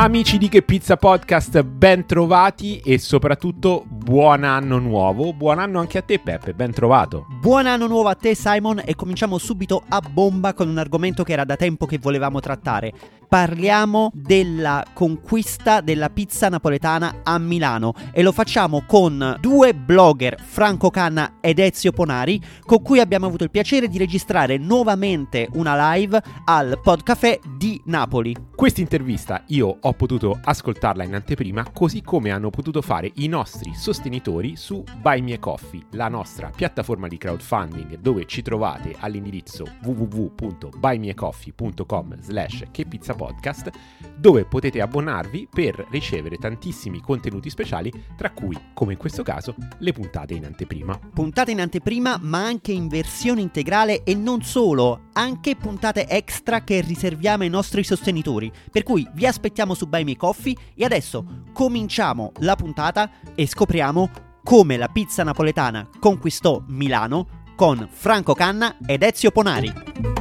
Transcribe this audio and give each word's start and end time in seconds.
Amici 0.00 0.38
di 0.38 0.48
Che 0.48 0.62
Pizza 0.62 0.96
Podcast, 0.96 1.62
ben 1.62 2.06
trovati 2.06 2.78
e 2.78 2.96
soprattutto 2.96 3.84
buon 3.86 4.44
anno 4.44 4.78
nuovo. 4.78 5.34
Buon 5.34 5.58
anno 5.58 5.78
anche 5.78 5.98
a 5.98 6.02
te 6.02 6.18
Peppe, 6.18 6.54
ben 6.54 6.72
trovato. 6.72 7.26
Buon 7.38 7.66
anno 7.66 7.86
nuovo 7.86 8.08
a 8.08 8.14
te 8.14 8.34
Simon 8.34 8.80
e 8.82 8.94
cominciamo 8.94 9.36
subito 9.36 9.84
a 9.86 10.00
bomba 10.00 10.54
con 10.54 10.70
un 10.70 10.78
argomento 10.78 11.22
che 11.22 11.34
era 11.34 11.44
da 11.44 11.56
tempo 11.56 11.84
che 11.84 11.98
volevamo 11.98 12.40
trattare. 12.40 12.94
Parliamo 13.30 14.10
della 14.12 14.84
conquista 14.92 15.80
della 15.80 16.10
pizza 16.10 16.48
napoletana 16.48 17.20
a 17.22 17.38
Milano 17.38 17.94
e 18.10 18.24
lo 18.24 18.32
facciamo 18.32 18.82
con 18.88 19.36
due 19.38 19.72
blogger, 19.72 20.42
Franco 20.42 20.90
Canna 20.90 21.34
ed 21.40 21.60
Ezio 21.60 21.92
Ponari, 21.92 22.42
con 22.64 22.82
cui 22.82 22.98
abbiamo 22.98 23.26
avuto 23.26 23.44
il 23.44 23.52
piacere 23.52 23.86
di 23.86 23.98
registrare 23.98 24.56
nuovamente 24.56 25.48
una 25.52 25.94
live 25.94 26.20
al 26.46 26.80
Podcafé 26.82 27.38
di 27.56 27.80
Napoli. 27.84 28.34
Questa 28.52 28.80
intervista 28.80 29.44
io 29.46 29.78
ho 29.80 29.92
potuto 29.92 30.36
ascoltarla 30.42 31.04
in 31.04 31.14
anteprima, 31.14 31.70
così 31.72 32.02
come 32.02 32.32
hanno 32.32 32.50
potuto 32.50 32.82
fare 32.82 33.12
i 33.14 33.28
nostri 33.28 33.76
sostenitori 33.76 34.56
su 34.56 34.82
Buy 35.00 35.20
Me 35.20 35.38
Coffee, 35.38 35.86
la 35.92 36.08
nostra 36.08 36.50
piattaforma 36.52 37.06
di 37.06 37.16
crowdfunding 37.16 38.00
dove 38.00 38.26
ci 38.26 38.42
trovate 38.42 38.96
all'indirizzo 38.98 39.68
www.buymeacoffee.com 39.84 42.20
slash 42.20 42.64
che 42.72 42.86
pizza 42.86 43.18
podcast, 43.20 43.70
dove 44.16 44.46
potete 44.46 44.80
abbonarvi 44.80 45.48
per 45.52 45.86
ricevere 45.90 46.36
tantissimi 46.36 47.02
contenuti 47.02 47.50
speciali, 47.50 47.92
tra 48.16 48.30
cui, 48.30 48.56
come 48.72 48.92
in 48.92 48.98
questo 48.98 49.22
caso, 49.22 49.54
le 49.78 49.92
puntate 49.92 50.32
in 50.32 50.46
anteprima. 50.46 50.98
Puntate 51.12 51.50
in 51.50 51.60
anteprima, 51.60 52.18
ma 52.22 52.44
anche 52.44 52.72
in 52.72 52.88
versione 52.88 53.42
integrale 53.42 54.04
e 54.04 54.14
non 54.14 54.42
solo, 54.42 55.08
anche 55.12 55.56
puntate 55.56 56.06
extra 56.08 56.62
che 56.62 56.80
riserviamo 56.80 57.42
ai 57.42 57.50
nostri 57.50 57.84
sostenitori. 57.84 58.50
Per 58.70 58.82
cui 58.82 59.06
vi 59.12 59.26
aspettiamo 59.26 59.74
su 59.74 59.86
Buy 59.86 60.04
Me 60.04 60.16
Coffee 60.16 60.56
e 60.74 60.84
adesso 60.86 61.24
cominciamo 61.52 62.32
la 62.38 62.56
puntata 62.56 63.10
e 63.34 63.46
scopriamo 63.46 64.10
come 64.42 64.78
la 64.78 64.88
pizza 64.88 65.22
napoletana 65.22 65.86
conquistò 65.98 66.62
Milano 66.68 67.38
con 67.56 67.86
Franco 67.90 68.32
Canna 68.32 68.78
ed 68.86 69.02
Ezio 69.02 69.30
Ponari. 69.30 70.19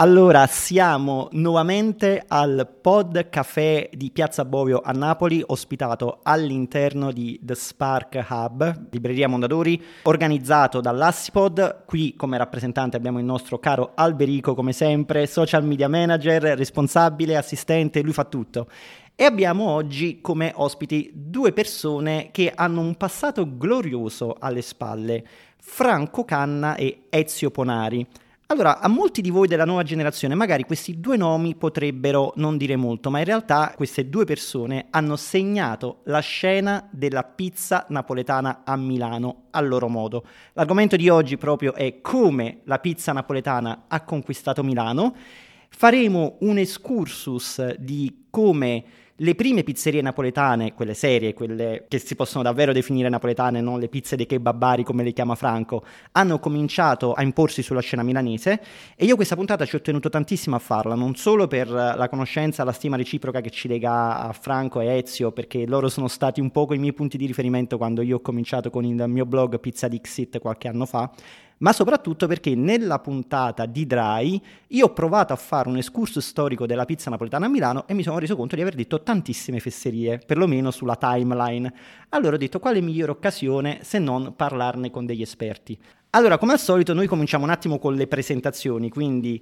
Allora, 0.00 0.46
siamo 0.46 1.28
nuovamente 1.32 2.24
al 2.26 2.66
Pod 2.80 3.28
Café 3.28 3.90
di 3.92 4.10
Piazza 4.10 4.46
Bovio 4.46 4.80
a 4.82 4.92
Napoli, 4.92 5.42
ospitato 5.46 6.20
all'interno 6.22 7.12
di 7.12 7.38
The 7.42 7.54
Spark 7.54 8.24
Hub, 8.30 8.86
libreria 8.92 9.28
Mondadori, 9.28 9.78
organizzato 10.04 10.80
dall'Assipod. 10.80 11.82
Qui 11.84 12.14
come 12.16 12.38
rappresentante 12.38 12.96
abbiamo 12.96 13.18
il 13.18 13.26
nostro 13.26 13.58
caro 13.58 13.92
Alberico, 13.94 14.54
come 14.54 14.72
sempre, 14.72 15.26
social 15.26 15.66
media 15.66 15.90
manager, 15.90 16.44
responsabile, 16.56 17.36
assistente, 17.36 18.00
lui 18.00 18.14
fa 18.14 18.24
tutto. 18.24 18.68
E 19.14 19.24
abbiamo 19.24 19.68
oggi 19.68 20.22
come 20.22 20.50
ospiti 20.54 21.10
due 21.12 21.52
persone 21.52 22.30
che 22.32 22.50
hanno 22.54 22.80
un 22.80 22.94
passato 22.94 23.46
glorioso 23.54 24.34
alle 24.38 24.62
spalle, 24.62 25.22
Franco 25.58 26.24
Canna 26.24 26.74
e 26.76 27.02
Ezio 27.10 27.50
Ponari. 27.50 28.06
Allora, 28.50 28.80
a 28.80 28.88
molti 28.88 29.20
di 29.20 29.30
voi 29.30 29.46
della 29.46 29.64
nuova 29.64 29.84
generazione 29.84 30.34
magari 30.34 30.64
questi 30.64 30.98
due 30.98 31.16
nomi 31.16 31.54
potrebbero 31.54 32.32
non 32.34 32.56
dire 32.56 32.74
molto, 32.74 33.08
ma 33.08 33.20
in 33.20 33.24
realtà 33.24 33.72
queste 33.76 34.08
due 34.08 34.24
persone 34.24 34.88
hanno 34.90 35.14
segnato 35.14 36.00
la 36.06 36.18
scena 36.18 36.88
della 36.90 37.22
pizza 37.22 37.86
napoletana 37.90 38.62
a 38.64 38.74
Milano 38.74 39.42
a 39.50 39.60
loro 39.60 39.86
modo. 39.86 40.24
L'argomento 40.54 40.96
di 40.96 41.08
oggi 41.08 41.36
proprio 41.36 41.74
è 41.74 42.00
come 42.00 42.62
la 42.64 42.80
pizza 42.80 43.12
napoletana 43.12 43.84
ha 43.86 44.02
conquistato 44.02 44.64
Milano. 44.64 45.14
Faremo 45.68 46.38
un 46.40 46.58
excursus 46.58 47.76
di 47.76 48.26
come 48.30 48.84
le 49.22 49.34
prime 49.34 49.62
pizzerie 49.62 50.00
napoletane, 50.00 50.72
quelle 50.72 50.94
serie, 50.94 51.34
quelle 51.34 51.84
che 51.88 51.98
si 51.98 52.14
possono 52.14 52.42
davvero 52.42 52.72
definire 52.72 53.10
napoletane, 53.10 53.60
non 53.60 53.78
le 53.78 53.88
pizze 53.88 54.16
dei 54.16 54.24
kebabari 54.24 54.82
come 54.82 55.02
le 55.02 55.12
chiama 55.12 55.34
Franco, 55.34 55.84
hanno 56.12 56.38
cominciato 56.38 57.12
a 57.12 57.22
imporsi 57.22 57.62
sulla 57.62 57.80
scena 57.80 58.02
milanese 58.02 58.60
e 58.96 59.04
io 59.04 59.16
questa 59.16 59.36
puntata 59.36 59.66
ci 59.66 59.76
ho 59.76 59.80
tenuto 59.82 60.08
tantissimo 60.08 60.56
a 60.56 60.58
farla, 60.58 60.94
non 60.94 61.16
solo 61.16 61.46
per 61.48 61.68
la 61.68 62.08
conoscenza, 62.08 62.64
la 62.64 62.72
stima 62.72 62.96
reciproca 62.96 63.42
che 63.42 63.50
ci 63.50 63.68
lega 63.68 64.20
a 64.20 64.32
Franco 64.32 64.80
e 64.80 64.86
Ezio, 64.86 65.32
perché 65.32 65.66
loro 65.66 65.90
sono 65.90 66.08
stati 66.08 66.40
un 66.40 66.50
poco 66.50 66.72
i 66.72 66.78
miei 66.78 66.94
punti 66.94 67.18
di 67.18 67.26
riferimento 67.26 67.76
quando 67.76 68.00
io 68.00 68.16
ho 68.16 68.20
cominciato 68.20 68.70
con 68.70 68.84
il 68.84 69.04
mio 69.06 69.26
blog 69.26 69.60
Pizza 69.60 69.86
Dixit 69.86 70.38
qualche 70.38 70.68
anno 70.68 70.86
fa, 70.86 71.10
ma 71.60 71.72
soprattutto 71.72 72.26
perché 72.26 72.54
nella 72.54 72.98
puntata 72.98 73.66
di 73.66 73.86
Dry 73.86 74.40
io 74.68 74.86
ho 74.86 74.92
provato 74.92 75.32
a 75.32 75.36
fare 75.36 75.68
un 75.68 75.76
excursus 75.76 76.26
storico 76.26 76.66
della 76.66 76.84
pizza 76.84 77.10
napoletana 77.10 77.46
a 77.46 77.48
Milano 77.48 77.86
e 77.86 77.94
mi 77.94 78.02
sono 78.02 78.18
reso 78.18 78.36
conto 78.36 78.54
di 78.54 78.62
aver 78.62 78.74
detto 78.74 79.02
tantissime 79.02 79.60
fesserie, 79.60 80.20
perlomeno 80.24 80.70
sulla 80.70 80.96
timeline. 80.96 81.72
Allora 82.10 82.36
ho 82.36 82.38
detto 82.38 82.58
quale 82.58 82.80
migliore 82.80 83.12
occasione 83.12 83.80
se 83.82 83.98
non 83.98 84.34
parlarne 84.36 84.90
con 84.90 85.04
degli 85.04 85.22
esperti. 85.22 85.78
Allora, 86.10 86.38
come 86.38 86.52
al 86.52 86.58
solito, 86.58 86.92
noi 86.92 87.06
cominciamo 87.06 87.44
un 87.44 87.50
attimo 87.50 87.78
con 87.78 87.94
le 87.94 88.08
presentazioni, 88.08 88.90
quindi 88.90 89.40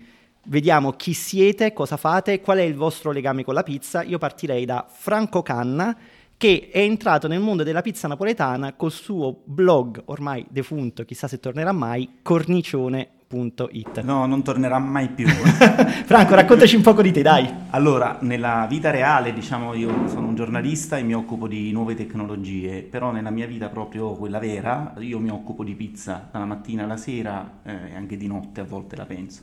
vediamo 0.48 0.92
chi 0.92 1.14
siete, 1.14 1.72
cosa 1.72 1.96
fate, 1.96 2.40
qual 2.40 2.58
è 2.58 2.62
il 2.62 2.74
vostro 2.74 3.10
legame 3.10 3.44
con 3.44 3.54
la 3.54 3.62
pizza. 3.62 4.02
Io 4.02 4.18
partirei 4.18 4.64
da 4.64 4.86
Franco 4.88 5.42
Canna 5.42 5.96
che 6.38 6.68
è 6.72 6.78
entrato 6.78 7.26
nel 7.26 7.40
mondo 7.40 7.64
della 7.64 7.82
pizza 7.82 8.06
napoletana 8.06 8.74
col 8.74 8.92
suo 8.92 9.40
blog, 9.44 10.02
ormai 10.06 10.46
defunto, 10.48 11.04
chissà 11.04 11.26
se 11.26 11.40
tornerà 11.40 11.72
mai, 11.72 12.18
cornicione.it. 12.22 14.02
No, 14.02 14.24
non 14.24 14.44
tornerà 14.44 14.78
mai 14.78 15.08
più. 15.08 15.26
Franco, 16.06 16.36
raccontaci 16.36 16.76
un 16.76 16.82
po' 16.82 17.02
di 17.02 17.10
te, 17.10 17.22
dai. 17.22 17.52
Allora, 17.70 18.18
nella 18.20 18.66
vita 18.70 18.92
reale, 18.92 19.34
diciamo, 19.34 19.74
io 19.74 20.06
sono 20.06 20.28
un 20.28 20.36
giornalista 20.36 20.96
e 20.96 21.02
mi 21.02 21.12
occupo 21.12 21.48
di 21.48 21.72
nuove 21.72 21.96
tecnologie, 21.96 22.82
però 22.82 23.10
nella 23.10 23.30
mia 23.30 23.48
vita 23.48 23.68
proprio 23.68 24.12
quella 24.12 24.38
vera, 24.38 24.94
io 25.00 25.18
mi 25.18 25.30
occupo 25.30 25.64
di 25.64 25.74
pizza 25.74 26.28
dalla 26.30 26.46
mattina 26.46 26.84
alla 26.84 26.96
sera 26.96 27.58
eh, 27.64 27.90
e 27.90 27.96
anche 27.96 28.16
di 28.16 28.28
notte 28.28 28.60
a 28.60 28.64
volte 28.64 28.94
la 28.94 29.06
penso. 29.06 29.42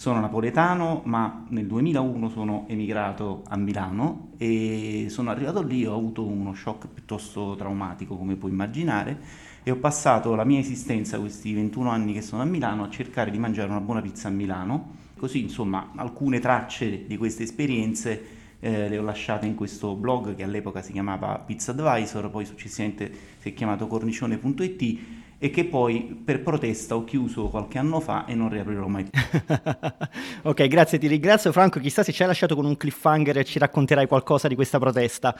Sono 0.00 0.18
napoletano, 0.18 1.02
ma 1.04 1.44
nel 1.50 1.66
2001 1.66 2.30
sono 2.30 2.64
emigrato 2.68 3.42
a 3.46 3.58
Milano 3.58 4.30
e 4.38 5.08
sono 5.10 5.28
arrivato 5.28 5.60
lì, 5.60 5.84
ho 5.84 5.94
avuto 5.94 6.24
uno 6.24 6.54
shock 6.54 6.88
piuttosto 6.88 7.54
traumatico, 7.54 8.16
come 8.16 8.36
puoi 8.36 8.50
immaginare, 8.50 9.18
e 9.62 9.70
ho 9.70 9.76
passato 9.76 10.34
la 10.34 10.44
mia 10.44 10.58
esistenza, 10.58 11.18
questi 11.18 11.52
21 11.52 11.90
anni 11.90 12.14
che 12.14 12.22
sono 12.22 12.40
a 12.40 12.46
Milano, 12.46 12.84
a 12.84 12.88
cercare 12.88 13.30
di 13.30 13.36
mangiare 13.36 13.68
una 13.68 13.82
buona 13.82 14.00
pizza 14.00 14.28
a 14.28 14.30
Milano. 14.30 14.92
Così, 15.18 15.42
insomma, 15.42 15.90
alcune 15.96 16.38
tracce 16.38 17.04
di 17.06 17.18
queste 17.18 17.42
esperienze 17.42 18.24
eh, 18.60 18.88
le 18.88 18.96
ho 18.96 19.02
lasciate 19.02 19.44
in 19.44 19.54
questo 19.54 19.94
blog 19.96 20.34
che 20.34 20.44
all'epoca 20.44 20.80
si 20.80 20.92
chiamava 20.92 21.38
Pizza 21.40 21.72
Advisor, 21.72 22.30
poi 22.30 22.46
successivamente 22.46 23.12
si 23.38 23.50
è 23.50 23.52
chiamato 23.52 23.86
cornicione.it 23.86 24.98
e 25.42 25.48
che 25.48 25.64
poi 25.64 26.20
per 26.22 26.42
protesta 26.42 26.94
ho 26.94 27.02
chiuso 27.02 27.48
qualche 27.48 27.78
anno 27.78 27.98
fa 27.98 28.26
e 28.26 28.34
non 28.34 28.50
riaprirò 28.50 28.86
mai 28.86 29.04
più. 29.04 29.18
ok, 30.42 30.66
grazie, 30.66 30.98
ti 30.98 31.06
ringrazio 31.06 31.50
Franco, 31.50 31.80
chissà 31.80 32.02
se 32.02 32.12
ci 32.12 32.20
hai 32.20 32.28
lasciato 32.28 32.54
con 32.54 32.66
un 32.66 32.76
cliffhanger 32.76 33.38
e 33.38 33.44
ci 33.44 33.58
racconterai 33.58 34.06
qualcosa 34.06 34.48
di 34.48 34.54
questa 34.54 34.78
protesta. 34.78 35.34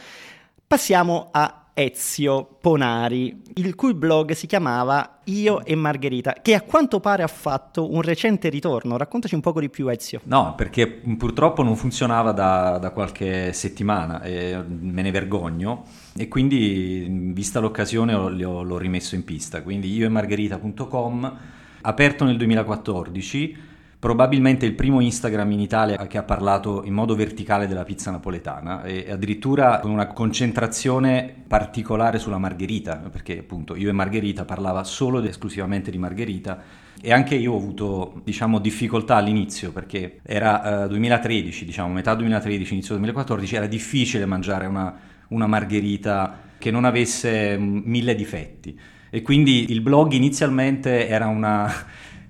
Passiamo 0.67 1.29
a 1.31 1.60
Ezio 1.75 2.59
Ponari, 2.61 3.43
il 3.55 3.75
cui 3.75 3.95
blog 3.95 4.33
si 4.33 4.47
chiamava 4.47 5.21
Io 5.25 5.65
e 5.65 5.75
Margherita, 5.75 6.35
che 6.43 6.55
a 6.55 6.63
quanto 6.63 7.01
pare 7.01 7.23
ha 7.23 7.29
fatto 7.29 7.93
un 7.93 8.03
recente 8.03 8.49
ritorno. 8.49 8.97
Raccontaci 8.97 9.35
un 9.35 9.41
poco 9.41 9.61
di 9.61 9.71
più, 9.71 9.89
Ezio. 9.89 10.21
No, 10.25 10.55
perché 10.57 10.87
purtroppo 10.89 11.63
non 11.63 11.77
funzionava 11.77 12.33
da, 12.33 12.79
da 12.79 12.91
qualche 12.91 13.53
settimana 13.53 14.23
e 14.23 14.63
me 14.67 15.03
ne 15.03 15.11
vergogno 15.11 15.85
e 16.17 16.29
quindi, 16.29 17.07
vista 17.33 17.61
l'occasione, 17.61 18.13
l'ho, 18.13 18.63
l'ho 18.63 18.79
rimesso 18.79 19.15
in 19.15 19.25
pista. 19.25 19.63
Quindi 19.63 19.93
io 19.93 20.07
e 20.07 20.09
Margherita.com, 20.09 21.39
aperto 21.83 22.25
nel 22.25 22.37
2014 22.37 23.69
probabilmente 24.01 24.65
il 24.65 24.73
primo 24.73 25.01
Instagram 25.01 25.53
in 25.53 25.61
Italia 25.61 26.07
che 26.07 26.17
ha 26.17 26.23
parlato 26.23 26.83
in 26.85 26.95
modo 26.95 27.15
verticale 27.15 27.69
della 27.69 27.85
pizza 27.85 28.11
napoletana 28.11 28.83
e 28.83 29.11
addirittura 29.11 29.79
con 29.79 29.91
una 29.91 30.07
concentrazione 30.07 31.35
particolare 31.47 32.19
sulla 32.19 32.39
margherita, 32.39 32.97
perché 32.97 33.41
appunto 33.41 33.77
io 33.77 33.91
e 33.91 33.93
Margherita 33.93 34.47
parlava 34.47 34.85
solo 34.85 35.19
ed 35.19 35.27
esclusivamente 35.27 35.91
di 35.91 35.99
margherita 35.99 36.63
e 36.99 37.13
anche 37.13 37.35
io 37.35 37.53
ho 37.53 37.57
avuto 37.57 38.23
diciamo 38.25 38.59
difficoltà 38.59 39.17
all'inizio 39.17 39.71
perché 39.71 40.21
era 40.23 40.85
uh, 40.85 40.89
2013, 40.89 41.67
diciamo 41.67 41.93
metà 41.93 42.15
2013, 42.15 42.73
inizio 42.73 42.95
2014, 42.95 43.55
era 43.55 43.67
difficile 43.67 44.25
mangiare 44.25 44.65
una, 44.65 44.99
una 45.29 45.47
margherita 45.47 46.39
che 46.57 46.71
non 46.71 46.87
avesse 46.87 47.59
mille 47.59 48.15
difetti. 48.15 48.79
E 49.11 49.23
quindi 49.23 49.73
il 49.73 49.83
blog 49.83 50.13
inizialmente 50.13 51.07
era 51.09 51.27
una 51.27 51.71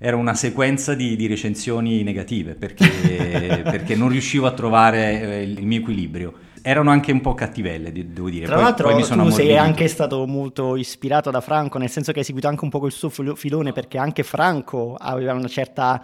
era 0.03 0.17
una 0.17 0.33
sequenza 0.33 0.95
di, 0.95 1.15
di 1.15 1.27
recensioni 1.27 2.01
negative 2.01 2.55
perché, 2.55 3.61
perché, 3.61 3.95
non 3.95 4.09
riuscivo 4.09 4.47
a 4.47 4.51
trovare 4.51 5.21
eh, 5.21 5.43
il 5.43 5.63
mio 5.63 5.77
equilibrio. 5.77 6.33
Erano 6.63 6.89
anche 6.89 7.11
un 7.11 7.21
po' 7.21 7.35
cattivelle, 7.35 7.91
devo 7.91 8.29
dire. 8.29 8.45
Tra 8.45 8.55
poi, 8.55 8.63
l'altro, 8.63 8.89
poi 8.89 9.03
tu 9.03 9.29
sei 9.29 9.55
anche 9.57 9.87
stato 9.87 10.25
molto 10.25 10.75
ispirato 10.75 11.29
da 11.29 11.39
Franco, 11.39 11.77
nel 11.77 11.89
senso 11.89 12.11
che 12.11 12.19
hai 12.19 12.25
seguito 12.25 12.47
anche 12.47 12.63
un 12.63 12.71
po' 12.71 12.83
il 12.87 12.91
suo 12.91 13.09
filone, 13.09 13.73
perché 13.73 13.99
anche 13.99 14.23
Franco 14.23 14.95
aveva 14.99 15.33
una 15.33 15.47
certa 15.47 16.03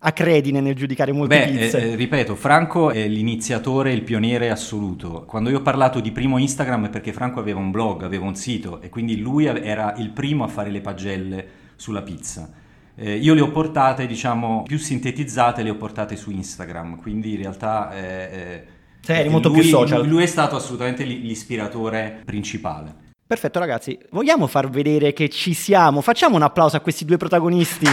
acredine 0.00 0.60
nel 0.60 0.74
giudicare 0.74 1.12
molte 1.12 1.38
Beh, 1.38 1.50
pizze. 1.50 1.92
eh, 1.92 1.94
ripeto, 1.94 2.34
Franco 2.34 2.90
è 2.90 3.08
l'iniziatore, 3.08 3.92
il 3.92 4.02
pioniere 4.02 4.50
assoluto. 4.50 5.24
Quando 5.26 5.48
io 5.48 5.58
ho 5.58 5.62
parlato 5.62 6.00
di 6.00 6.12
primo 6.12 6.36
Instagram 6.36 6.86
è 6.86 6.90
perché 6.90 7.14
Franco 7.14 7.40
aveva 7.40 7.60
un 7.60 7.70
blog, 7.70 8.02
aveva 8.02 8.26
un 8.26 8.34
sito 8.34 8.82
e 8.82 8.90
quindi 8.90 9.18
lui 9.18 9.46
era 9.46 9.94
il 9.96 10.10
primo 10.10 10.44
a 10.44 10.48
fare 10.48 10.70
le 10.70 10.82
pagelle 10.82 11.46
sulla 11.76 12.02
pizza. 12.02 12.66
Eh, 13.00 13.16
io 13.16 13.32
le 13.34 13.42
ho 13.42 13.50
portate, 13.50 14.06
diciamo, 14.06 14.64
più 14.64 14.76
sintetizzate, 14.76 15.62
le 15.62 15.70
ho 15.70 15.76
portate 15.76 16.16
su 16.16 16.32
Instagram, 16.32 17.00
quindi 17.00 17.34
in 17.34 17.38
realtà... 17.38 17.92
Eh, 17.94 18.28
eh, 18.32 18.64
Sì, 19.00 19.12
eri 19.12 19.28
molto 19.28 19.48
lui, 19.48 19.60
più 19.60 19.68
social. 19.68 20.04
Lui 20.04 20.24
è 20.24 20.26
stato 20.26 20.56
assolutamente 20.56 21.04
l'i- 21.04 21.22
l'ispiratore 21.22 22.22
principale. 22.24 23.06
Perfetto 23.24 23.58
ragazzi, 23.58 23.96
vogliamo 24.10 24.46
far 24.46 24.68
vedere 24.68 25.12
che 25.12 25.28
ci 25.28 25.54
siamo? 25.54 26.00
Facciamo 26.00 26.34
un 26.36 26.42
applauso 26.42 26.76
a 26.76 26.80
questi 26.80 27.04
due 27.04 27.18
protagonisti. 27.18 27.86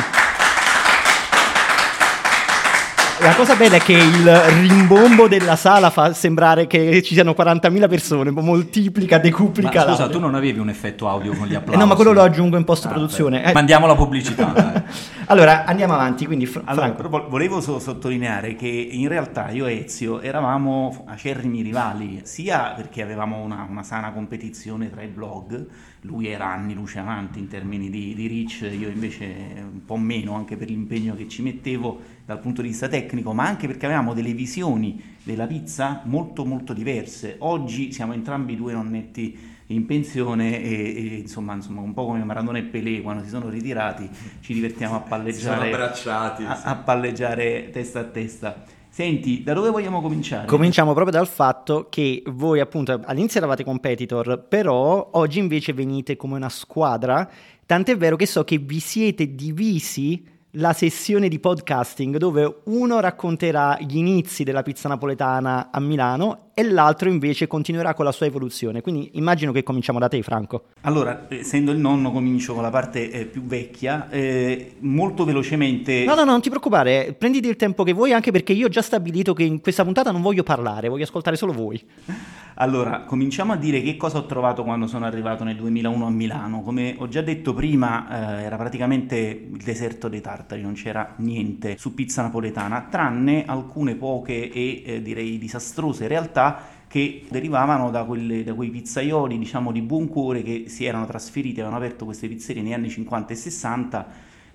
La 3.21 3.33
cosa 3.33 3.55
bella 3.55 3.77
è 3.77 3.79
che 3.79 3.93
il 3.93 4.35
rimbombo 4.67 5.27
della 5.27 5.55
sala 5.55 5.89
fa 5.89 6.13
sembrare 6.13 6.67
che 6.67 7.01
ci 7.01 7.13
siano 7.13 7.31
40.000 7.31 7.87
persone, 7.87 8.29
moltiplica, 8.29 9.15
Ma 9.15 9.21
decuplica. 9.21 9.69
scusa, 9.81 9.97
l'audio. 9.99 10.09
tu 10.09 10.19
non 10.19 10.35
avevi 10.35 10.59
un 10.59 10.69
effetto 10.69 11.07
audio 11.07 11.33
con 11.33 11.47
gli 11.47 11.53
Eh 11.53 11.55
applausi? 11.55 11.79
no, 11.79 11.85
ma 11.87 11.95
quello 11.95 12.11
lo 12.11 12.21
aggiungo 12.21 12.57
in 12.57 12.63
post-produzione. 12.65 13.43
Ah, 13.43 13.49
Eh, 13.49 13.53
Mandiamo 13.53 13.87
la 13.87 13.95
pubblicità. 13.95 14.45
dai. 14.53 14.81
allora, 15.27 15.63
andiamo 15.65 15.93
avanti, 15.93 16.25
quindi 16.25 16.45
Fra- 16.45 16.61
Allora, 16.65 16.93
volevo 17.27 17.61
so- 17.61 17.79
sottolineare 17.79 18.55
che 18.55 18.67
in 18.67 19.07
realtà 19.07 19.49
io 19.49 19.65
e 19.65 19.85
Ezio 19.85 20.19
eravamo 20.21 21.05
acerrimi 21.07 21.61
rivali, 21.61 22.21
sia 22.23 22.73
perché 22.75 23.01
avevamo 23.01 23.41
una, 23.41 23.65
una 23.69 23.83
sana 23.83 24.11
competizione 24.11 24.91
tra 24.91 25.01
i 25.01 25.07
blog, 25.07 25.65
lui 26.01 26.27
era 26.27 26.45
anni 26.51 26.75
luce 26.75 26.99
avanti 26.99 27.39
in 27.39 27.47
termini 27.47 27.89
di, 27.89 28.13
di 28.13 28.27
reach, 28.27 28.69
io 28.77 28.89
invece 28.89 29.25
un 29.57 29.83
po' 29.85 29.97
meno, 29.97 30.35
anche 30.35 30.55
per 30.57 30.67
l'impegno 30.69 31.15
che 31.15 31.27
ci 31.27 31.41
mettevo 31.41 31.99
dal 32.25 32.39
punto 32.39 32.61
di 32.61 32.67
vista 32.69 32.87
tecnico, 32.87 33.03
ma 33.33 33.45
anche 33.45 33.67
perché 33.67 33.85
avevamo 33.85 34.13
delle 34.13 34.33
visioni 34.33 35.01
della 35.23 35.47
pizza 35.47 36.01
molto 36.05 36.45
molto 36.45 36.73
diverse. 36.73 37.35
Oggi 37.39 37.91
siamo 37.91 38.13
entrambi 38.13 38.55
due 38.55 38.73
nonnetti 38.73 39.53
in 39.67 39.85
pensione 39.85 40.61
e, 40.61 40.71
e, 40.71 41.15
insomma, 41.17 41.53
insomma 41.53 41.81
un 41.81 41.93
po' 41.93 42.05
come 42.05 42.23
Maradona 42.23 42.59
e 42.59 42.63
Pelé 42.63 43.01
quando 43.01 43.23
si 43.23 43.29
sono 43.29 43.49
ritirati 43.49 44.07
ci 44.41 44.53
divertiamo 44.53 44.95
a 44.95 44.99
palleggiare 44.99 45.71
abbracciati. 45.71 46.43
a, 46.43 46.61
a 46.61 46.75
palleggiare 46.75 47.69
testa 47.71 48.01
a 48.01 48.03
testa. 48.03 48.63
Senti, 48.87 49.43
da 49.43 49.53
dove 49.53 49.71
vogliamo 49.71 49.99
cominciare? 49.99 50.47
Cominciamo 50.47 50.93
proprio 50.93 51.17
dal 51.17 51.27
fatto 51.27 51.87
che 51.89 52.23
voi 52.27 52.61
appunto 52.61 53.01
all'inizio 53.03 53.39
eravate 53.39 53.65
competitor, 53.65 54.45
però 54.47 55.09
oggi 55.13 55.39
invece 55.39 55.73
venite 55.73 56.15
come 56.15 56.35
una 56.35 56.47
squadra, 56.47 57.29
tant'è 57.65 57.97
vero 57.97 58.15
che 58.15 58.25
so 58.25 58.45
che 58.45 58.57
vi 58.57 58.79
siete 58.79 59.35
divisi 59.35 60.23
la 60.57 60.73
sessione 60.73 61.27
di 61.27 61.39
podcasting 61.39 62.17
dove 62.17 62.61
uno 62.65 62.99
racconterà 62.99 63.77
gli 63.79 63.97
inizi 63.97 64.43
della 64.43 64.63
pizza 64.63 64.87
napoletana 64.87 65.69
a 65.71 65.79
Milano 65.79 66.44
e 66.57 66.63
l'altro 66.63 67.09
invece 67.09 67.47
continuerà 67.47 67.93
con 67.93 68.05
la 68.05 68.13
sua 68.13 68.25
evoluzione. 68.25 68.79
Quindi 68.79 69.11
immagino 69.15 69.51
che 69.51 69.61
cominciamo 69.61 69.99
da 69.99 70.07
te, 70.07 70.23
Franco. 70.23 70.67
Allora, 70.81 71.25
essendo 71.27 71.73
il 71.73 71.79
nonno, 71.79 72.13
comincio 72.13 72.53
con 72.53 72.63
la 72.63 72.69
parte 72.69 73.11
eh, 73.11 73.25
più 73.25 73.43
vecchia. 73.43 74.09
Eh, 74.09 74.77
molto 74.79 75.25
velocemente. 75.25 76.05
No, 76.05 76.15
no, 76.15 76.23
no, 76.23 76.31
non 76.31 76.41
ti 76.41 76.47
preoccupare, 76.47 77.13
prenditi 77.17 77.49
il 77.49 77.57
tempo 77.57 77.83
che 77.83 77.91
vuoi, 77.91 78.13
anche 78.13 78.31
perché 78.31 78.53
io 78.53 78.67
ho 78.67 78.69
già 78.69 78.81
stabilito 78.81 79.33
che 79.33 79.43
in 79.43 79.59
questa 79.59 79.83
puntata 79.83 80.11
non 80.11 80.21
voglio 80.21 80.43
parlare, 80.43 80.87
voglio 80.87 81.03
ascoltare 81.03 81.35
solo 81.35 81.51
voi. 81.51 81.83
Allora, 82.57 83.01
cominciamo 83.01 83.51
a 83.51 83.57
dire 83.57 83.81
che 83.81 83.97
cosa 83.97 84.19
ho 84.19 84.25
trovato 84.25 84.63
quando 84.63 84.87
sono 84.87 85.05
arrivato 85.05 85.43
nel 85.43 85.57
2001 85.57 86.05
a 86.05 86.09
Milano. 86.09 86.61
Come 86.61 86.95
ho 86.97 87.09
già 87.09 87.21
detto 87.21 87.53
prima, 87.53 88.39
eh, 88.39 88.43
era 88.43 88.55
praticamente 88.55 89.17
il 89.17 89.61
deserto 89.61 90.07
dei 90.07 90.21
tartari, 90.21 90.61
non 90.61 90.71
c'era 90.71 91.15
niente 91.17 91.75
su 91.77 91.93
pizza 91.93 92.21
napoletana, 92.21 92.87
tranne 92.89 93.43
alcune 93.45 93.95
poche 93.95 94.49
e 94.49 94.83
eh, 94.85 95.01
direi 95.01 95.37
disastrose 95.37 96.07
realtà 96.07 96.44
che 96.87 97.25
derivavano 97.29 97.89
da, 97.91 98.03
quelle- 98.03 98.43
da 98.43 98.53
quei 98.53 98.69
pizzaioli, 98.69 99.37
diciamo, 99.37 99.71
di 99.71 99.81
buon 99.81 100.07
cuore 100.07 100.43
che 100.43 100.65
si 100.67 100.85
erano 100.85 101.05
trasferiti, 101.05 101.59
avevano 101.59 101.77
aperto 101.77 102.05
queste 102.05 102.27
pizzerie 102.27 102.61
negli 102.61 102.73
anni 102.73 102.89
50 102.89 103.33
e 103.33 103.35
60 103.35 104.07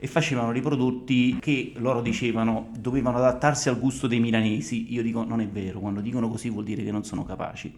e 0.02 0.06
facevano 0.06 0.50
dei 0.50 0.62
prodotti 0.62 1.36
che 1.38 1.72
loro 1.76 2.00
dicevano 2.00 2.70
dovevano 2.78 3.18
adattarsi 3.18 3.68
al 3.68 3.78
gusto 3.78 4.06
dei 4.06 4.18
milanesi. 4.18 4.92
Io 4.92 5.02
dico 5.02 5.24
non 5.24 5.40
è 5.42 5.46
vero, 5.46 5.78
quando 5.78 6.00
dicono 6.00 6.28
così 6.28 6.48
vuol 6.48 6.64
dire 6.64 6.82
che 6.82 6.90
non 6.90 7.04
sono 7.04 7.24
capaci. 7.24 7.76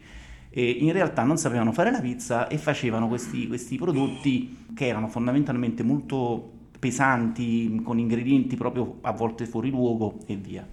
E 0.49 0.71
in 0.71 0.93
realtà 0.93 1.25
non 1.25 1.39
sapevano 1.39 1.73
fare 1.73 1.91
la 1.91 2.01
pizza 2.01 2.47
e 2.47 2.59
facevano 2.59 3.09
questi, 3.09 3.49
questi 3.49 3.77
prodotti 3.77 4.67
che 4.75 4.87
erano 4.87 5.09
fondamentalmente 5.09 5.83
molto 5.83 6.61
pesanti, 6.79 7.81
con 7.83 7.99
ingredienti 7.99 8.55
proprio 8.55 8.99
a 9.01 9.13
volte 9.13 9.47
fuori 9.47 9.71
luogo 9.71 10.19
e 10.27 10.37
via. 10.37 10.67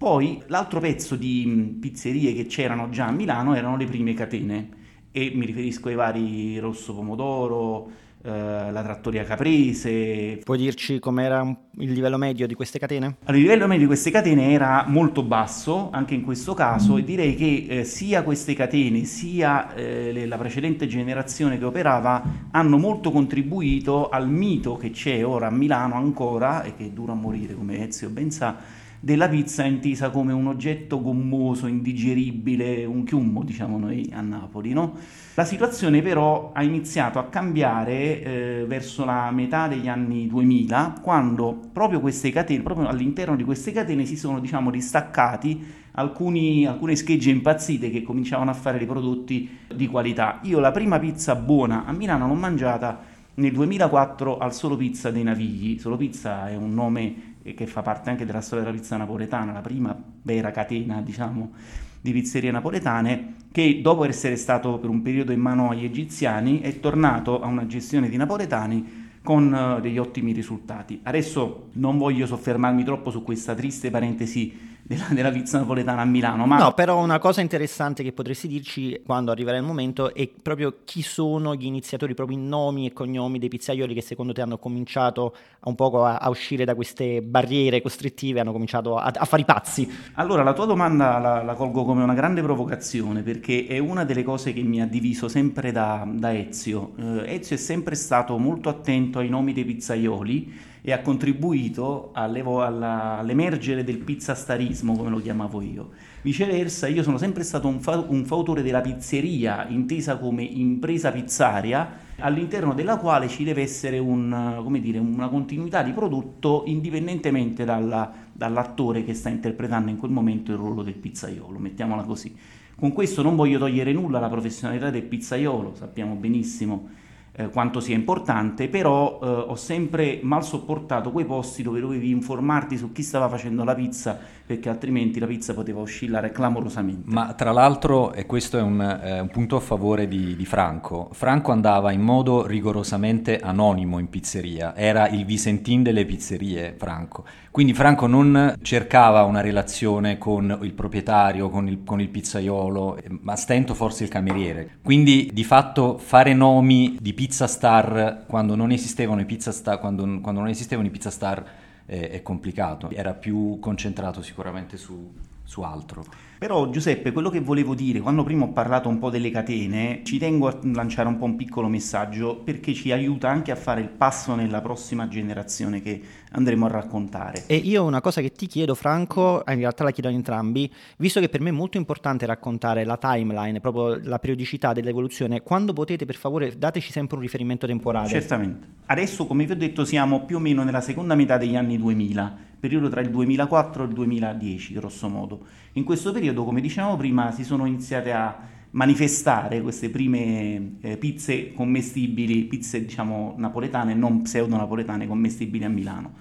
Poi 0.00 0.42
l'altro 0.46 0.80
pezzo 0.80 1.14
di 1.14 1.76
pizzerie 1.78 2.32
che 2.32 2.46
c'erano 2.46 2.88
già 2.88 3.08
a 3.08 3.10
Milano 3.10 3.54
erano 3.54 3.76
le 3.76 3.84
prime 3.84 4.14
catene 4.14 4.68
e 5.12 5.30
mi 5.34 5.44
riferisco 5.44 5.88
ai 5.88 5.94
vari 5.94 6.58
Rosso 6.58 6.94
Pomodoro, 6.94 7.90
eh, 8.22 8.30
la 8.30 8.82
Trattoria 8.82 9.24
Caprese, 9.24 10.40
Puoi 10.42 10.56
dirci 10.56 10.98
com'era 11.00 11.42
il 11.80 11.92
livello 11.92 12.16
medio 12.16 12.46
di 12.46 12.54
queste 12.54 12.78
catene? 12.78 13.16
allora, 13.24 13.36
il 13.36 13.42
livello 13.42 13.66
medio 13.66 13.80
di 13.82 13.88
queste 13.88 14.10
catene 14.10 14.52
era 14.52 14.86
molto 14.88 15.22
basso 15.22 15.90
anche 15.92 16.14
in 16.14 16.22
questo 16.22 16.54
caso 16.54 16.96
e 16.96 17.04
direi 17.04 17.34
che 17.34 17.66
eh, 17.68 17.84
sia 17.84 18.22
queste 18.22 18.54
catene 18.54 19.04
sia 19.04 19.74
eh, 19.74 20.24
la 20.26 20.38
precedente 20.38 20.86
generazione 20.86 21.58
che 21.58 21.66
operava 21.66 22.22
hanno 22.52 22.78
molto 22.78 23.10
contribuito 23.10 24.08
al 24.08 24.30
mito 24.30 24.78
che 24.78 24.92
c'è 24.92 25.26
ora 25.26 25.48
a 25.48 25.50
Milano 25.50 25.96
ancora 25.96 26.62
e 26.62 26.74
che 26.74 26.90
dura 26.90 27.12
a 27.12 27.16
morire 27.16 27.52
come 27.52 27.86
Ezio 27.86 28.08
ben 28.08 28.30
sa 28.30 28.79
della 29.00 29.28
pizza 29.28 29.64
intesa 29.64 30.10
come 30.10 30.34
un 30.34 30.46
oggetto 30.46 31.00
gommoso, 31.00 31.66
indigeribile, 31.66 32.84
un 32.84 33.04
chiummo 33.04 33.42
diciamo 33.42 33.78
noi 33.78 34.10
a 34.12 34.20
Napoli, 34.20 34.74
no? 34.74 34.94
La 35.34 35.46
situazione 35.46 36.02
però 36.02 36.52
ha 36.52 36.62
iniziato 36.62 37.18
a 37.18 37.24
cambiare 37.24 38.22
eh, 38.22 38.64
verso 38.68 39.06
la 39.06 39.30
metà 39.30 39.68
degli 39.68 39.88
anni 39.88 40.26
2000, 40.26 40.98
quando 41.00 41.58
proprio 41.72 42.00
queste 42.00 42.30
catene, 42.30 42.62
proprio 42.62 42.88
all'interno 42.88 43.36
di 43.36 43.44
queste 43.44 43.72
catene 43.72 44.04
si 44.04 44.16
sono 44.16 44.38
diciamo 44.38 44.70
distaccati 44.70 45.78
alcuni, 45.92 46.66
alcune 46.66 46.94
schegge 46.94 47.30
impazzite 47.30 47.90
che 47.90 48.02
cominciavano 48.02 48.50
a 48.50 48.54
fare 48.54 48.76
dei 48.76 48.86
prodotti 48.86 49.48
di 49.74 49.86
qualità. 49.86 50.40
Io 50.42 50.60
la 50.60 50.72
prima 50.72 50.98
pizza 50.98 51.34
buona 51.34 51.86
a 51.86 51.92
Milano 51.92 52.28
l'ho 52.28 52.34
mangiata 52.34 53.00
nel 53.34 53.52
2004 53.52 54.36
al 54.38 54.52
Solo 54.52 54.76
Pizza 54.76 55.10
dei 55.10 55.22
Navigli. 55.22 55.78
Solo 55.78 55.96
Pizza 55.96 56.48
è 56.48 56.56
un 56.56 56.74
nome 56.74 57.29
che 57.54 57.66
fa 57.66 57.82
parte 57.82 58.10
anche 58.10 58.24
della 58.24 58.40
storia 58.40 58.64
della 58.64 58.76
pizza 58.76 58.96
napoletana, 58.96 59.52
la 59.52 59.60
prima 59.60 59.96
vera 60.22 60.50
catena, 60.50 61.00
diciamo, 61.00 61.52
di 62.00 62.12
pizzerie 62.12 62.50
napoletane, 62.50 63.34
che 63.52 63.80
dopo 63.82 64.04
essere 64.04 64.36
stato 64.36 64.78
per 64.78 64.90
un 64.90 65.02
periodo 65.02 65.32
in 65.32 65.40
mano 65.40 65.70
agli 65.70 65.84
egiziani 65.84 66.60
è 66.60 66.80
tornato 66.80 67.40
a 67.42 67.46
una 67.46 67.66
gestione 67.66 68.08
di 68.08 68.16
napoletani 68.16 69.08
con 69.22 69.54
eh, 69.54 69.80
degli 69.80 69.98
ottimi 69.98 70.32
risultati. 70.32 71.00
Adesso 71.02 71.68
non 71.72 71.98
voglio 71.98 72.26
soffermarmi 72.26 72.84
troppo 72.84 73.10
su 73.10 73.22
questa 73.22 73.54
triste 73.54 73.90
parentesi 73.90 74.69
della, 74.90 75.06
della 75.10 75.30
pizza 75.30 75.58
napoletana 75.58 76.02
a 76.02 76.04
Milano, 76.04 76.46
ma 76.46 76.58
No, 76.58 76.72
però 76.72 77.00
una 77.00 77.20
cosa 77.20 77.40
interessante 77.40 78.02
che 78.02 78.10
potresti 78.10 78.48
dirci 78.48 79.00
quando 79.06 79.30
arriverà 79.30 79.56
il 79.56 79.62
momento 79.62 80.12
è 80.12 80.28
proprio 80.28 80.78
chi 80.84 81.02
sono 81.02 81.54
gli 81.54 81.64
iniziatori, 81.64 82.12
proprio 82.12 82.36
i 82.36 82.40
nomi 82.40 82.86
e 82.86 82.92
cognomi 82.92 83.38
dei 83.38 83.48
pizzaioli 83.48 83.94
che 83.94 84.02
secondo 84.02 84.32
te 84.32 84.40
hanno 84.40 84.58
cominciato 84.58 85.36
un 85.62 85.76
poco 85.76 86.04
a, 86.04 86.16
a 86.16 86.28
uscire 86.28 86.64
da 86.64 86.74
queste 86.74 87.22
barriere 87.22 87.80
costrittive, 87.80 88.40
hanno 88.40 88.50
cominciato 88.50 88.96
a, 88.96 89.12
a 89.14 89.24
fare 89.26 89.42
i 89.42 89.44
pazzi. 89.44 89.88
Allora, 90.14 90.42
la 90.42 90.54
tua 90.54 90.66
domanda 90.66 91.18
la, 91.18 91.44
la 91.44 91.54
colgo 91.54 91.84
come 91.84 92.02
una 92.02 92.14
grande 92.14 92.42
provocazione 92.42 93.22
perché 93.22 93.66
è 93.68 93.78
una 93.78 94.04
delle 94.04 94.24
cose 94.24 94.52
che 94.52 94.62
mi 94.62 94.82
ha 94.82 94.86
diviso 94.86 95.28
sempre 95.28 95.70
da, 95.70 96.04
da 96.04 96.36
Ezio. 96.36 96.94
Eh, 96.96 97.34
Ezio 97.36 97.54
è 97.54 97.58
sempre 97.60 97.94
stato 97.94 98.36
molto 98.38 98.68
attento 98.68 99.20
ai 99.20 99.28
nomi 99.28 99.52
dei 99.52 99.64
pizzaioli 99.64 100.68
e 100.82 100.92
ha 100.92 101.00
contribuito 101.00 102.10
all'emergere 102.12 103.84
del 103.84 103.98
pizzastarismo, 103.98 104.96
come 104.96 105.10
lo 105.10 105.20
chiamavo 105.20 105.60
io. 105.60 105.90
Viceversa, 106.22 106.86
io 106.86 107.02
sono 107.02 107.18
sempre 107.18 107.42
stato 107.42 107.68
un, 107.68 107.80
fa- 107.80 108.04
un 108.06 108.24
fautore 108.24 108.62
della 108.62 108.80
pizzeria, 108.80 109.66
intesa 109.68 110.18
come 110.18 110.42
impresa 110.42 111.10
pizzaria, 111.10 112.08
all'interno 112.18 112.74
della 112.74 112.98
quale 112.98 113.28
ci 113.28 113.44
deve 113.44 113.62
essere 113.62 113.98
un, 113.98 114.62
dire, 114.80 114.98
una 114.98 115.28
continuità 115.28 115.82
di 115.82 115.92
prodotto 115.92 116.64
indipendentemente 116.66 117.64
dalla- 117.64 118.12
dall'attore 118.32 119.04
che 119.04 119.14
sta 119.14 119.28
interpretando 119.28 119.90
in 119.90 119.96
quel 119.96 120.10
momento 120.10 120.50
il 120.52 120.58
ruolo 120.58 120.82
del 120.82 120.94
pizzaiolo, 120.94 121.58
mettiamola 121.58 122.02
così. 122.02 122.34
Con 122.76 122.92
questo 122.92 123.20
non 123.20 123.36
voglio 123.36 123.58
togliere 123.58 123.92
nulla 123.92 124.18
alla 124.18 124.30
professionalità 124.30 124.88
del 124.88 125.02
pizzaiolo, 125.02 125.74
sappiamo 125.74 126.14
benissimo 126.14 126.88
eh, 127.32 127.48
quanto 127.48 127.80
sia 127.80 127.94
importante, 127.94 128.68
però 128.68 129.18
eh, 129.22 129.26
ho 129.26 129.54
sempre 129.54 130.20
mal 130.22 130.44
sopportato 130.44 131.10
quei 131.12 131.24
posti 131.24 131.62
dove 131.62 131.80
dovevi 131.80 132.10
informarti 132.10 132.76
su 132.76 132.92
chi 132.92 133.02
stava 133.02 133.28
facendo 133.28 133.64
la 133.64 133.74
pizza, 133.74 134.18
perché 134.44 134.68
altrimenti 134.68 135.20
la 135.20 135.26
pizza 135.26 135.54
poteva 135.54 135.80
oscillare 135.80 136.32
clamorosamente. 136.32 137.10
Ma 137.10 137.32
tra 137.34 137.52
l'altro, 137.52 138.12
e 138.12 138.26
questo 138.26 138.58
è 138.58 138.62
un, 138.62 138.80
eh, 138.80 139.20
un 139.20 139.28
punto 139.28 139.56
a 139.56 139.60
favore 139.60 140.08
di, 140.08 140.34
di, 140.34 140.44
Franco, 140.44 141.08
Franco 141.12 141.52
andava 141.52 141.92
in 141.92 142.00
modo 142.00 142.46
rigorosamente 142.46 143.38
anonimo 143.38 143.98
in 143.98 144.08
pizzeria, 144.08 144.74
era 144.74 145.08
il 145.08 145.24
Visentin 145.24 145.82
delle 145.82 146.04
pizzerie, 146.04 146.74
Franco. 146.76 147.24
Quindi 147.50 147.74
Franco 147.74 148.06
non 148.06 148.54
cercava 148.62 149.24
una 149.24 149.40
relazione 149.40 150.18
con 150.18 150.60
il 150.62 150.72
proprietario, 150.72 151.50
con 151.50 151.66
il, 151.66 151.82
con 151.84 152.00
il 152.00 152.08
pizzaiolo, 152.08 152.98
ma 153.22 153.34
stento 153.34 153.74
forse 153.74 154.04
il 154.04 154.08
cameriere. 154.08 154.78
Quindi 154.82 155.30
di 155.32 155.42
fatto 155.42 155.98
fare 155.98 156.32
nomi 156.32 156.96
di 157.00 157.12
pizza 157.12 157.48
star 157.48 158.24
quando 158.28 158.54
non 158.54 158.70
esistevano 158.70 159.20
i 159.20 159.24
pizza 159.24 159.50
star, 159.50 159.80
quando, 159.80 160.04
quando 160.20 160.40
non 160.40 160.48
esistevano 160.48 160.86
i 160.86 160.92
pizza 160.92 161.10
star 161.10 161.44
è, 161.86 162.10
è 162.10 162.22
complicato. 162.22 162.88
Era 162.90 163.14
più 163.14 163.58
concentrato 163.58 164.22
sicuramente 164.22 164.76
su, 164.76 165.12
su 165.42 165.62
altro. 165.62 166.04
Però 166.38 166.70
Giuseppe, 166.70 167.10
quello 167.12 167.28
che 167.28 167.40
volevo 167.40 167.74
dire, 167.74 168.00
quando 168.00 168.22
prima 168.22 168.44
ho 168.44 168.52
parlato 168.52 168.88
un 168.88 168.98
po' 168.98 169.10
delle 169.10 169.30
catene, 169.30 170.00
ci 170.04 170.16
tengo 170.16 170.46
a 170.46 170.56
lanciare 170.62 171.08
un 171.08 171.18
po' 171.18 171.24
un 171.24 171.36
piccolo 171.36 171.66
messaggio 171.66 172.36
perché 172.36 172.72
ci 172.72 172.92
aiuta 172.92 173.28
anche 173.28 173.50
a 173.50 173.56
fare 173.56 173.80
il 173.80 173.88
passo 173.88 174.36
nella 174.36 174.60
prossima 174.60 175.08
generazione 175.08 175.82
che 175.82 176.00
andremo 176.32 176.66
a 176.66 176.68
raccontare. 176.68 177.44
E 177.46 177.56
io 177.56 177.84
una 177.84 178.00
cosa 178.00 178.20
che 178.20 178.32
ti 178.32 178.46
chiedo 178.46 178.74
Franco, 178.74 179.42
in 179.48 179.56
realtà 179.56 179.84
la 179.84 179.90
chiedo 179.90 180.08
a 180.08 180.12
entrambi, 180.12 180.70
visto 180.98 181.20
che 181.20 181.28
per 181.28 181.40
me 181.40 181.50
è 181.50 181.52
molto 181.52 181.76
importante 181.76 182.26
raccontare 182.26 182.84
la 182.84 182.96
timeline, 182.96 183.60
proprio 183.60 184.00
la 184.02 184.18
periodicità 184.18 184.72
dell'evoluzione, 184.72 185.42
quando 185.42 185.72
potete 185.72 186.04
per 186.06 186.16
favore 186.16 186.56
dateci 186.56 186.92
sempre 186.92 187.16
un 187.16 187.22
riferimento 187.22 187.66
temporale. 187.66 188.08
Certamente. 188.08 188.66
Adesso 188.86 189.26
come 189.26 189.44
vi 189.44 189.52
ho 189.52 189.56
detto 189.56 189.84
siamo 189.84 190.24
più 190.24 190.36
o 190.36 190.40
meno 190.40 190.62
nella 190.64 190.80
seconda 190.80 191.14
metà 191.14 191.36
degli 191.36 191.56
anni 191.56 191.78
2000 191.78 192.48
periodo 192.60 192.90
tra 192.90 193.00
il 193.00 193.08
2004 193.08 193.82
e 193.82 193.86
il 193.86 193.92
2010, 193.94 194.74
grosso 194.74 195.08
modo. 195.08 195.40
In 195.72 195.84
questo 195.84 196.12
periodo, 196.12 196.44
come 196.44 196.60
dicevamo 196.60 196.96
prima, 196.96 197.32
si 197.32 197.42
sono 197.42 197.64
iniziate 197.64 198.12
a 198.12 198.36
manifestare 198.72 199.60
queste 199.62 199.90
prime 199.90 200.76
eh, 200.80 200.96
pizze 200.96 201.52
commestibili, 201.52 202.44
pizze 202.44 202.84
diciamo 202.84 203.34
napoletane, 203.36 203.94
non 203.94 204.22
pseudo-napoletane, 204.22 205.06
commestibili 205.06 205.64
a 205.64 205.68
Milano. 205.68 206.14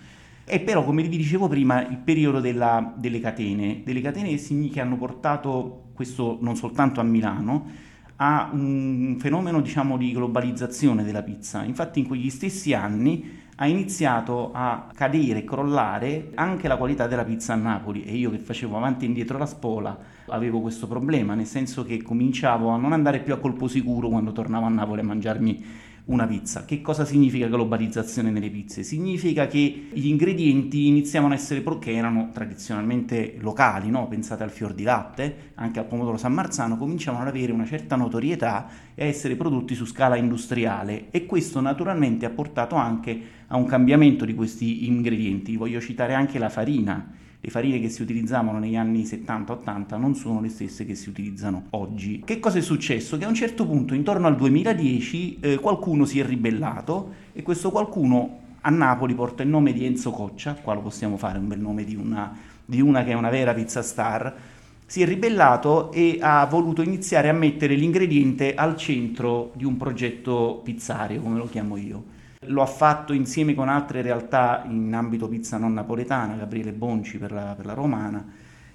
E 0.45 0.59
però, 0.59 0.83
come 0.83 1.03
vi 1.03 1.17
dicevo 1.17 1.47
prima, 1.47 1.87
il 1.87 1.97
periodo 1.97 2.39
della, 2.39 2.93
delle 2.97 3.19
catene, 3.19 3.81
delle 3.83 4.01
catene 4.01 4.35
che 4.35 4.81
hanno 4.81 4.97
portato 4.97 5.89
questo 5.93 6.39
non 6.41 6.55
soltanto 6.55 6.99
a 6.99 7.03
Milano, 7.03 7.67
a 8.15 8.49
un 8.51 9.17
fenomeno 9.19 9.61
diciamo 9.61 9.95
di 9.95 10.11
globalizzazione 10.11 11.03
della 11.03 11.21
pizza. 11.21 11.63
Infatti 11.63 11.99
in 11.99 12.07
quegli 12.07 12.29
stessi 12.29 12.73
anni 12.73 13.37
ha 13.57 13.67
iniziato 13.67 14.51
a 14.53 14.89
cadere, 14.93 15.43
crollare 15.43 16.31
anche 16.35 16.67
la 16.67 16.77
qualità 16.77 17.05
della 17.05 17.25
pizza 17.25 17.53
a 17.53 17.57
Napoli 17.57 18.03
e 18.03 18.15
io 18.15 18.31
che 18.31 18.39
facevo 18.39 18.75
avanti 18.75 19.05
e 19.05 19.07
indietro 19.07 19.37
la 19.37 19.45
spola 19.45 19.97
avevo 20.29 20.61
questo 20.61 20.87
problema, 20.87 21.33
nel 21.33 21.45
senso 21.45 21.83
che 21.83 22.01
cominciavo 22.01 22.69
a 22.69 22.77
non 22.77 22.93
andare 22.93 23.19
più 23.19 23.33
a 23.33 23.37
colpo 23.37 23.67
sicuro 23.67 24.09
quando 24.09 24.31
tornavo 24.31 24.65
a 24.65 24.69
Napoli 24.69 25.01
a 25.01 25.05
mangiarmi 25.05 25.63
una 26.09 26.25
pizza. 26.25 26.65
Che 26.65 26.81
cosa 26.81 27.05
significa 27.05 27.47
globalizzazione 27.47 28.31
nelle 28.31 28.49
pizze? 28.49 28.83
Significa 28.83 29.47
che 29.47 29.89
gli 29.91 30.07
ingredienti 30.07 30.87
iniziavano 30.87 31.33
a 31.33 31.37
essere 31.37 31.61
pro- 31.61 31.77
che 31.77 31.93
erano 31.93 32.29
tradizionalmente 32.33 33.35
locali, 33.39 33.89
no? 33.89 34.07
pensate 34.07 34.43
al 34.43 34.49
fior 34.49 34.73
di 34.73 34.83
latte, 34.83 35.51
anche 35.55 35.79
al 35.79 35.85
pomodoro 35.85 36.17
San 36.17 36.33
Marzano, 36.33 36.77
cominciavano 36.77 37.23
ad 37.23 37.29
avere 37.29 37.51
una 37.51 37.65
certa 37.65 37.95
notorietà 37.95 38.67
e 38.95 39.03
a 39.03 39.07
essere 39.07 39.35
prodotti 39.35 39.75
su 39.75 39.85
scala 39.85 40.15
industriale 40.15 41.11
e 41.11 41.25
questo 41.25 41.61
naturalmente 41.61 42.25
ha 42.25 42.31
portato 42.31 42.75
anche 42.75 43.21
a 43.47 43.57
un 43.57 43.65
cambiamento 43.65 44.25
di 44.25 44.33
questi 44.33 44.87
ingredienti. 44.87 45.57
Voglio 45.57 45.79
citare 45.79 46.15
anche 46.15 46.39
la 46.39 46.49
farina 46.49 47.27
le 47.41 47.49
farine 47.49 47.79
che 47.79 47.87
si 47.87 48.01
utilizzavano 48.01 48.59
negli 48.59 48.75
anni 48.75 49.03
70-80 49.03 49.97
non 49.97 50.13
sono 50.13 50.41
le 50.41 50.49
stesse 50.49 50.85
che 50.85 50.93
si 50.93 51.07
utilizzano 51.07 51.67
oggi. 51.71 52.21
Che 52.25 52.39
cosa 52.39 52.57
è 52.57 52.61
successo? 52.61 53.17
Che 53.17 53.23
a 53.23 53.29
un 53.29 53.33
certo 53.33 53.65
punto, 53.65 53.93
intorno 53.93 54.27
al 54.27 54.35
2010, 54.35 55.37
eh, 55.39 55.55
qualcuno 55.57 56.03
si 56.03 56.19
è 56.19 56.25
ribellato 56.25 57.13
e 57.31 57.41
questo 57.41 57.71
qualcuno 57.71 58.47
a 58.61 58.69
Napoli 58.69 59.13
porta 59.13 59.43
il 59.43 59.49
nome 59.49 59.71
di 59.71 59.85
Enzo 59.85 60.11
Coccia, 60.11 60.55
qua 60.55 60.73
lo 60.73 60.81
possiamo 60.81 61.15
fare 61.15 61.37
un 61.37 61.47
bel 61.47 61.59
nome 61.59 61.85
di 61.85 61.95
una, 61.95 62.35
di 62.65 62.81
una 62.81 63.05
che 63.05 63.11
è 63.11 63.15
una 63.15 63.29
vera 63.29 63.53
pizza 63.53 63.81
star, 63.81 64.35
si 64.85 65.01
è 65.01 65.05
ribellato 65.05 65.93
e 65.93 66.17
ha 66.19 66.45
voluto 66.45 66.81
iniziare 66.81 67.29
a 67.29 67.33
mettere 67.33 67.75
l'ingrediente 67.75 68.53
al 68.53 68.75
centro 68.75 69.51
di 69.53 69.63
un 69.63 69.77
progetto 69.77 70.59
pizzario, 70.61 71.21
come 71.21 71.37
lo 71.37 71.47
chiamo 71.47 71.77
io. 71.77 72.17
Lo 72.43 72.61
ha 72.61 72.65
fatto 72.65 73.11
insieme 73.11 73.53
con 73.53 73.67
altre 73.67 74.01
realtà 74.01 74.63
in 74.65 74.93
ambito 74.93 75.27
pizza 75.27 75.57
non 75.57 75.73
napoletana, 75.73 76.35
Gabriele 76.35 76.71
Bonci 76.71 77.17
per 77.17 77.33
la, 77.33 77.53
per 77.53 77.65
la 77.65 77.73
romana 77.73 78.25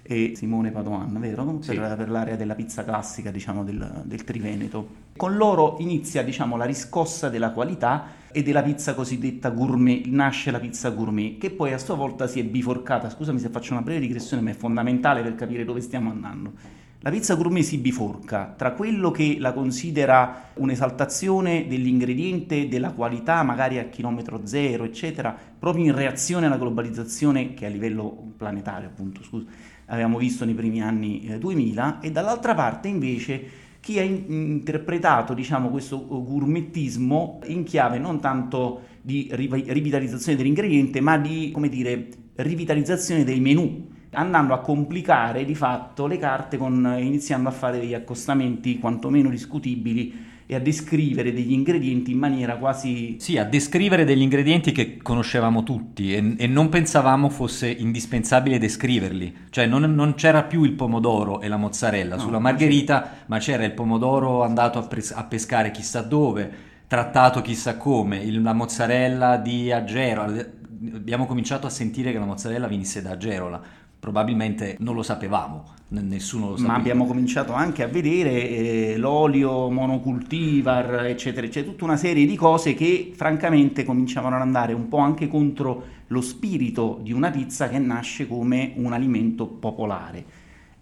e 0.02 0.34
Simone 0.36 0.70
Padoan, 0.70 1.18
vero? 1.18 1.60
Sì. 1.62 1.74
Per, 1.74 1.96
per, 1.96 2.10
l'area 2.10 2.36
della 2.36 2.54
pizza 2.54 2.84
classica, 2.84 3.30
diciamo, 3.30 3.64
del, 3.64 4.02
del 4.04 4.22
Triveneto. 4.22 4.88
Con 5.16 5.38
loro 5.38 5.76
inizia, 5.78 6.22
diciamo, 6.22 6.58
la 6.58 6.66
riscossa 6.66 7.30
della 7.30 7.52
qualità 7.52 8.08
e 8.30 8.42
della 8.42 8.62
pizza 8.62 8.92
cosiddetta 8.92 9.48
gourmet, 9.48 10.04
nasce 10.08 10.50
la 10.50 10.60
pizza 10.60 10.90
gourmet, 10.90 11.38
che 11.38 11.50
poi 11.50 11.72
a 11.72 11.78
sua 11.78 11.94
volta 11.94 12.26
si 12.26 12.40
è 12.40 12.44
biforcata. 12.44 13.08
Scusami 13.08 13.38
se 13.38 13.48
faccio 13.48 13.72
una 13.72 13.80
breve 13.80 14.00
digressione, 14.00 14.42
ma 14.42 14.50
è 14.50 14.54
fondamentale 14.54 15.22
per 15.22 15.36
capire 15.36 15.64
dove 15.64 15.80
stiamo 15.80 16.10
andando 16.10 16.82
la 17.04 17.10
pizza 17.10 17.34
gourmet 17.34 17.62
si 17.62 17.76
biforca 17.76 18.54
tra 18.56 18.72
quello 18.72 19.10
che 19.10 19.36
la 19.38 19.52
considera 19.52 20.52
un'esaltazione 20.54 21.66
dell'ingrediente, 21.68 22.66
della 22.66 22.92
qualità, 22.92 23.42
magari 23.42 23.78
a 23.78 23.90
chilometro 23.90 24.46
zero, 24.46 24.84
eccetera, 24.84 25.36
proprio 25.58 25.84
in 25.84 25.94
reazione 25.94 26.46
alla 26.46 26.56
globalizzazione 26.56 27.52
che 27.52 27.66
a 27.66 27.68
livello 27.68 28.32
planetario, 28.38 28.88
appunto, 28.88 29.22
scusa, 29.22 29.44
avevamo 29.84 30.16
visto 30.16 30.46
nei 30.46 30.54
primi 30.54 30.80
anni 30.80 31.26
eh, 31.26 31.38
2000, 31.38 32.00
e 32.00 32.10
dall'altra 32.10 32.54
parte 32.54 32.88
invece 32.88 33.44
chi 33.80 33.98
ha 33.98 34.02
in- 34.02 34.24
interpretato 34.28 35.34
diciamo, 35.34 35.68
questo 35.68 36.06
gourmettismo 36.06 37.40
in 37.48 37.64
chiave 37.64 37.98
non 37.98 38.18
tanto 38.18 38.80
di 39.02 39.28
riv- 39.30 39.68
rivitalizzazione 39.68 40.38
dell'ingrediente, 40.38 41.02
ma 41.02 41.18
di, 41.18 41.50
come 41.52 41.68
dire, 41.68 42.08
rivitalizzazione 42.36 43.24
dei 43.24 43.40
menù 43.40 43.92
andando 44.14 44.54
a 44.54 44.60
complicare 44.60 45.44
di 45.44 45.54
fatto 45.54 46.06
le 46.06 46.18
carte 46.18 46.56
con, 46.56 46.96
iniziando 46.98 47.48
a 47.48 47.52
fare 47.52 47.78
degli 47.78 47.94
accostamenti 47.94 48.78
quantomeno 48.78 49.28
discutibili 49.28 50.32
e 50.46 50.54
a 50.54 50.58
descrivere 50.58 51.32
degli 51.32 51.52
ingredienti 51.52 52.10
in 52.10 52.18
maniera 52.18 52.56
quasi... 52.56 53.16
Sì, 53.18 53.38
a 53.38 53.44
descrivere 53.44 54.04
degli 54.04 54.20
ingredienti 54.20 54.72
che 54.72 54.98
conoscevamo 54.98 55.62
tutti 55.62 56.14
e, 56.14 56.34
e 56.36 56.46
non 56.46 56.68
pensavamo 56.68 57.30
fosse 57.30 57.70
indispensabile 57.70 58.58
descriverli. 58.58 59.36
Cioè 59.48 59.66
non, 59.66 59.94
non, 59.94 60.14
c'era 60.14 60.42
più 60.42 60.64
il 60.64 60.72
pomodoro 60.72 61.40
e 61.40 61.48
la 61.48 61.56
mozzarella 61.56 62.16
no, 62.16 62.20
sulla 62.20 62.38
margherita, 62.38 63.24
ma 63.26 63.38
c'era 63.38 63.64
il 63.64 63.72
pomodoro 63.72 64.42
andato 64.42 64.78
a, 64.78 64.82
pres- 64.82 65.12
a 65.12 65.24
pescare 65.24 65.70
chissà 65.70 66.02
dove, 66.02 66.52
trattato 66.86 67.40
chissà 67.40 67.78
come, 67.78 68.18
il, 68.18 68.42
la 68.42 68.52
mozzarella 68.52 69.38
di 69.38 69.72
Agerola. 69.72 70.44
Abbiamo 70.92 71.24
cominciato 71.24 71.66
a 71.66 71.70
sentire 71.70 72.12
che 72.12 72.18
la 72.18 72.26
mozzarella 72.26 72.68
venisse 72.68 73.00
da 73.00 73.12
Agerola 73.12 73.62
probabilmente 74.04 74.76
non 74.80 74.94
lo 74.94 75.02
sapevamo, 75.02 75.64
nessuno 75.88 76.50
lo 76.50 76.56
sapeva. 76.56 76.74
Ma 76.74 76.78
abbiamo 76.78 77.06
cominciato 77.06 77.54
anche 77.54 77.82
a 77.82 77.86
vedere 77.86 78.48
eh, 78.50 78.94
l'olio 78.98 79.70
monocultivar, 79.70 81.06
eccetera, 81.06 81.46
eccetera, 81.46 81.72
tutta 81.72 81.84
una 81.84 81.96
serie 81.96 82.26
di 82.26 82.36
cose 82.36 82.74
che 82.74 83.12
francamente 83.16 83.82
cominciavano 83.82 84.36
ad 84.36 84.42
andare 84.42 84.74
un 84.74 84.88
po' 84.88 84.98
anche 84.98 85.26
contro 85.26 85.84
lo 86.08 86.20
spirito 86.20 87.00
di 87.02 87.14
una 87.14 87.30
pizza 87.30 87.70
che 87.70 87.78
nasce 87.78 88.28
come 88.28 88.74
un 88.76 88.92
alimento 88.92 89.46
popolare. 89.46 90.24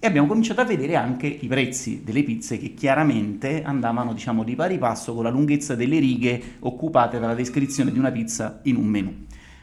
E 0.00 0.06
abbiamo 0.08 0.26
cominciato 0.26 0.60
a 0.60 0.64
vedere 0.64 0.96
anche 0.96 1.28
i 1.28 1.46
prezzi 1.46 2.02
delle 2.02 2.24
pizze 2.24 2.58
che 2.58 2.74
chiaramente 2.74 3.62
andavano 3.62 4.12
diciamo 4.12 4.42
di 4.42 4.56
pari 4.56 4.78
passo 4.78 5.14
con 5.14 5.22
la 5.22 5.30
lunghezza 5.30 5.76
delle 5.76 6.00
righe 6.00 6.42
occupate 6.58 7.20
dalla 7.20 7.34
descrizione 7.34 7.92
di 7.92 8.00
una 8.00 8.10
pizza 8.10 8.58
in 8.64 8.74
un 8.74 8.86
menù. 8.86 9.14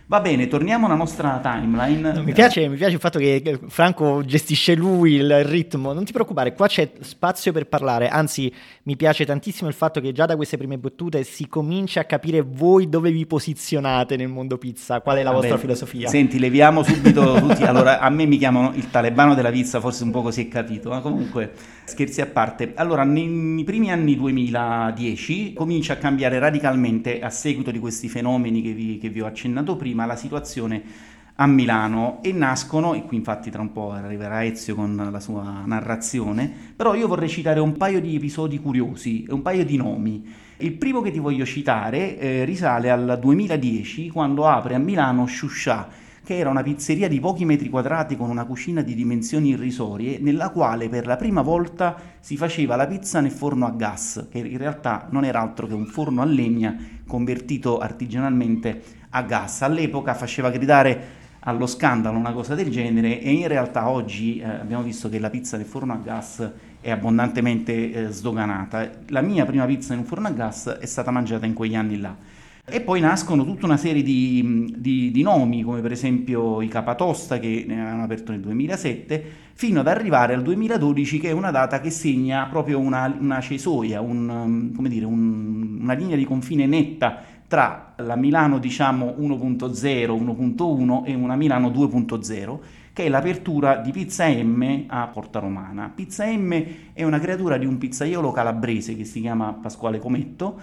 Va 0.10 0.22
bene, 0.22 0.48
torniamo 0.48 0.88
alla 0.88 0.96
nostra 0.96 1.40
timeline. 1.40 2.14
No, 2.14 2.24
mi, 2.24 2.34
piace, 2.34 2.68
mi, 2.68 2.78
piace, 2.78 2.96
il 2.96 3.00
fatto 3.00 3.20
che 3.20 3.60
Franco 3.68 4.26
gestisce 4.26 4.74
lui 4.74 5.14
il 5.14 5.44
ritmo. 5.44 5.94
Non 5.94 6.04
ti 6.04 6.12
preoccupare, 6.12 6.56
qua 6.56 6.66
c'è 6.66 6.94
spazio 7.02 7.52
per 7.52 7.68
parlare. 7.68 8.08
Anzi, 8.08 8.52
mi 8.86 8.96
piace 8.96 9.24
tantissimo 9.24 9.70
il 9.70 9.76
fatto 9.76 10.02
che 10.02 10.12
già 10.12 10.26
da 10.26 10.36
queste 10.36 10.58
prime 10.58 10.80
battute 10.80 11.24
si 11.24 11.48
comincia 11.48 12.00
a 12.00 12.06
capire 12.06 12.42
voi 12.42 12.90
dove 12.90 13.12
vi 13.12 13.28
posizionate 13.28 14.16
nel 14.16 14.30
mondo 14.30 14.58
pizza, 14.58 15.00
qual 15.00 15.18
è 15.18 15.22
la 15.22 15.30
vostra 15.30 15.60
filosofia. 15.60 16.08
Senti, 16.08 16.40
leviamo 16.40 16.82
subito 16.82 17.36
tutti. 17.40 17.62
Allora, 17.62 18.00
a 18.00 18.10
me 18.10 18.26
mi 18.26 18.40
chiamano 18.40 18.72
il 18.74 18.90
talebano 18.90 19.36
della 19.36 19.52
pizza, 19.52 19.80
forse 19.80 20.06
un 20.06 20.10
po' 20.10 20.32
si 20.32 20.42
è 20.42 20.48
capito, 20.48 20.90
ma 20.90 21.02
comunque, 21.02 21.52
scherzi 21.84 22.22
a 22.22 22.26
parte. 22.26 22.72
Allora, 22.74 23.04
nei 23.04 23.64
primi 23.64 23.92
anni 23.92 24.16
2010 24.16 25.54
comincia 25.54 25.94
a 25.94 25.98
cambiare 25.98 26.40
radicalmente 26.40 27.20
a 27.20 27.30
seguito 27.30 27.70
di 27.70 27.78
questi 27.78 28.10
fenomeni 28.10 28.64
che 28.64 28.72
vi, 28.72 28.98
che 28.98 29.10
vi 29.10 29.22
ho 29.22 29.28
accennato 29.28 29.76
prima 29.76 29.98
prima 30.00 30.06
la 30.06 30.16
situazione 30.16 30.84
a 31.36 31.48
Milano 31.48 32.20
e 32.22 32.34
nascono, 32.34 32.94
e 32.94 33.04
qui 33.04 33.18
infatti 33.18 33.50
tra 33.50 33.62
un 33.62 33.72
po' 33.72 33.92
arriverà 33.92 34.44
Ezio 34.44 34.76
con 34.76 35.10
la 35.10 35.20
sua 35.20 35.64
narrazione, 35.66 36.52
però 36.76 36.94
io 36.96 37.08
vorrei 37.08 37.30
citare 37.30 37.60
un 37.60 37.78
paio 37.78 38.02
di 38.02 38.16
episodi 38.16 38.60
curiosi, 38.60 39.26
un 39.30 39.42
paio 39.42 39.64
di 39.64 39.78
nomi. 39.78 40.26
Il 40.58 40.74
primo 40.74 41.02
che 41.02 41.12
ti 41.12 41.20
voglio 41.20 41.46
citare 41.46 42.18
eh, 42.18 42.44
risale 42.44 42.90
al 42.90 43.18
2010 43.22 44.10
quando 44.10 44.46
apre 44.46 44.76
a 44.76 44.80
Milano 44.80 45.26
Shusha, 45.28 45.88
che 46.26 46.38
era 46.38 46.50
una 46.50 46.62
pizzeria 46.62 47.08
di 47.08 47.22
pochi 47.22 47.46
metri 47.46 47.70
quadrati 47.70 48.18
con 48.18 48.30
una 48.30 48.46
cucina 48.46 48.82
di 48.82 48.94
dimensioni 48.94 49.50
irrisorie, 49.50 50.20
nella 50.20 50.50
quale 50.50 50.90
per 50.90 51.08
la 51.08 51.16
prima 51.16 51.42
volta 51.42 51.96
si 52.20 52.36
faceva 52.36 52.76
la 52.76 52.86
pizza 52.86 53.22
nel 53.22 53.32
forno 53.32 53.66
a 53.66 53.72
gas, 53.72 54.28
che 54.30 54.40
in 54.40 54.58
realtà 54.58 55.08
non 55.12 55.24
era 55.24 55.40
altro 55.40 55.68
che 55.68 55.74
un 55.74 55.86
forno 55.86 56.22
a 56.22 56.26
legna 56.26 56.76
convertito 57.08 57.80
artigianalmente 57.80 58.99
a 59.10 59.22
gas. 59.24 59.62
All'epoca 59.62 60.14
faceva 60.14 60.50
gridare 60.50 61.18
allo 61.42 61.68
scandalo 61.68 62.18
una 62.18 62.34
cosa 62.34 62.54
del 62.54 62.70
genere 62.70 63.22
e 63.22 63.32
in 63.32 63.48
realtà 63.48 63.90
oggi 63.90 64.40
eh, 64.40 64.46
abbiamo 64.46 64.84
visto 64.84 65.10
che 65.10 65.20
la 65.20 65.30
pizza 65.30 65.58
nel 65.58 65.66
forno 65.66 65.94
a 65.94 66.00
gas 66.04 66.52
è 66.82 66.92
abbondantemente 66.92 67.92
eh, 67.92 68.08
sdoganata. 68.10 68.90
La 69.08 69.22
mia 69.22 69.46
prima 69.46 69.66
pizza 69.66 69.94
in 69.94 70.00
un 70.00 70.06
forno 70.06 70.28
a 70.28 70.32
gas 70.32 70.78
è 70.80 70.86
stata 70.86 71.12
mangiata 71.12 71.46
in 71.46 71.54
quegli 71.54 71.76
anni 71.76 72.00
là. 72.00 72.16
E 72.72 72.82
poi 72.82 73.00
nascono 73.00 73.44
tutta 73.44 73.66
una 73.66 73.78
serie 73.78 74.04
di, 74.04 74.76
di, 74.78 75.10
di 75.10 75.22
nomi, 75.24 75.64
come 75.64 75.82
per 75.82 75.92
esempio 75.92 76.62
i 76.62 76.68
Capatosta 76.68 77.40
che 77.40 77.66
ne 77.68 77.84
hanno 77.84 78.04
aperto 78.04 78.32
nel 78.32 78.42
2007, 78.42 79.24
fino 79.54 79.80
ad 79.80 79.88
arrivare 79.88 80.36
al 80.36 80.44
2012 80.44 81.20
che 81.20 81.30
è 81.30 81.32
una 81.32 81.50
data 81.50 81.82
che 81.82 81.90
segna 81.90 82.46
proprio 82.46 82.78
una, 82.78 83.14
una 83.20 83.42
cesoia, 83.42 84.02
un, 84.02 84.72
dire, 84.88 85.06
un, 85.06 85.80
una 85.82 85.94
linea 85.94 86.16
di 86.16 86.26
confine 86.26 86.68
netta 86.68 87.24
tra 87.50 87.94
la 87.98 88.16
Milano 88.16 88.60
diciamo 88.60 89.16
1.0, 89.20 89.74
1.1 89.82 91.04
e 91.04 91.16
una 91.16 91.36
Milano 91.36 91.70
2.0 91.70 92.60
che 92.94 93.06
è 93.06 93.10
l'apertura 93.10 93.78
di 93.78 93.92
Pizza 93.92 94.28
M 94.30 94.84
a 94.88 95.08
Porta 95.08 95.40
Romana. 95.40 95.92
Pizza 95.94 96.26
M 96.28 96.66
è 96.94 97.04
una 97.04 97.20
creatura 97.20 97.58
di 97.58 97.66
un 97.66 97.80
pizzaiolo 97.80 98.32
calabrese 98.32 98.96
che 98.96 99.04
si 99.04 99.20
chiama 99.22 99.52
Pasquale 99.54 99.98
Cometto 99.98 100.62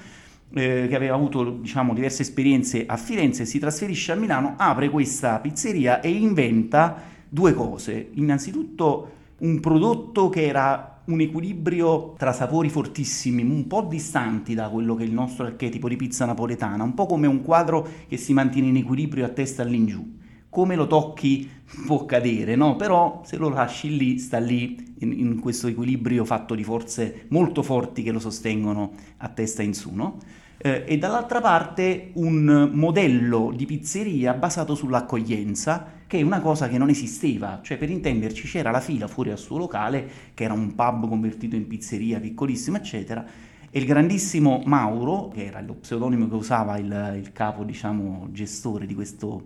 eh, 0.53 0.87
che 0.89 0.95
aveva 0.95 1.17
avuto 1.17 1.51
diciamo, 1.51 1.93
diverse 1.93 2.23
esperienze 2.23 2.87
a 2.87 2.97
Firenze, 2.97 3.47
si 3.47 3.59
trasferisce 3.59 4.13
a 4.13 4.15
Milano, 4.15 4.55
apre 4.57 4.89
questa 4.89 5.41
pizzeria 5.41 6.01
e 6.01 6.11
inventa 6.11 7.03
due 7.29 7.53
cose. 7.53 8.11
Innanzitutto 8.13 9.11
un 9.39 9.59
prodotto 9.59 10.29
che 10.29 10.47
era 10.47 10.96
un 11.07 11.21
equilibrio 11.21 12.15
tra 12.17 12.33
sapori 12.33 12.69
fortissimi, 12.69 13.43
un 13.43 13.67
po' 13.67 13.83
distanti 13.83 14.55
da 14.55 14.69
quello 14.69 14.95
che 14.95 15.05
è 15.05 15.07
il 15.07 15.13
nostro 15.13 15.45
archetipo 15.45 15.89
di 15.89 15.97
pizza 15.97 16.25
napoletana, 16.25 16.83
un 16.83 16.95
po' 16.95 17.07
come 17.07 17.27
un 17.27 17.43
quadro 17.43 17.87
che 18.09 18.17
si 18.17 18.33
mantiene 18.33 18.69
in 18.69 18.77
equilibrio 18.77 19.25
a 19.25 19.29
testa 19.29 19.63
all'ingiù. 19.63 20.15
Come 20.57 20.75
lo 20.75 20.87
tocchi 20.87 21.51
può 21.85 22.07
cadere, 22.07 22.57
no? 22.57 22.77
Però 22.77 23.21
se 23.27 23.37
lo 23.37 23.51
lasci 23.51 23.95
lì, 23.95 24.19
sta 24.19 24.39
lì 24.39 24.95
in, 25.01 25.13
in 25.13 25.39
questo 25.39 25.67
equilibrio 25.67 26.25
fatto 26.25 26.55
di 26.55 26.65
forze 26.65 27.27
molto 27.29 27.63
forti 27.63 28.03
che 28.03 28.11
lo 28.11 28.19
sostengono 28.19 28.93
a 29.19 29.29
testa 29.29 29.61
in 29.63 29.75
su, 29.75 29.93
no? 29.93 30.17
eh, 30.57 30.85
e 30.87 30.97
dall'altra 30.97 31.43
parte 31.43 32.13
un 32.15 32.71
modello 32.73 33.53
di 33.55 33.67
pizzeria 33.67 34.33
basato 34.33 34.75
sull'accoglienza, 34.75 35.93
che 36.07 36.21
è 36.21 36.23
una 36.23 36.41
cosa 36.41 36.71
che 36.71 36.79
non 36.79 36.89
esisteva, 36.89 37.61
cioè 37.63 37.77
per 37.77 37.91
intenderci 37.91 38.49
c'era 38.49 38.71
la 38.71 38.81
fila 38.81 39.09
fuori 39.09 39.33
al 39.33 39.39
suo 39.39 39.59
locale, 39.59 40.09
che 40.33 40.45
era 40.45 40.55
un 40.55 40.75
pub 40.75 41.07
convertito 41.07 41.55
in 41.55 41.67
pizzeria 41.67 42.19
piccolissimo, 42.19 42.79
eccetera, 42.79 43.23
e 43.69 43.79
il 43.79 43.85
grandissimo 43.85 44.63
Mauro, 44.65 45.29
che 45.29 45.45
era 45.45 45.61
lo 45.61 45.75
pseudonimo 45.75 46.29
che 46.31 46.35
usava 46.35 46.79
il, 46.79 47.19
il 47.19 47.33
capo, 47.33 47.63
diciamo, 47.63 48.29
gestore 48.31 48.87
di, 48.87 48.95
questo, 48.95 49.43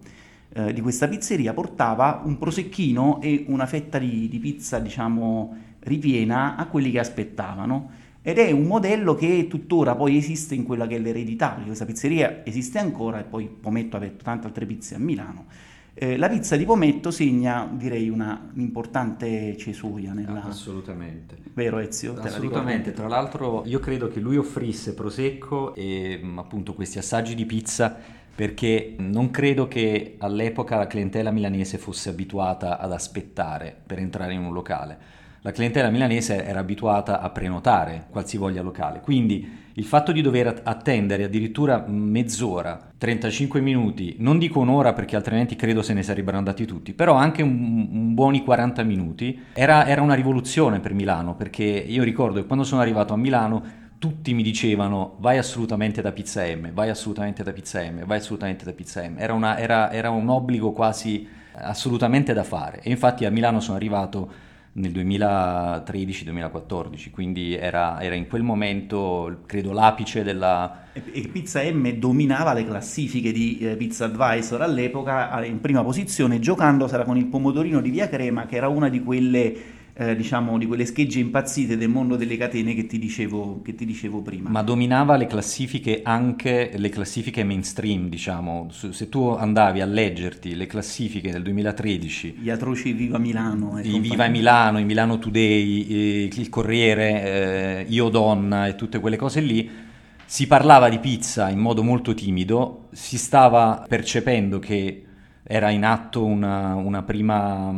eh, 0.52 0.72
di, 0.72 0.80
questa 0.80 1.08
pizzeria, 1.08 1.52
portava 1.52 2.22
un 2.24 2.38
prosecchino 2.38 3.20
e 3.20 3.44
una 3.48 3.66
fetta 3.66 3.98
di, 3.98 4.28
di 4.28 4.38
pizza, 4.38 4.78
diciamo, 4.78 5.56
ripiena 5.80 6.56
a 6.56 6.66
quelli 6.66 6.90
che 6.90 6.98
aspettavano 6.98 8.08
ed 8.22 8.38
è 8.38 8.50
un 8.50 8.64
modello 8.64 9.14
che 9.14 9.46
tuttora 9.48 9.94
poi 9.94 10.16
esiste 10.16 10.54
in 10.54 10.64
quella 10.64 10.86
che 10.86 10.96
è 10.96 10.98
l'eredità, 10.98 11.50
perché 11.50 11.66
questa 11.66 11.86
pizzeria 11.86 12.44
esiste 12.44 12.78
ancora 12.78 13.20
e 13.20 13.24
poi 13.24 13.46
Pometto 13.46 13.96
ha 13.96 13.98
aperto 13.98 14.24
tante 14.24 14.46
altre 14.46 14.66
pizze 14.66 14.94
a 14.94 14.98
Milano. 14.98 15.46
Eh, 15.94 16.16
la 16.16 16.28
pizza 16.28 16.56
di 16.56 16.64
Pometto 16.64 17.10
segna, 17.10 17.68
direi, 17.72 18.10
una 18.10 18.50
importante 18.54 19.56
cesuia 19.56 20.12
nella... 20.12 20.44
Assolutamente. 20.44 21.36
Vero 21.54 21.78
Ezio? 21.78 22.14
Assolutamente, 22.18 22.92
tra 22.92 23.08
l'altro 23.08 23.62
io 23.66 23.80
credo 23.80 24.08
che 24.08 24.20
lui 24.20 24.36
offrisse 24.36 24.94
Prosecco 24.94 25.74
e 25.74 26.20
mm, 26.22 26.38
appunto 26.38 26.74
questi 26.74 26.98
assaggi 26.98 27.34
di 27.34 27.46
pizza 27.46 27.98
perché 28.40 28.94
non 28.96 29.30
credo 29.30 29.68
che 29.68 30.14
all'epoca 30.16 30.78
la 30.78 30.86
clientela 30.86 31.30
milanese 31.30 31.76
fosse 31.76 32.08
abituata 32.08 32.78
ad 32.78 32.90
aspettare 32.90 33.76
per 33.86 33.98
entrare 33.98 34.32
in 34.32 34.42
un 34.42 34.54
locale. 34.54 34.96
La 35.42 35.52
clientela 35.52 35.90
milanese 35.90 36.42
era 36.42 36.60
abituata 36.60 37.20
a 37.20 37.28
prenotare 37.28 38.06
qualsivoglia 38.08 38.62
locale, 38.62 39.00
quindi 39.00 39.68
il 39.74 39.84
fatto 39.84 40.10
di 40.10 40.22
dover 40.22 40.62
attendere 40.64 41.24
addirittura 41.24 41.84
mezz'ora, 41.86 42.92
35 42.96 43.60
minuti, 43.60 44.16
non 44.20 44.38
dico 44.38 44.58
un'ora 44.58 44.94
perché 44.94 45.16
altrimenti 45.16 45.54
credo 45.54 45.82
se 45.82 45.92
ne 45.92 46.02
sarebbero 46.02 46.38
andati 46.38 46.64
tutti, 46.64 46.94
però 46.94 47.16
anche 47.16 47.42
un, 47.42 47.88
un 47.90 48.14
buoni 48.14 48.42
40 48.42 48.82
minuti 48.84 49.38
era, 49.52 49.86
era 49.86 50.00
una 50.00 50.14
rivoluzione 50.14 50.80
per 50.80 50.94
Milano, 50.94 51.34
perché 51.34 51.64
io 51.64 52.02
ricordo 52.02 52.40
che 52.40 52.46
quando 52.46 52.64
sono 52.64 52.80
arrivato 52.80 53.12
a 53.12 53.18
Milano 53.18 53.79
tutti 54.00 54.32
mi 54.32 54.42
dicevano 54.42 55.16
vai 55.18 55.36
assolutamente 55.36 56.00
da 56.00 56.10
Pizza 56.10 56.42
M, 56.42 56.72
vai 56.72 56.88
assolutamente 56.88 57.42
da 57.42 57.52
Pizza 57.52 57.82
M, 57.82 58.06
vai 58.06 58.16
assolutamente 58.16 58.64
da 58.64 58.72
Pizza 58.72 59.06
M. 59.06 59.16
Era, 59.18 59.34
una, 59.34 59.58
era, 59.58 59.92
era 59.92 60.08
un 60.08 60.26
obbligo 60.30 60.72
quasi 60.72 61.28
assolutamente 61.52 62.32
da 62.32 62.42
fare. 62.42 62.80
E 62.82 62.90
infatti 62.90 63.26
a 63.26 63.30
Milano 63.30 63.60
sono 63.60 63.76
arrivato 63.76 64.32
nel 64.72 64.92
2013-2014, 64.92 67.10
quindi 67.10 67.54
era, 67.54 68.00
era, 68.00 68.14
in 68.14 68.26
quel 68.26 68.42
momento, 68.42 69.40
credo, 69.44 69.72
l'apice 69.72 70.22
della... 70.22 70.84
E, 70.94 71.28
Pizza 71.30 71.62
M 71.62 71.90
dominava 71.98 72.54
le 72.54 72.64
classifiche 72.64 73.32
di 73.32 73.58
eh, 73.58 73.76
Pizza 73.76 74.06
Advisor 74.06 74.62
all'epoca 74.62 75.44
in 75.44 75.60
prima 75.60 75.84
posizione, 75.84 76.38
giocandosela 76.38 77.04
con 77.04 77.18
il 77.18 77.26
pomodorino 77.26 77.82
di 77.82 77.90
Via 77.90 78.08
Crema, 78.08 78.46
che 78.46 78.56
era 78.56 78.68
una 78.68 78.88
di 78.88 79.02
quelle 79.02 79.79
eh, 79.94 80.16
diciamo, 80.16 80.58
di 80.58 80.66
quelle 80.66 80.84
schegge 80.84 81.18
impazzite 81.18 81.76
del 81.76 81.88
mondo 81.88 82.16
delle 82.16 82.36
catene 82.36 82.74
che 82.74 82.86
ti, 82.86 82.98
dicevo, 82.98 83.60
che 83.62 83.74
ti 83.74 83.84
dicevo 83.84 84.20
prima. 84.22 84.48
Ma 84.48 84.62
dominava 84.62 85.16
le 85.16 85.26
classifiche 85.26 86.00
anche 86.02 86.72
le 86.74 86.88
classifiche 86.88 87.44
mainstream, 87.44 88.08
diciamo. 88.08 88.68
Se 88.70 89.08
tu 89.08 89.28
andavi 89.28 89.80
a 89.80 89.86
leggerti 89.86 90.54
le 90.54 90.66
classifiche 90.66 91.30
del 91.30 91.42
2013... 91.42 92.36
Gli 92.40 92.50
atroci 92.50 92.92
Viva 92.92 93.18
Milano. 93.18 93.80
I 93.82 93.98
Viva 93.98 94.28
Milano, 94.28 94.78
i 94.78 94.84
Milano 94.84 95.18
Today, 95.18 96.28
il 96.32 96.48
Corriere, 96.48 97.22
eh, 97.22 97.86
Io 97.88 98.08
Donna 98.08 98.66
e 98.66 98.76
tutte 98.76 99.00
quelle 99.00 99.16
cose 99.16 99.40
lì, 99.40 99.88
si 100.24 100.46
parlava 100.46 100.88
di 100.88 101.00
pizza 101.00 101.48
in 101.48 101.58
modo 101.58 101.82
molto 101.82 102.14
timido, 102.14 102.86
si 102.92 103.18
stava 103.18 103.84
percependo 103.88 104.60
che 104.60 105.04
era 105.42 105.70
in 105.70 105.84
atto 105.84 106.24
una, 106.24 106.74
una 106.76 107.02
prima 107.02 107.74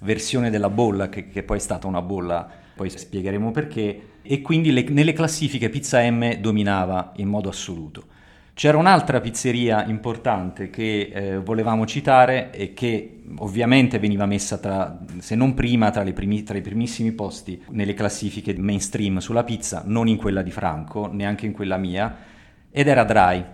versione 0.00 0.50
della 0.50 0.70
bolla, 0.70 1.08
che, 1.08 1.28
che, 1.28 1.42
poi 1.42 1.56
è 1.58 1.60
stata 1.60 1.86
una 1.86 2.02
bolla, 2.02 2.48
poi 2.74 2.90
spiegheremo 2.90 3.50
perché, 3.50 4.02
e 4.22 4.40
quindi 4.40 4.72
le, 4.72 4.84
nelle 4.88 5.12
classifiche 5.12 5.68
Pizza 5.68 6.00
M 6.08 6.36
dominava 6.36 7.12
in 7.16 7.28
modo 7.28 7.48
assoluto. 7.48 8.16
C'era 8.58 8.76
un'altra 8.76 9.20
pizzeria 9.20 9.84
importante 9.84 10.68
che 10.68 11.12
eh, 11.12 11.38
volevamo 11.38 11.86
citare 11.86 12.50
e 12.50 12.74
che 12.74 13.20
ovviamente 13.36 14.00
veniva 14.00 14.26
messa 14.26 14.58
tra, 14.58 14.98
se 15.18 15.36
non 15.36 15.54
prima, 15.54 15.90
tra, 15.90 16.02
primi, 16.12 16.42
tra, 16.42 16.58
i 16.58 16.60
primissimi 16.60 17.12
posti 17.12 17.62
nelle 17.68 17.94
classifiche 17.94 18.58
mainstream 18.58 19.18
sulla 19.18 19.44
pizza, 19.44 19.84
non 19.86 20.08
in 20.08 20.16
quella 20.16 20.42
di 20.42 20.50
Franco, 20.50 21.06
neanche 21.06 21.46
in 21.46 21.52
quella 21.52 21.76
mia, 21.76 22.16
ed 22.68 22.88
era 22.88 23.04
Dry. 23.04 23.44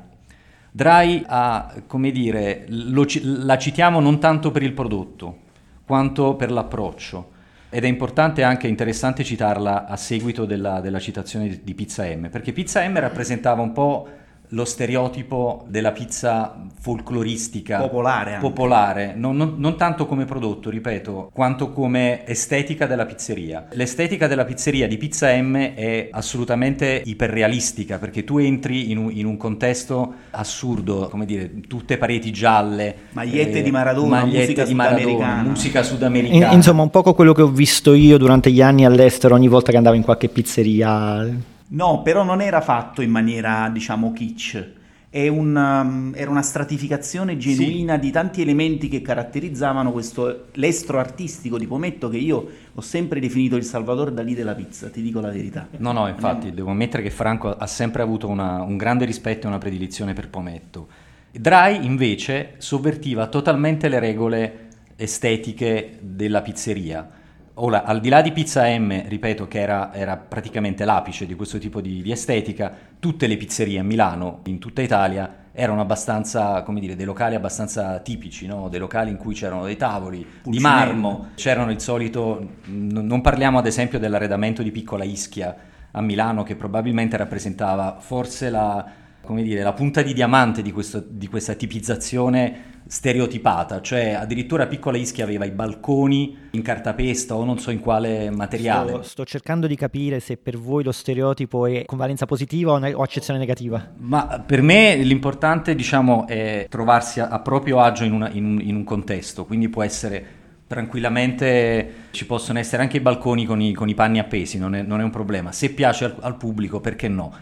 Dry 0.70 1.22
ha, 1.26 1.82
come 1.86 2.10
dire, 2.10 2.64
lo, 2.68 3.04
la 3.20 3.58
citiamo 3.58 4.00
non 4.00 4.18
tanto 4.18 4.50
per 4.50 4.62
il 4.62 4.72
prodotto, 4.72 5.40
quanto 5.84 6.36
per 6.36 6.50
l'approccio. 6.50 7.32
Ed 7.70 7.84
è 7.84 7.88
importante 7.88 8.42
anche 8.42 8.68
interessante 8.68 9.24
citarla 9.24 9.86
a 9.86 9.96
seguito 9.96 10.44
della, 10.44 10.80
della 10.80 11.00
citazione 11.00 11.60
di 11.62 11.74
Pizza 11.74 12.04
M, 12.04 12.28
perché 12.30 12.52
Pizza 12.52 12.86
M 12.86 12.98
rappresentava 12.98 13.62
un 13.62 13.72
po' 13.72 14.08
lo 14.48 14.64
stereotipo 14.64 15.64
della 15.68 15.92
pizza 15.92 16.56
folcloristica. 16.80 17.80
Popolare, 17.80 18.38
popolare. 18.40 19.14
Non, 19.16 19.36
non, 19.36 19.54
non, 19.56 19.76
tanto 19.76 20.06
come 20.06 20.24
prodotto, 20.24 20.70
ripeto, 20.70 21.30
quanto 21.32 21.70
come 21.70 22.26
estetica 22.26 22.86
della 22.86 23.06
pizzeria. 23.06 23.66
L'estetica 23.72 24.26
della 24.26 24.44
pizzeria 24.44 24.86
di 24.86 24.96
Pizza 24.96 25.34
M 25.34 25.56
è 25.74 26.08
assolutamente 26.10 27.02
iperrealistica 27.04 27.98
perché 27.98 28.24
tu 28.24 28.38
entri 28.38 28.90
in 28.90 28.98
un, 28.98 29.10
in 29.10 29.26
un 29.26 29.36
contesto 29.36 30.14
assurdo, 30.30 31.08
come 31.08 31.24
dire, 31.24 31.60
tutte 31.66 31.96
pareti 31.96 32.30
gialle, 32.30 32.94
magliette 33.10 33.58
eh, 33.58 33.62
di 33.62 33.70
Maradona, 33.70 34.20
magliette 34.20 34.38
musica 34.38 34.64
di 34.64 34.74
Maradona, 34.74 35.42
musica 35.42 35.82
sudamericana. 35.82 36.46
In, 36.48 36.52
insomma, 36.52 36.82
un 36.82 36.90
po' 36.90 37.02
quello 37.14 37.32
che 37.32 37.42
ho 37.42 37.48
visto 37.48 37.94
io 37.94 38.18
durante 38.18 38.50
gli 38.50 38.60
anni 38.60 38.84
all'estero 38.84 39.34
ogni 39.34 39.48
volta 39.48 39.70
che 39.70 39.76
andavo 39.76 39.96
in 39.96 40.02
qualche 40.02 40.28
pizzeria 40.28 41.52
No, 41.68 42.02
però 42.02 42.22
non 42.22 42.40
era 42.40 42.60
fatto 42.60 43.00
in 43.00 43.10
maniera, 43.10 43.68
diciamo, 43.72 44.12
kitsch. 44.12 44.72
un, 45.10 45.56
um, 45.56 46.12
era 46.14 46.30
una 46.30 46.42
stratificazione 46.42 47.36
genuina 47.36 47.94
sì. 47.94 48.00
di 48.00 48.10
tanti 48.10 48.42
elementi 48.42 48.88
che 48.88 49.00
caratterizzavano 49.00 49.92
questo 49.92 50.46
l'estro 50.52 50.98
artistico 50.98 51.56
di 51.56 51.66
Pometto 51.66 52.08
che 52.08 52.18
io 52.18 52.46
ho 52.74 52.80
sempre 52.80 53.20
definito 53.20 53.56
il 53.56 53.64
Salvador 53.64 54.12
Dalì 54.12 54.34
della 54.34 54.54
pizza, 54.54 54.90
ti 54.90 55.02
dico 55.02 55.20
la 55.20 55.30
verità. 55.30 55.68
No, 55.78 55.92
no, 55.92 56.06
infatti 56.08 56.52
devo 56.52 56.70
ammettere 56.70 57.02
che 57.02 57.10
Franco 57.10 57.56
ha 57.56 57.66
sempre 57.66 58.02
avuto 58.02 58.28
una, 58.28 58.62
un 58.62 58.76
grande 58.76 59.04
rispetto 59.04 59.46
e 59.46 59.48
una 59.48 59.58
predilizione 59.58 60.12
per 60.12 60.28
Pometto. 60.28 60.88
Dry 61.30 61.84
invece 61.84 62.54
sovvertiva 62.58 63.26
totalmente 63.26 63.88
le 63.88 63.98
regole 63.98 64.58
estetiche 64.96 65.98
della 66.00 66.42
pizzeria 66.42 67.22
Ora, 67.58 67.84
al 67.84 68.00
di 68.00 68.08
là 68.08 68.20
di 68.20 68.32
Pizza 68.32 68.66
M, 68.66 69.06
ripeto 69.06 69.46
che 69.46 69.60
era, 69.60 69.94
era 69.94 70.16
praticamente 70.16 70.84
l'apice 70.84 71.24
di 71.24 71.34
questo 71.34 71.58
tipo 71.58 71.80
di, 71.80 72.02
di, 72.02 72.10
estetica, 72.10 72.72
tutte 72.98 73.28
le 73.28 73.36
pizzerie 73.36 73.78
a 73.78 73.84
Milano, 73.84 74.40
in 74.46 74.58
tutta 74.58 74.82
Italia, 74.82 75.42
erano 75.52 75.80
abbastanza, 75.80 76.62
come 76.62 76.80
dire, 76.80 76.96
dei 76.96 77.06
locali 77.06 77.36
abbastanza 77.36 78.00
tipici, 78.00 78.46
no? 78.46 78.68
dei 78.68 78.80
locali 78.80 79.10
in 79.10 79.16
cui 79.16 79.34
c'erano 79.34 79.66
dei 79.66 79.76
tavoli 79.76 80.26
Pulcinello. 80.42 80.50
di 80.50 80.60
marmo, 80.60 81.28
c'erano 81.36 81.70
il 81.70 81.80
solito, 81.80 82.56
n- 82.64 83.06
non 83.06 83.20
parliamo 83.20 83.58
ad 83.58 83.66
esempio 83.66 84.00
dell'arredamento 84.00 84.60
di 84.60 84.72
Piccola 84.72 85.04
Ischia 85.04 85.56
a 85.92 86.00
Milano 86.00 86.42
che 86.42 86.56
probabilmente 86.56 87.16
rappresentava 87.16 87.98
forse 88.00 88.50
la, 88.50 88.84
dire, 89.28 89.62
la 89.62 89.72
punta 89.72 90.02
di 90.02 90.12
diamante 90.12 90.60
di, 90.60 90.72
questo, 90.72 91.04
di 91.08 91.28
questa 91.28 91.54
tipizzazione 91.54 92.72
stereotipata, 92.86 93.80
cioè 93.80 94.10
addirittura 94.10 94.66
Piccola 94.66 94.98
Ischia 94.98 95.24
aveva 95.24 95.44
i 95.44 95.50
balconi 95.50 96.36
in 96.50 96.62
cartapesta 96.62 97.34
o 97.34 97.44
non 97.44 97.58
so 97.58 97.70
in 97.70 97.80
quale 97.80 98.30
materiale. 98.30 98.92
Sto, 98.92 99.02
sto 99.02 99.24
cercando 99.24 99.66
di 99.66 99.74
capire 99.74 100.20
se 100.20 100.36
per 100.36 100.58
voi 100.58 100.84
lo 100.84 100.92
stereotipo 100.92 101.66
è 101.66 101.84
con 101.86 101.98
valenza 101.98 102.26
positiva 102.26 102.72
o, 102.72 102.78
ne- 102.78 102.92
o 102.92 103.02
accezione 103.02 103.38
negativa. 103.38 103.92
Ma 103.96 104.42
per 104.44 104.60
me 104.62 104.96
l'importante 104.96 105.74
diciamo 105.74 106.26
è 106.26 106.66
trovarsi 106.68 107.20
a, 107.20 107.28
a 107.28 107.40
proprio 107.40 107.80
agio 107.80 108.04
in, 108.04 108.12
una, 108.12 108.30
in, 108.30 108.44
un, 108.44 108.60
in 108.60 108.76
un 108.76 108.84
contesto, 108.84 109.44
quindi 109.44 109.68
può 109.68 109.82
essere 109.82 110.42
tranquillamente 110.66 111.92
ci 112.10 112.26
possono 112.26 112.58
essere 112.58 112.82
anche 112.82 112.96
i 112.96 113.00
balconi 113.00 113.44
con 113.44 113.60
i, 113.60 113.72
con 113.72 113.88
i 113.88 113.94
panni 113.94 114.18
appesi, 114.18 114.58
non 114.58 114.74
è, 114.74 114.82
non 114.82 115.00
è, 115.00 115.04
un 115.04 115.10
problema. 115.10 115.52
Se 115.52 115.70
piace 115.70 116.04
al, 116.04 116.16
al, 116.20 116.36
pubblico, 116.36 116.80
perché 116.80 117.08
no? 117.08 117.32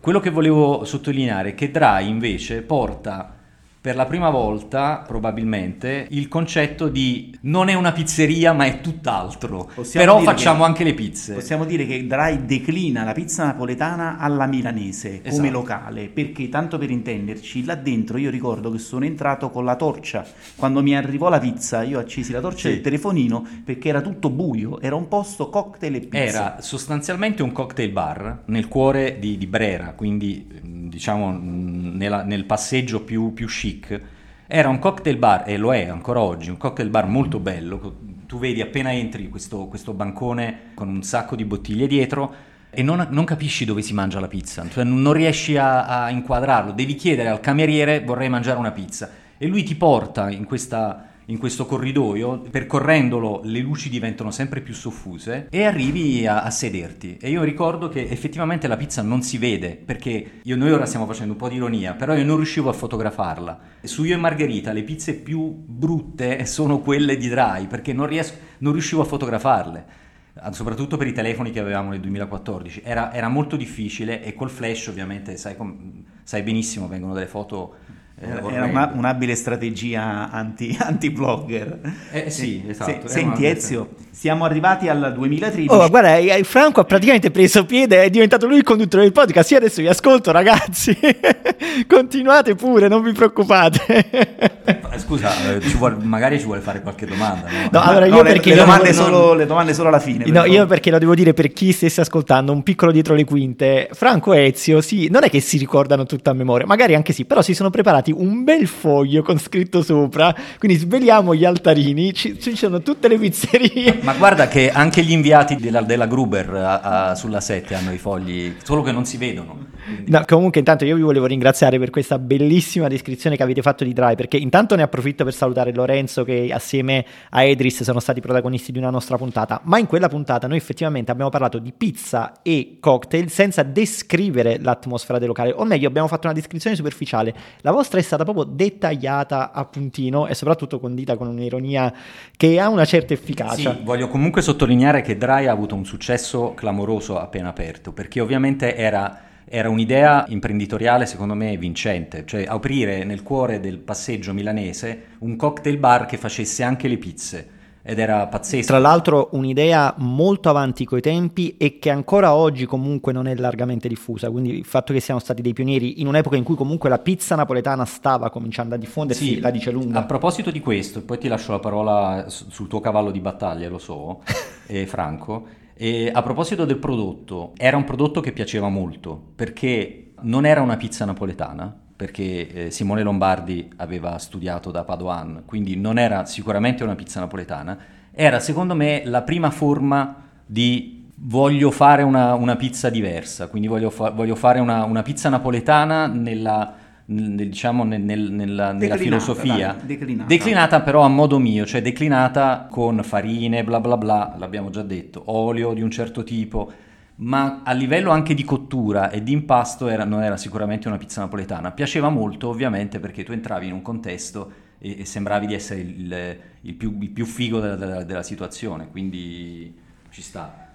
Quello 0.00 0.20
che 0.20 0.30
volevo 0.30 0.84
sottolineare 0.84 1.50
è 1.50 1.54
che 1.54 1.70
Dry 1.70 2.08
invece 2.08 2.62
porta 2.62 3.37
per 3.80 3.94
la 3.94 4.06
prima 4.06 4.28
volta, 4.30 5.04
probabilmente, 5.06 6.06
il 6.10 6.28
concetto 6.28 6.88
di 6.88 7.36
non 7.42 7.68
è 7.68 7.74
una 7.74 7.92
pizzeria 7.92 8.52
ma 8.52 8.64
è 8.64 8.80
tutt'altro. 8.80 9.70
Possiamo 9.72 10.06
Però 10.06 10.20
facciamo 10.20 10.64
anche 10.64 10.82
le 10.84 10.94
pizze. 10.94 11.34
Possiamo 11.34 11.64
dire 11.64 11.86
che 11.86 12.06
Dry 12.06 12.44
declina 12.44 13.04
la 13.04 13.12
pizza 13.12 13.44
napoletana 13.44 14.18
alla 14.18 14.46
milanese 14.46 15.20
esatto. 15.22 15.36
come 15.36 15.50
locale, 15.50 16.08
perché 16.08 16.48
tanto 16.48 16.76
per 16.76 16.90
intenderci, 16.90 17.64
là 17.64 17.76
dentro 17.76 18.18
io 18.18 18.30
ricordo 18.30 18.70
che 18.70 18.78
sono 18.78 19.04
entrato 19.04 19.50
con 19.50 19.64
la 19.64 19.76
torcia. 19.76 20.26
Quando 20.56 20.82
mi 20.82 20.96
arrivò 20.96 21.28
la 21.28 21.38
pizza, 21.38 21.82
io 21.82 22.00
accesi 22.00 22.32
la 22.32 22.40
torcia 22.40 22.68
sì. 22.68 22.74
del 22.74 22.80
telefonino 22.80 23.46
perché 23.64 23.88
era 23.88 24.00
tutto 24.00 24.30
buio, 24.30 24.80
era 24.80 24.96
un 24.96 25.06
posto 25.06 25.50
cocktail 25.50 25.94
e 25.94 26.00
pizza. 26.00 26.16
Era 26.18 26.56
sostanzialmente 26.60 27.42
un 27.42 27.52
cocktail 27.52 27.90
bar 27.90 28.42
nel 28.46 28.66
cuore 28.66 29.18
di, 29.20 29.38
di 29.38 29.46
Brera, 29.46 29.92
quindi 29.94 30.46
diciamo 30.88 31.38
nella, 31.40 32.22
nel 32.22 32.44
passeggio 32.44 33.02
più, 33.02 33.32
più 33.32 33.46
chic, 33.68 34.00
era 34.46 34.68
un 34.68 34.78
cocktail 34.78 35.16
bar, 35.16 35.44
e 35.46 35.56
lo 35.56 35.74
è 35.74 35.88
ancora 35.88 36.20
oggi, 36.20 36.50
un 36.50 36.56
cocktail 36.56 36.88
bar 36.88 37.06
molto 37.06 37.38
bello. 37.38 37.96
Tu 38.26 38.38
vedi 38.38 38.60
appena 38.60 38.92
entri 38.92 39.28
questo, 39.28 39.66
questo 39.66 39.92
bancone 39.92 40.70
con 40.74 40.88
un 40.88 41.02
sacco 41.02 41.36
di 41.36 41.44
bottiglie 41.44 41.86
dietro 41.86 42.34
e 42.70 42.82
non, 42.82 43.06
non, 43.10 43.24
capisci 43.24 43.64
dove 43.64 43.80
si 43.80 43.94
mangia 43.94 44.20
la 44.20 44.28
pizza, 44.28 44.66
cioè 44.68 44.84
non 44.84 45.12
riesci 45.12 45.56
a, 45.56 46.04
a, 46.04 46.10
inquadrarlo, 46.10 46.72
devi 46.72 46.94
chiedere 46.94 47.30
al 47.30 47.40
cameriere 47.40 48.02
vorrei 48.04 48.28
mangiare 48.28 48.58
una 48.58 48.72
pizza. 48.72 49.10
E 49.38 49.46
lui 49.46 49.62
ti 49.62 49.74
porta 49.74 50.30
in 50.30 50.44
questa 50.44 51.07
in 51.30 51.38
questo 51.38 51.66
corridoio, 51.66 52.40
percorrendolo 52.50 53.42
le 53.44 53.60
luci 53.60 53.90
diventano 53.90 54.30
sempre 54.30 54.60
più 54.60 54.72
soffuse 54.72 55.48
e 55.50 55.64
arrivi 55.64 56.26
a, 56.26 56.42
a, 56.42 56.50
sederti. 56.50 57.18
E 57.20 57.28
io 57.28 57.42
ricordo 57.42 57.88
che 57.88 58.08
effettivamente 58.08 58.66
la 58.66 58.78
pizza 58.78 59.02
non 59.02 59.22
si 59.22 59.36
vede, 59.36 59.76
perché 59.76 60.40
io, 60.42 60.56
noi 60.56 60.72
ora 60.72 60.86
stiamo 60.86 61.06
facendo 61.06 61.32
un 61.32 61.38
po' 61.38 61.48
di 61.48 61.56
ironia, 61.56 61.92
però 61.92 62.14
io 62.14 62.24
non 62.24 62.36
riuscivo 62.36 62.70
a 62.70 62.72
fotografarla. 62.72 63.60
Su 63.82 64.04
Io 64.04 64.14
e 64.14 64.18
Margherita 64.18 64.72
le 64.72 64.82
pizze 64.82 65.14
più 65.14 65.54
brutte 65.66 66.44
sono 66.46 66.80
quelle 66.80 67.16
di 67.18 67.28
Dry, 67.28 67.66
perché 67.66 67.92
non, 67.92 68.06
riesco, 68.06 68.36
non 68.58 68.72
riuscivo 68.72 69.02
a 69.02 69.04
fotografarle 69.04 70.06
soprattutto 70.52 70.96
per 70.96 71.08
i 71.08 71.12
telefoni 71.12 71.50
che 71.50 71.58
avevamo 71.58 71.90
nel 71.90 72.00
2014. 72.00 72.82
Era, 72.84 73.12
era 73.12 73.28
molto 73.28 73.56
difficile 73.56 74.22
e 74.22 74.34
col 74.34 74.50
flash 74.50 74.86
ovviamente 74.86 75.36
sai, 75.36 75.56
com- 75.56 76.04
sai 76.22 76.42
benissimo 76.42 76.86
vengono 76.86 77.12
delle 77.12 77.26
foto 77.26 77.74
era, 78.20 78.42
era 78.50 78.64
una, 78.64 78.92
un'abile 78.94 79.34
strategia 79.34 80.30
anti, 80.30 80.76
anti-blogger. 80.78 81.78
Eh, 82.10 82.30
sì, 82.30 82.64
esatto. 82.66 83.06
Se, 83.06 83.14
senti 83.14 83.46
Ezio, 83.46 83.90
siamo 84.10 84.44
arrivati 84.44 84.88
al 84.88 85.12
2013. 85.14 85.72
Oh, 85.72 85.88
guarda, 85.88 86.18
Franco 86.42 86.80
ha 86.80 86.84
praticamente 86.84 87.30
preso 87.30 87.64
piede, 87.64 88.02
è 88.02 88.10
diventato 88.10 88.46
lui 88.46 88.56
il 88.56 88.64
conduttore 88.64 89.04
del 89.04 89.12
podcast. 89.12 89.52
Io 89.52 89.58
adesso 89.58 89.80
vi 89.80 89.86
ascolto, 89.86 90.32
ragazzi. 90.32 90.98
Continuate 91.86 92.56
pure, 92.56 92.88
non 92.88 93.02
vi 93.02 93.12
preoccupate. 93.12 94.56
Eh, 94.64 94.98
scusa, 94.98 95.54
eh, 95.54 95.60
ci 95.60 95.76
vuole, 95.76 95.96
magari 96.00 96.38
ci 96.38 96.44
vuole 96.44 96.60
fare 96.60 96.82
qualche 96.82 97.06
domanda. 97.06 97.48
No, 97.48 97.68
no 97.70 97.80
allora 97.80 98.06
io 98.06 98.16
no, 98.16 98.22
perché... 98.22 98.50
Le, 98.50 98.56
le, 98.56 98.60
domande 98.62 98.92
non... 98.92 99.04
solo, 99.04 99.34
le, 99.34 99.46
domande 99.46 99.74
solo, 99.74 99.88
alla 99.88 100.00
fine. 100.00 100.24
No, 100.26 100.44
io 100.44 100.66
perché 100.66 100.90
lo 100.90 100.98
devo 100.98 101.14
dire 101.14 101.32
per 101.32 101.52
chi 101.52 101.70
stesse 101.70 102.00
ascoltando, 102.00 102.50
un 102.50 102.64
piccolo 102.64 102.90
dietro 102.90 103.14
le 103.14 103.24
quinte. 103.24 103.88
Franco 103.92 104.32
e 104.32 104.46
Ezio, 104.46 104.80
sì, 104.80 105.08
non 105.08 105.22
è 105.22 105.30
che 105.30 105.40
si 105.40 105.58
ricordano 105.58 106.04
tutto 106.04 106.30
a 106.30 106.32
memoria, 106.32 106.66
magari 106.66 106.96
anche 106.96 107.12
sì, 107.12 107.24
però 107.24 107.40
si 107.40 107.54
sono 107.54 107.70
preparati 107.70 108.07
un 108.14 108.44
bel 108.44 108.66
foglio 108.66 109.22
con 109.22 109.38
scritto 109.38 109.82
sopra, 109.82 110.34
quindi 110.58 110.78
sveliamo 110.78 111.34
gli 111.34 111.44
altarini, 111.44 112.12
ci, 112.12 112.38
ci 112.40 112.56
sono 112.56 112.82
tutte 112.82 113.08
le 113.08 113.18
pizzerie. 113.18 113.98
Ma, 114.02 114.12
ma, 114.12 114.14
guarda 114.14 114.48
che 114.48 114.70
anche 114.70 115.02
gli 115.02 115.12
inviati 115.12 115.56
della, 115.56 115.82
della 115.82 116.06
Gruber 116.06 116.50
a, 116.54 116.80
a, 116.80 117.14
sulla 117.14 117.40
7 117.40 117.74
hanno 117.74 117.92
i 117.92 117.98
fogli, 117.98 118.54
solo 118.62 118.82
che 118.82 118.92
non 118.92 119.04
si 119.04 119.16
vedono. 119.16 119.66
No, 120.06 120.22
comunque 120.26 120.58
intanto 120.58 120.84
io 120.84 120.96
vi 120.96 121.02
volevo 121.02 121.26
ringraziare 121.26 121.78
per 121.78 121.90
questa 121.90 122.18
bellissima 122.18 122.88
descrizione 122.88 123.36
che 123.36 123.42
avete 123.42 123.62
fatto 123.62 123.84
di 123.84 123.92
Dry, 123.92 124.14
perché 124.14 124.36
intanto 124.36 124.74
ne 124.76 124.82
approfitto 124.82 125.24
per 125.24 125.32
salutare 125.32 125.72
Lorenzo 125.72 126.24
che 126.24 126.50
assieme 126.52 127.04
a 127.30 127.42
Edris 127.42 127.82
sono 127.82 128.00
stati 128.00 128.20
protagonisti 128.20 128.72
di 128.72 128.78
una 128.78 128.90
nostra 128.90 129.16
puntata, 129.16 129.60
ma 129.64 129.78
in 129.78 129.86
quella 129.86 130.08
puntata 130.08 130.46
noi 130.46 130.58
effettivamente 130.58 131.10
abbiamo 131.10 131.30
parlato 131.30 131.58
di 131.58 131.72
pizza 131.72 132.40
e 132.42 132.76
cocktail 132.80 133.30
senza 133.30 133.62
descrivere 133.62 134.58
l'atmosfera 134.60 135.18
del 135.18 135.28
locale, 135.28 135.52
o 135.52 135.64
meglio 135.64 135.88
abbiamo 135.88 136.08
fatto 136.08 136.26
una 136.26 136.34
descrizione 136.34 136.76
superficiale. 136.76 137.34
La 137.62 137.72
vostra 137.72 137.97
è 137.98 138.02
stata 138.02 138.24
proprio 138.24 138.44
dettagliata 138.44 139.52
a 139.52 139.64
puntino 139.64 140.26
e 140.26 140.34
soprattutto 140.34 140.78
condita 140.80 141.16
con 141.16 141.28
un'ironia 141.28 141.92
che 142.36 142.58
ha 142.60 142.68
una 142.68 142.84
certa 142.84 143.12
efficacia. 143.12 143.74
Sì, 143.74 143.82
voglio 143.82 144.08
comunque 144.08 144.42
sottolineare 144.42 145.02
che 145.02 145.16
Dry 145.16 145.46
ha 145.46 145.52
avuto 145.52 145.74
un 145.74 145.84
successo 145.84 146.54
clamoroso 146.54 147.18
appena 147.18 147.48
aperto, 147.48 147.92
perché 147.92 148.20
ovviamente 148.20 148.74
era 148.74 149.22
era 149.50 149.70
un'idea 149.70 150.26
imprenditoriale 150.28 151.06
secondo 151.06 151.32
me 151.32 151.56
vincente, 151.56 152.24
cioè 152.26 152.44
aprire 152.46 153.04
nel 153.04 153.22
cuore 153.22 153.60
del 153.60 153.78
passeggio 153.78 154.34
milanese 154.34 155.04
un 155.20 155.36
cocktail 155.36 155.78
bar 155.78 156.04
che 156.04 156.18
facesse 156.18 156.62
anche 156.62 156.86
le 156.86 156.98
pizze 156.98 157.48
ed 157.88 157.98
era 157.98 158.26
pazzesco. 158.26 158.66
Tra 158.66 158.78
l'altro 158.78 159.30
un'idea 159.32 159.94
molto 159.96 160.50
avanti 160.50 160.84
coi 160.84 161.00
tempi 161.00 161.56
e 161.56 161.78
che 161.78 161.88
ancora 161.88 162.34
oggi 162.34 162.66
comunque 162.66 163.14
non 163.14 163.26
è 163.26 163.34
largamente 163.34 163.88
diffusa, 163.88 164.30
quindi 164.30 164.58
il 164.58 164.66
fatto 164.66 164.92
che 164.92 165.00
siamo 165.00 165.18
stati 165.18 165.40
dei 165.40 165.54
pionieri 165.54 166.02
in 166.02 166.06
un'epoca 166.06 166.36
in 166.36 166.42
cui 166.44 166.54
comunque 166.54 166.90
la 166.90 166.98
pizza 166.98 167.34
napoletana 167.34 167.86
stava 167.86 168.28
cominciando 168.28 168.74
a 168.74 168.78
diffondersi, 168.78 169.24
sì, 169.24 169.40
la 169.40 169.50
dice 169.50 169.70
lunga. 169.70 170.00
A 170.00 170.04
proposito 170.04 170.50
di 170.50 170.60
questo, 170.60 171.00
poi 171.00 171.16
ti 171.16 171.28
lascio 171.28 171.52
la 171.52 171.60
parola 171.60 172.26
sul 172.28 172.68
tuo 172.68 172.80
cavallo 172.80 173.10
di 173.10 173.20
battaglia, 173.20 173.70
lo 173.70 173.78
so, 173.78 174.20
eh, 174.68 174.86
Franco. 174.86 175.46
E 175.72 176.10
a 176.12 176.20
proposito 176.20 176.66
del 176.66 176.76
prodotto, 176.76 177.52
era 177.56 177.78
un 177.78 177.84
prodotto 177.84 178.20
che 178.20 178.32
piaceva 178.32 178.68
molto 178.68 179.18
perché 179.34 180.10
non 180.20 180.44
era 180.44 180.60
una 180.60 180.76
pizza 180.76 181.06
napoletana, 181.06 181.74
perché 181.98 182.66
eh, 182.66 182.70
Simone 182.70 183.02
Lombardi 183.02 183.68
aveva 183.78 184.16
studiato 184.18 184.70
da 184.70 184.84
Padoan, 184.84 185.42
quindi 185.44 185.74
non 185.74 185.98
era 185.98 186.26
sicuramente 186.26 186.84
una 186.84 186.94
pizza 186.94 187.18
napoletana, 187.18 187.76
era 188.12 188.38
secondo 188.38 188.76
me 188.76 189.02
la 189.04 189.22
prima 189.22 189.50
forma 189.50 190.14
di 190.46 191.06
voglio 191.16 191.72
fare 191.72 192.04
una, 192.04 192.34
una 192.34 192.54
pizza 192.54 192.88
diversa, 192.88 193.48
quindi 193.48 193.66
voglio, 193.66 193.90
fa- 193.90 194.10
voglio 194.10 194.36
fare 194.36 194.60
una, 194.60 194.84
una, 194.84 195.02
pizza 195.02 195.28
napoletana 195.28 196.06
nella 196.06 196.72
diciamo 197.04 197.82
nel, 197.82 198.02
nel, 198.02 198.30
nella, 198.30 198.70
nella 198.72 198.96
filosofia 198.96 199.74
dai, 199.76 199.86
declinata. 199.86 200.28
declinata. 200.28 200.80
però 200.82 201.00
a 201.00 201.08
modo 201.08 201.38
mio 201.38 201.64
cioè 201.64 201.80
declinata 201.80 202.66
con 202.70 203.02
farine 203.02 203.64
bla 203.64 203.80
bla 203.80 203.96
bla 203.96 204.34
l'abbiamo 204.36 204.68
già 204.68 204.82
detto 204.82 205.22
olio 205.24 205.72
di 205.72 205.80
un 205.80 205.90
certo 205.90 206.22
tipo 206.22 206.70
ma 207.18 207.62
a 207.64 207.72
livello 207.72 208.10
anche 208.10 208.34
di 208.34 208.44
cottura 208.44 209.10
e 209.10 209.22
di 209.22 209.32
impasto 209.32 209.88
era, 209.88 210.04
non 210.04 210.22
era 210.22 210.36
sicuramente 210.36 210.88
una 210.88 210.98
pizza 210.98 211.20
napoletana. 211.20 211.72
Piaceva 211.72 212.08
molto 212.08 212.48
ovviamente 212.48 213.00
perché 213.00 213.24
tu 213.24 213.32
entravi 213.32 213.66
in 213.66 213.72
un 213.72 213.82
contesto 213.82 214.52
e, 214.78 215.00
e 215.00 215.04
sembravi 215.04 215.46
di 215.46 215.54
essere 215.54 215.80
il, 215.80 216.38
il, 216.60 216.74
più, 216.74 216.96
il 217.00 217.10
più, 217.10 217.24
figo 217.24 217.58
della, 217.58 217.76
della, 217.76 218.04
della 218.04 218.22
situazione 218.22 218.88
quindi 218.90 219.74
ci 220.10 220.22
sta. 220.22 220.72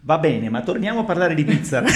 Va 0.00 0.18
bene 0.18 0.50
ma 0.50 0.62
torniamo 0.62 1.00
a 1.00 1.04
parlare 1.04 1.34
di 1.34 1.44
pizza. 1.44 1.82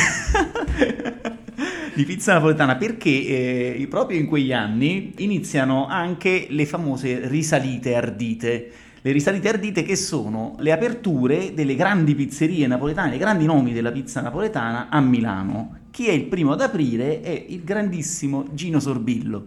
Di 1.99 2.05
pizza 2.05 2.33
napoletana 2.33 2.77
perché 2.77 3.11
eh, 3.11 3.87
proprio 3.91 4.21
in 4.21 4.29
quegli 4.29 4.53
anni 4.53 5.15
iniziano 5.17 5.89
anche 5.89 6.47
le 6.49 6.65
famose 6.65 7.27
risalite 7.27 7.97
ardite. 7.97 8.71
Le 9.01 9.13
risalite 9.13 9.49
ardite 9.49 9.83
che 9.83 9.95
sono 9.95 10.57
le 10.59 10.73
aperture 10.73 11.55
delle 11.55 11.77
grandi 11.77 12.15
pizzerie 12.15 12.67
napoletane, 12.67 13.15
i 13.15 13.19
grandi 13.19 13.45
nomi 13.45 13.73
della 13.73 13.93
pizza 13.93 14.21
napoletana 14.21 14.89
a 14.91 15.01
Milano. 15.01 15.77
Chi 15.91 16.09
è 16.09 16.13
il 16.13 16.25
primo 16.25 16.53
ad 16.53 16.61
aprire 16.61 17.21
è 17.21 17.45
il 17.49 17.63
grandissimo 17.63 18.47
Gino 18.53 18.81
Sorbillo. 18.81 19.47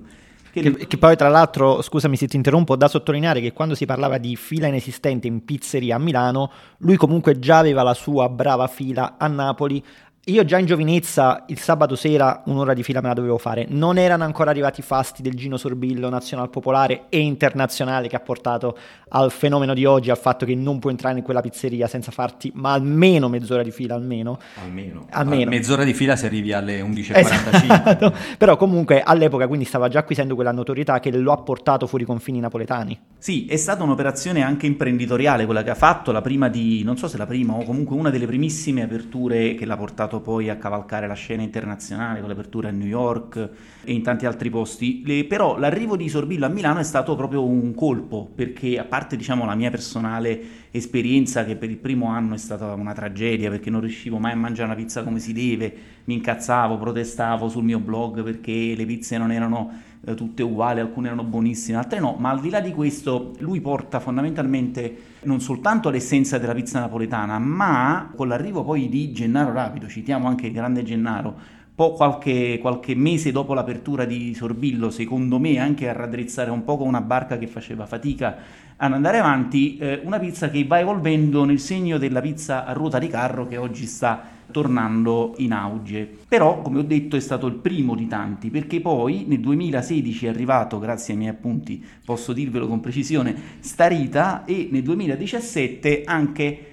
Che, 0.51 0.61
che, 0.61 0.87
che, 0.87 0.97
poi 0.97 1.15
tra 1.15 1.29
l'altro, 1.29 1.81
scusami 1.81 2.17
se 2.17 2.27
ti 2.27 2.35
interrompo, 2.35 2.75
da 2.75 2.89
sottolineare 2.89 3.39
che 3.39 3.53
quando 3.53 3.73
si 3.73 3.85
parlava 3.85 4.17
di 4.17 4.35
fila 4.35 4.67
inesistente 4.67 5.27
in 5.27 5.45
pizzeria 5.45 5.95
a 5.95 5.99
Milano, 5.99 6.51
lui 6.79 6.97
comunque 6.97 7.39
già 7.39 7.59
aveva 7.59 7.83
la 7.83 7.93
sua 7.93 8.27
brava 8.27 8.67
fila 8.67 9.15
a 9.17 9.27
Napoli, 9.27 9.81
io 10.25 10.45
già 10.45 10.59
in 10.59 10.67
giovinezza 10.67 11.45
il 11.47 11.57
sabato 11.57 11.95
sera 11.95 12.43
un'ora 12.45 12.75
di 12.75 12.83
fila 12.83 13.01
me 13.01 13.07
la 13.07 13.15
dovevo 13.15 13.39
fare. 13.39 13.65
Non 13.69 13.97
erano 13.97 14.23
ancora 14.23 14.51
arrivati 14.51 14.81
i 14.81 14.83
fasti 14.83 15.23
del 15.23 15.33
Gino 15.33 15.57
Sorbillo 15.57 16.09
nazional 16.09 16.51
popolare 16.51 17.05
e 17.09 17.17
internazionale 17.17 18.07
che 18.07 18.17
ha 18.17 18.19
portato 18.19 18.77
al 19.09 19.31
fenomeno 19.31 19.73
di 19.73 19.83
oggi, 19.83 20.11
al 20.11 20.19
fatto 20.19 20.45
che 20.45 20.53
non 20.53 20.77
puoi 20.77 20.91
entrare 20.91 21.17
in 21.17 21.23
quella 21.23 21.41
pizzeria 21.41 21.87
senza 21.87 22.11
farti 22.11 22.51
ma 22.53 22.73
almeno 22.73 23.29
mezz'ora 23.29 23.63
di 23.63 23.71
fila, 23.71 23.95
almeno. 23.95 24.37
Almeno. 24.61 25.07
almeno. 25.09 25.49
mezz'ora 25.49 25.83
di 25.83 25.93
fila 25.95 26.15
se 26.15 26.27
arrivi 26.27 26.53
alle 26.53 26.81
11.45. 26.81 27.17
Esatto. 27.17 28.13
Però 28.37 28.57
comunque 28.57 29.01
all'epoca 29.01 29.47
quindi 29.47 29.65
stava 29.65 29.87
già 29.87 29.99
acquisendo 29.99 30.35
quella 30.35 30.51
notorietà 30.51 30.99
che 30.99 31.11
lo 31.17 31.31
ha 31.31 31.37
portato 31.37 31.87
fuori 31.87 32.03
i 32.03 32.07
confini 32.07 32.39
napoletani. 32.39 32.99
Sì, 33.17 33.47
è 33.47 33.55
stata 33.55 33.81
un'operazione 33.81 34.43
anche 34.43 34.67
imprenditoriale 34.67 35.45
quella 35.45 35.63
che 35.63 35.71
ha 35.71 35.75
fatto, 35.75 36.11
la 36.11 36.21
prima 36.21 36.47
di, 36.47 36.83
non 36.83 36.95
so 36.95 37.07
se 37.07 37.17
la 37.17 37.25
prima 37.25 37.53
o 37.53 37.63
comunque 37.63 37.95
una 37.95 38.11
delle 38.11 38.27
primissime 38.27 38.83
aperture 38.83 39.55
che 39.55 39.65
l'ha 39.65 39.77
portato 39.77 40.10
portato 40.11 40.19
poi 40.19 40.49
a 40.49 40.57
cavalcare 40.57 41.07
la 41.07 41.13
scena 41.13 41.41
internazionale 41.41 42.19
con 42.19 42.27
l'apertura 42.27 42.67
a 42.67 42.71
New 42.71 42.87
York 42.87 43.49
e 43.83 43.93
in 43.93 44.03
tanti 44.03 44.25
altri 44.25 44.49
posti. 44.49 45.01
Le, 45.05 45.23
però 45.25 45.57
l'arrivo 45.57 45.95
di 45.95 46.09
Sorbillo 46.09 46.45
a 46.45 46.49
Milano 46.49 46.79
è 46.79 46.83
stato 46.83 47.15
proprio 47.15 47.45
un 47.45 47.73
colpo, 47.73 48.29
perché 48.35 48.77
a 48.77 48.83
parte 48.83 49.15
diciamo, 49.15 49.45
la 49.45 49.55
mia 49.55 49.69
personale 49.69 50.59
esperienza 50.71 51.45
che 51.45 51.55
per 51.55 51.69
il 51.69 51.77
primo 51.77 52.07
anno 52.07 52.33
è 52.33 52.37
stata 52.37 52.73
una 52.73 52.93
tragedia 52.93 53.49
perché 53.49 53.69
non 53.69 53.81
riuscivo 53.81 54.17
mai 54.17 54.33
a 54.33 54.35
mangiare 54.35 54.67
una 54.67 54.75
pizza 54.75 55.03
come 55.03 55.19
si 55.19 55.33
deve, 55.33 55.73
mi 56.05 56.15
incazzavo, 56.15 56.77
protestavo 56.77 57.47
sul 57.47 57.63
mio 57.63 57.79
blog 57.79 58.23
perché 58.23 58.73
le 58.75 58.85
pizze 58.85 59.17
non 59.17 59.31
erano 59.31 59.89
eh, 60.05 60.15
tutte 60.15 60.43
uguali, 60.43 60.79
alcune 60.79 61.07
erano 61.07 61.23
buonissime, 61.23 61.77
altre 61.77 61.99
no, 61.99 62.15
ma 62.17 62.29
al 62.31 62.39
di 62.39 62.49
là 62.49 62.59
di 62.59 62.71
questo 62.71 63.33
lui 63.39 63.61
porta 63.61 63.99
fondamentalmente 63.99 64.95
non 65.23 65.39
soltanto 65.39 65.89
l'essenza 65.89 66.37
della 66.37 66.53
pizza 66.53 66.79
napoletana, 66.79 67.37
ma 67.39 68.11
con 68.15 68.27
l'arrivo 68.27 68.63
poi 68.63 68.89
di 68.89 69.11
Gennaro 69.11 69.51
Rapido, 69.53 69.87
citiamo 69.87 70.27
anche 70.27 70.47
il 70.47 70.53
grande 70.53 70.83
Gennaro, 70.83 71.59
qualche, 71.89 72.59
qualche, 72.61 72.93
mese 72.95 73.31
dopo 73.31 73.53
l'apertura 73.53 74.05
di 74.05 74.33
Sorbillo, 74.35 74.91
secondo 74.91 75.39
me 75.39 75.57
anche 75.57 75.89
a 75.89 75.93
raddrizzare 75.93 76.51
un 76.51 76.63
po' 76.63 76.77
con 76.77 76.87
una 76.87 77.01
barca 77.01 77.37
che 77.37 77.47
faceva 77.47 77.85
fatica 77.87 78.37
ad 78.77 78.93
andare 78.93 79.19
avanti, 79.19 79.77
eh, 79.77 80.01
una 80.03 80.19
pizza 80.19 80.49
che 80.49 80.63
va 80.65 80.79
evolvendo 80.79 81.43
nel 81.43 81.59
segno 81.59 81.97
della 81.97 82.21
pizza 82.21 82.65
a 82.65 82.73
ruota 82.73 82.99
di 82.99 83.07
carro 83.07 83.47
che 83.47 83.57
oggi 83.57 83.85
sta 83.85 84.39
tornando 84.51 85.33
in 85.37 85.53
auge. 85.53 86.07
Però, 86.27 86.61
come 86.61 86.79
ho 86.79 86.83
detto, 86.83 87.15
è 87.15 87.19
stato 87.19 87.47
il 87.47 87.55
primo 87.55 87.95
di 87.95 88.07
tanti, 88.07 88.49
perché 88.49 88.79
poi 88.79 89.25
nel 89.27 89.39
2016 89.39 90.25
è 90.27 90.29
arrivato, 90.29 90.79
grazie 90.79 91.13
ai 91.13 91.19
miei 91.19 91.31
appunti, 91.31 91.83
posso 92.05 92.33
dirvelo 92.33 92.67
con 92.67 92.79
precisione, 92.79 93.35
Starita 93.59 94.45
e 94.45 94.69
nel 94.71 94.83
2017 94.83 96.03
anche 96.05 96.65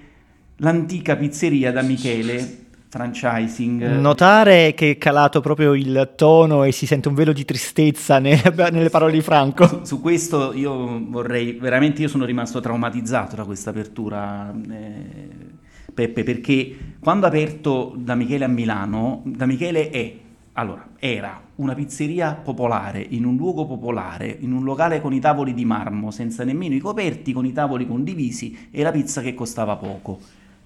l'antica 0.57 1.15
pizzeria 1.15 1.71
da 1.71 1.81
Michele 1.81 2.67
franchising. 2.89 3.99
Notare 3.99 4.73
che 4.73 4.91
è 4.91 4.97
calato 4.97 5.41
proprio 5.41 5.75
il 5.75 6.13
tono 6.15 6.63
e 6.63 6.71
si 6.71 6.87
sente 6.87 7.07
un 7.07 7.13
velo 7.13 7.33
di 7.33 7.45
tristezza 7.45 8.17
nelle, 8.19 8.41
nelle 8.71 8.89
parole 8.89 9.11
di 9.11 9.21
Franco. 9.21 9.67
Su, 9.67 9.79
su, 9.83 10.01
questo 10.01 10.53
io 10.53 10.99
vorrei, 11.07 11.53
veramente 11.53 12.01
io 12.01 12.07
sono 12.07 12.25
rimasto 12.25 12.59
traumatizzato 12.59 13.35
da 13.35 13.45
questa 13.45 13.69
apertura, 13.69 14.51
eh, 14.69 15.48
Peppe, 15.99 16.23
perché 16.23 16.77
quando 17.01 17.25
ha 17.25 17.29
aperto 17.29 17.93
da 17.97 18.15
Michele 18.15 18.45
a 18.45 18.47
Milano, 18.47 19.21
da 19.25 19.45
Michele 19.45 19.89
è, 19.89 20.15
allora, 20.53 20.91
era 20.97 21.41
una 21.55 21.73
pizzeria 21.73 22.35
popolare, 22.35 23.05
in 23.09 23.25
un 23.25 23.35
luogo 23.35 23.65
popolare, 23.65 24.37
in 24.39 24.53
un 24.53 24.63
locale 24.63 25.01
con 25.01 25.11
i 25.11 25.19
tavoli 25.19 25.53
di 25.53 25.65
marmo, 25.65 26.09
senza 26.09 26.45
nemmeno 26.45 26.73
i 26.73 26.79
coperti, 26.79 27.33
con 27.33 27.45
i 27.45 27.51
tavoli 27.51 27.85
condivisi 27.85 28.69
e 28.71 28.81
la 28.81 28.91
pizza 28.91 29.21
che 29.21 29.33
costava 29.33 29.75
poco. 29.75 30.19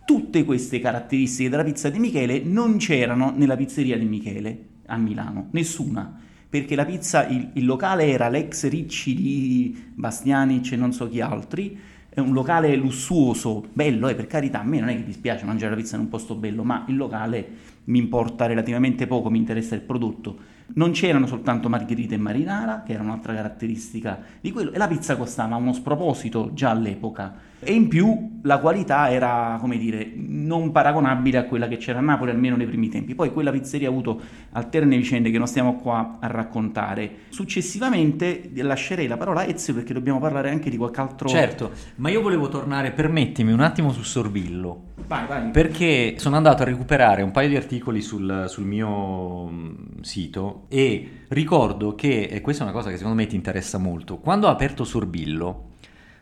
Tutte 0.05 0.43
queste 0.43 0.79
caratteristiche 0.79 1.49
della 1.49 1.63
pizza 1.63 1.89
di 1.89 1.97
Michele 1.97 2.41
non 2.43 2.77
c'erano 2.77 3.33
nella 3.35 3.55
pizzeria 3.55 3.97
di 3.97 4.05
Michele 4.05 4.65
a 4.85 4.97
Milano, 4.97 5.47
nessuna, 5.51 6.19
perché 6.47 6.75
la 6.75 6.85
pizza, 6.85 7.25
il, 7.25 7.49
il 7.53 7.65
locale 7.65 8.05
era 8.05 8.29
l'ex 8.29 8.69
Ricci 8.69 9.15
di 9.15 9.83
Bastianic 9.95 10.73
e 10.73 10.75
non 10.75 10.93
so 10.93 11.09
chi 11.09 11.21
altri, 11.21 11.75
è 12.13 12.19
un 12.19 12.31
locale 12.31 12.75
lussuoso, 12.75 13.65
bello, 13.73 14.07
eh, 14.07 14.13
per 14.13 14.27
carità, 14.27 14.59
a 14.59 14.63
me 14.63 14.79
non 14.79 14.89
è 14.89 14.95
che 14.95 15.03
dispiace 15.03 15.45
mangiare 15.45 15.71
la 15.71 15.81
pizza 15.81 15.95
in 15.95 16.03
un 16.03 16.09
posto 16.09 16.35
bello, 16.35 16.63
ma 16.63 16.85
il 16.87 16.95
locale 16.95 17.47
mi 17.85 17.97
importa 17.97 18.45
relativamente 18.45 19.07
poco, 19.07 19.31
mi 19.31 19.39
interessa 19.39 19.73
il 19.73 19.81
prodotto. 19.81 20.51
Non 20.75 20.91
c'erano 20.91 21.25
soltanto 21.25 21.69
margherita 21.69 22.13
e 22.13 22.17
marinara, 22.17 22.83
che 22.83 22.93
era 22.93 23.01
un'altra 23.01 23.33
caratteristica 23.33 24.21
di 24.39 24.51
quello, 24.51 24.71
e 24.71 24.77
la 24.77 24.87
pizza 24.87 25.15
costava 25.17 25.55
uno 25.55 25.73
sproposito 25.73 26.51
già 26.53 26.69
all'epoca 26.69 27.51
e 27.63 27.73
in 27.73 27.87
più 27.87 28.31
la 28.43 28.59
qualità 28.59 29.09
era, 29.09 29.57
come 29.59 29.77
dire, 29.77 30.11
non 30.15 30.71
paragonabile 30.71 31.37
a 31.37 31.45
quella 31.45 31.67
che 31.67 31.77
c'era 31.77 31.99
a 31.99 32.01
Napoli, 32.01 32.31
almeno 32.31 32.55
nei 32.55 32.65
primi 32.65 32.89
tempi. 32.89 33.15
Poi 33.15 33.31
quella 33.31 33.51
pizzeria 33.51 33.87
ha 33.87 33.91
avuto 33.91 34.19
alterne 34.51 34.97
vicende 34.97 35.31
che 35.31 35.37
non 35.37 35.47
stiamo 35.47 35.75
qua 35.75 36.17
a 36.19 36.27
raccontare. 36.27 37.09
Successivamente 37.29 38.51
lascerei 38.55 39.07
la 39.07 39.17
parola 39.17 39.41
a 39.41 39.45
Ezio 39.45 39.73
perché 39.73 39.93
dobbiamo 39.93 40.19
parlare 40.19 40.49
anche 40.49 40.69
di 40.69 40.77
qualche 40.77 40.99
altro... 40.99 41.29
Certo, 41.29 41.71
ma 41.95 42.09
io 42.09 42.21
volevo 42.21 42.49
tornare, 42.49 42.91
permettimi 42.91 43.51
un 43.51 43.61
attimo 43.61 43.91
su 43.91 44.03
Sorbillo. 44.03 44.91
Vai, 45.07 45.25
vai. 45.25 45.49
Perché 45.51 46.15
sono 46.17 46.35
andato 46.35 46.63
a 46.63 46.65
recuperare 46.65 47.21
un 47.21 47.31
paio 47.31 47.47
di 47.47 47.55
articoli 47.55 48.01
sul, 48.01 48.45
sul 48.47 48.65
mio 48.65 49.47
mm, 49.49 50.01
sito 50.01 50.65
e 50.67 51.21
ricordo 51.29 51.95
che, 51.95 52.23
e 52.23 52.41
questa 52.41 52.63
è 52.63 52.65
una 52.67 52.75
cosa 52.75 52.89
che 52.89 52.97
secondo 52.97 53.17
me 53.17 53.27
ti 53.27 53.35
interessa 53.35 53.77
molto, 53.77 54.17
quando 54.17 54.47
ho 54.47 54.49
aperto 54.49 54.83
Sorbillo 54.83 55.71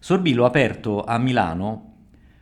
Sorbillo 0.04 0.46
ha 0.46 0.48
aperto 0.48 1.04
a 1.04 1.20
Milano 1.20 1.90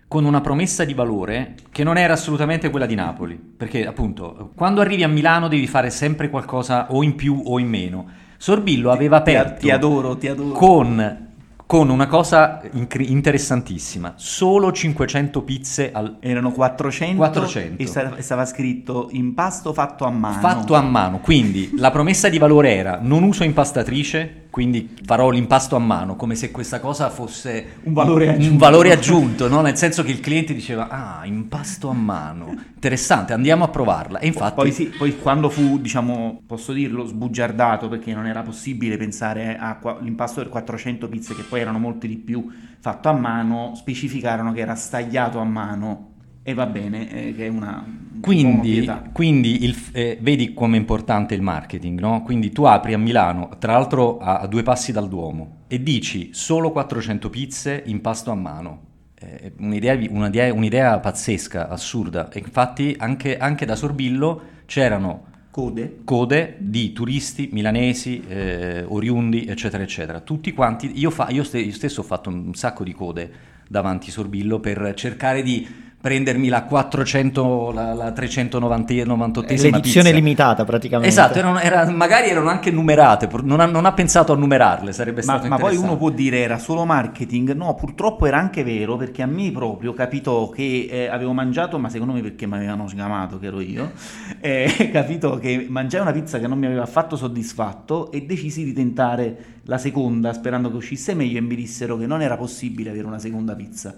con 0.07 0.23
una 0.23 0.39
promessa 0.39 0.85
di 0.85 0.93
valore 0.93 1.55
che 1.71 1.83
non 1.83 1.97
era 1.97 2.13
assolutamente 2.13 2.69
quella 2.69 2.85
di 2.85 2.95
Napoli, 2.95 3.35
perché 3.35 3.85
appunto 3.85 4.51
quando 4.55 4.79
arrivi 4.79 5.03
a 5.03 5.09
Milano 5.09 5.49
devi 5.49 5.67
fare 5.67 5.89
sempre 5.89 6.29
qualcosa 6.29 6.93
o 6.93 7.03
in 7.03 7.15
più 7.15 7.41
o 7.43 7.59
in 7.59 7.67
meno. 7.67 8.07
Sorbillo 8.37 8.91
aveva 8.91 9.17
aperto 9.17 9.59
ti, 9.59 9.71
adoro, 9.71 10.15
ti 10.15 10.29
adoro. 10.29 10.53
con 10.53 11.28
con 11.69 11.89
una 11.89 12.07
cosa 12.07 12.61
incri- 12.71 13.11
interessantissima, 13.11 14.13
solo 14.15 14.71
500 14.71 15.43
pizze 15.43 15.91
al... 15.91 16.17
Erano 16.19 16.51
400, 16.51 17.15
400. 17.15 17.83
e 17.83 17.85
stava, 17.85 18.21
stava 18.21 18.45
scritto 18.47 19.09
impasto 19.11 19.71
fatto 19.71 20.03
a 20.03 20.09
mano. 20.09 20.39
Fatto 20.39 20.73
a 20.73 20.81
mano, 20.81 21.19
quindi 21.19 21.73
la 21.77 21.91
promessa 21.91 22.27
di 22.27 22.39
valore 22.39 22.73
era 22.73 22.97
non 22.99 23.21
uso 23.21 23.43
impastatrice, 23.43 24.47
quindi 24.49 24.95
farò 25.05 25.29
l'impasto 25.29 25.75
a 25.75 25.79
mano, 25.79 26.15
come 26.15 26.33
se 26.33 26.49
questa 26.49 26.79
cosa 26.79 27.11
fosse 27.11 27.77
un 27.83 27.93
valore 27.93 28.29
aggiunto, 28.29 28.51
un 28.51 28.57
valore 28.57 28.91
aggiunto 28.91 29.47
no? 29.47 29.61
nel 29.61 29.77
senso 29.77 30.01
che 30.01 30.09
il 30.09 30.21
cliente 30.21 30.55
diceva 30.55 30.87
ah, 30.89 31.21
impasto 31.25 31.87
a 31.87 31.93
mano, 31.93 32.55
interessante, 32.73 33.33
andiamo 33.33 33.65
a 33.65 33.67
provarla. 33.67 34.17
E 34.17 34.25
infatti... 34.25 34.55
Poi, 34.55 34.71
sì, 34.71 34.85
poi 34.85 35.19
quando 35.19 35.49
fu, 35.49 35.79
diciamo, 35.79 36.41
posso 36.47 36.73
dirlo, 36.73 37.05
sbugiardato, 37.05 37.89
perché 37.89 38.11
non 38.13 38.25
era 38.25 38.41
possibile 38.41 38.97
pensare 38.97 39.55
all'impasto 39.59 40.41
per 40.41 40.49
400 40.49 41.07
pizze 41.07 41.35
che 41.35 41.43
poi 41.43 41.58
poi 41.59 41.61
erano 41.61 41.79
molti 41.79 42.07
di 42.07 42.17
più, 42.17 42.47
fatto 42.79 43.09
a 43.09 43.13
mano, 43.13 43.73
specificarono 43.75 44.53
che 44.53 44.61
era 44.61 44.75
stagliato 44.75 45.39
a 45.39 45.43
mano 45.43 46.07
e 46.41 46.53
va 46.53 46.65
bene, 46.65 47.09
eh, 47.09 47.35
che 47.35 47.45
è 47.45 47.49
una... 47.49 48.07
Quindi, 48.21 48.89
quindi 49.13 49.63
il, 49.63 49.77
eh, 49.93 50.17
vedi 50.19 50.53
come 50.53 50.75
è 50.75 50.79
importante 50.79 51.35
il 51.35 51.41
marketing, 51.41 51.99
no? 51.99 52.21
Quindi 52.23 52.51
tu 52.51 52.63
apri 52.63 52.93
a 52.93 52.97
Milano, 52.97 53.49
tra 53.59 53.73
l'altro 53.73 54.17
a, 54.17 54.39
a 54.39 54.47
due 54.47 54.61
passi 54.61 54.91
dal 54.91 55.07
Duomo, 55.07 55.63
e 55.67 55.81
dici 55.81 56.29
solo 56.33 56.71
400 56.71 57.29
pizze 57.29 57.83
in 57.85 58.01
pasto 58.01 58.31
a 58.31 58.35
mano. 58.35 58.87
Eh, 59.15 59.53
un'idea, 59.59 59.97
un'idea, 60.09 60.53
un'idea, 60.53 60.99
pazzesca, 60.99 61.69
assurda. 61.69 62.29
E 62.29 62.39
infatti 62.39 62.93
anche, 62.99 63.37
anche 63.37 63.65
da 63.65 63.75
Sorbillo 63.77 64.41
c'erano 64.65 65.27
Code. 65.51 66.01
code 66.03 66.57
di 66.59 66.93
turisti 66.93 67.49
milanesi, 67.51 68.23
eh, 68.27 68.83
oriundi, 68.87 69.45
eccetera, 69.45 69.81
eccetera. 69.81 70.19
Tutti 70.19 70.53
quanti, 70.53 70.99
io, 70.99 71.09
fa, 71.09 71.29
io, 71.29 71.43
ste, 71.43 71.59
io, 71.59 71.71
stesso 71.71 72.01
ho 72.01 72.03
fatto 72.03 72.29
un 72.29 72.53
sacco 72.53 72.83
di 72.83 72.93
code 72.93 73.31
davanti 73.67 74.11
Sorbillo 74.11 74.59
per 74.59 74.93
cercare 74.95 75.41
di 75.41 75.67
prendermi 76.01 76.47
la 76.47 76.63
400, 76.63 77.71
la, 77.73 77.93
la 77.93 78.11
398 78.11 79.47
L'edizione 79.47 79.81
pizza. 79.81 80.09
limitata 80.09 80.63
praticamente. 80.63 81.09
Esatto, 81.09 81.37
erano, 81.37 81.59
era, 81.59 81.89
magari 81.89 82.29
erano 82.29 82.47
anche 82.47 82.71
numerate, 82.71 83.27
non 83.43 83.59
ha, 83.59 83.65
non 83.65 83.85
ha, 83.85 83.91
pensato 83.91 84.31
a 84.31 84.37
numerarle, 84.37 84.93
sarebbe 84.93 85.17
ma, 85.25 85.33
stato 85.33 85.47
Ma 85.49 85.57
poi 85.57 85.75
uno 85.75 85.97
può 85.97 86.09
dire 86.09 86.39
era 86.39 86.57
solo 86.57 86.85
marketing, 86.85 87.53
no, 87.53 87.75
purtroppo 87.75 88.25
era 88.25 88.37
anche 88.37 88.63
vero 88.63 88.95
perché 88.95 89.21
a 89.23 89.25
me 89.25 89.51
proprio 89.51 89.93
capitò 89.93 90.49
che 90.49 90.87
eh, 90.89 91.07
avevo 91.07 91.33
mangiato, 91.33 91.77
ma 91.77 91.89
secondo 91.89 92.13
me 92.13 92.21
perché 92.21 92.47
mi 92.47 92.55
avevano 92.55 92.87
sgamato 92.87 93.37
che 93.37 93.47
ero 93.47 93.59
io, 93.59 93.91
eh, 94.39 94.89
capito 94.93 95.37
che 95.37 95.65
mangiai 95.67 96.01
una 96.01 96.13
pizza 96.13 96.39
che 96.39 96.47
non 96.47 96.57
mi 96.57 96.65
aveva 96.65 96.83
affatto 96.83 97.17
soddisfatto 97.17 98.09
e 98.11 98.25
decisi 98.25 98.63
di 98.63 98.71
tentare 98.71 99.57
la 99.63 99.77
seconda 99.77 100.31
sperando 100.31 100.69
che 100.69 100.77
uscisse 100.77 101.13
meglio 101.13 101.39
e 101.39 101.41
mi 101.41 101.55
dissero 101.55 101.97
che 101.97 102.07
non 102.07 102.21
era 102.21 102.37
possibile 102.37 102.89
avere 102.91 103.05
una 103.05 103.19
seconda 103.19 103.53
pizza. 103.53 103.93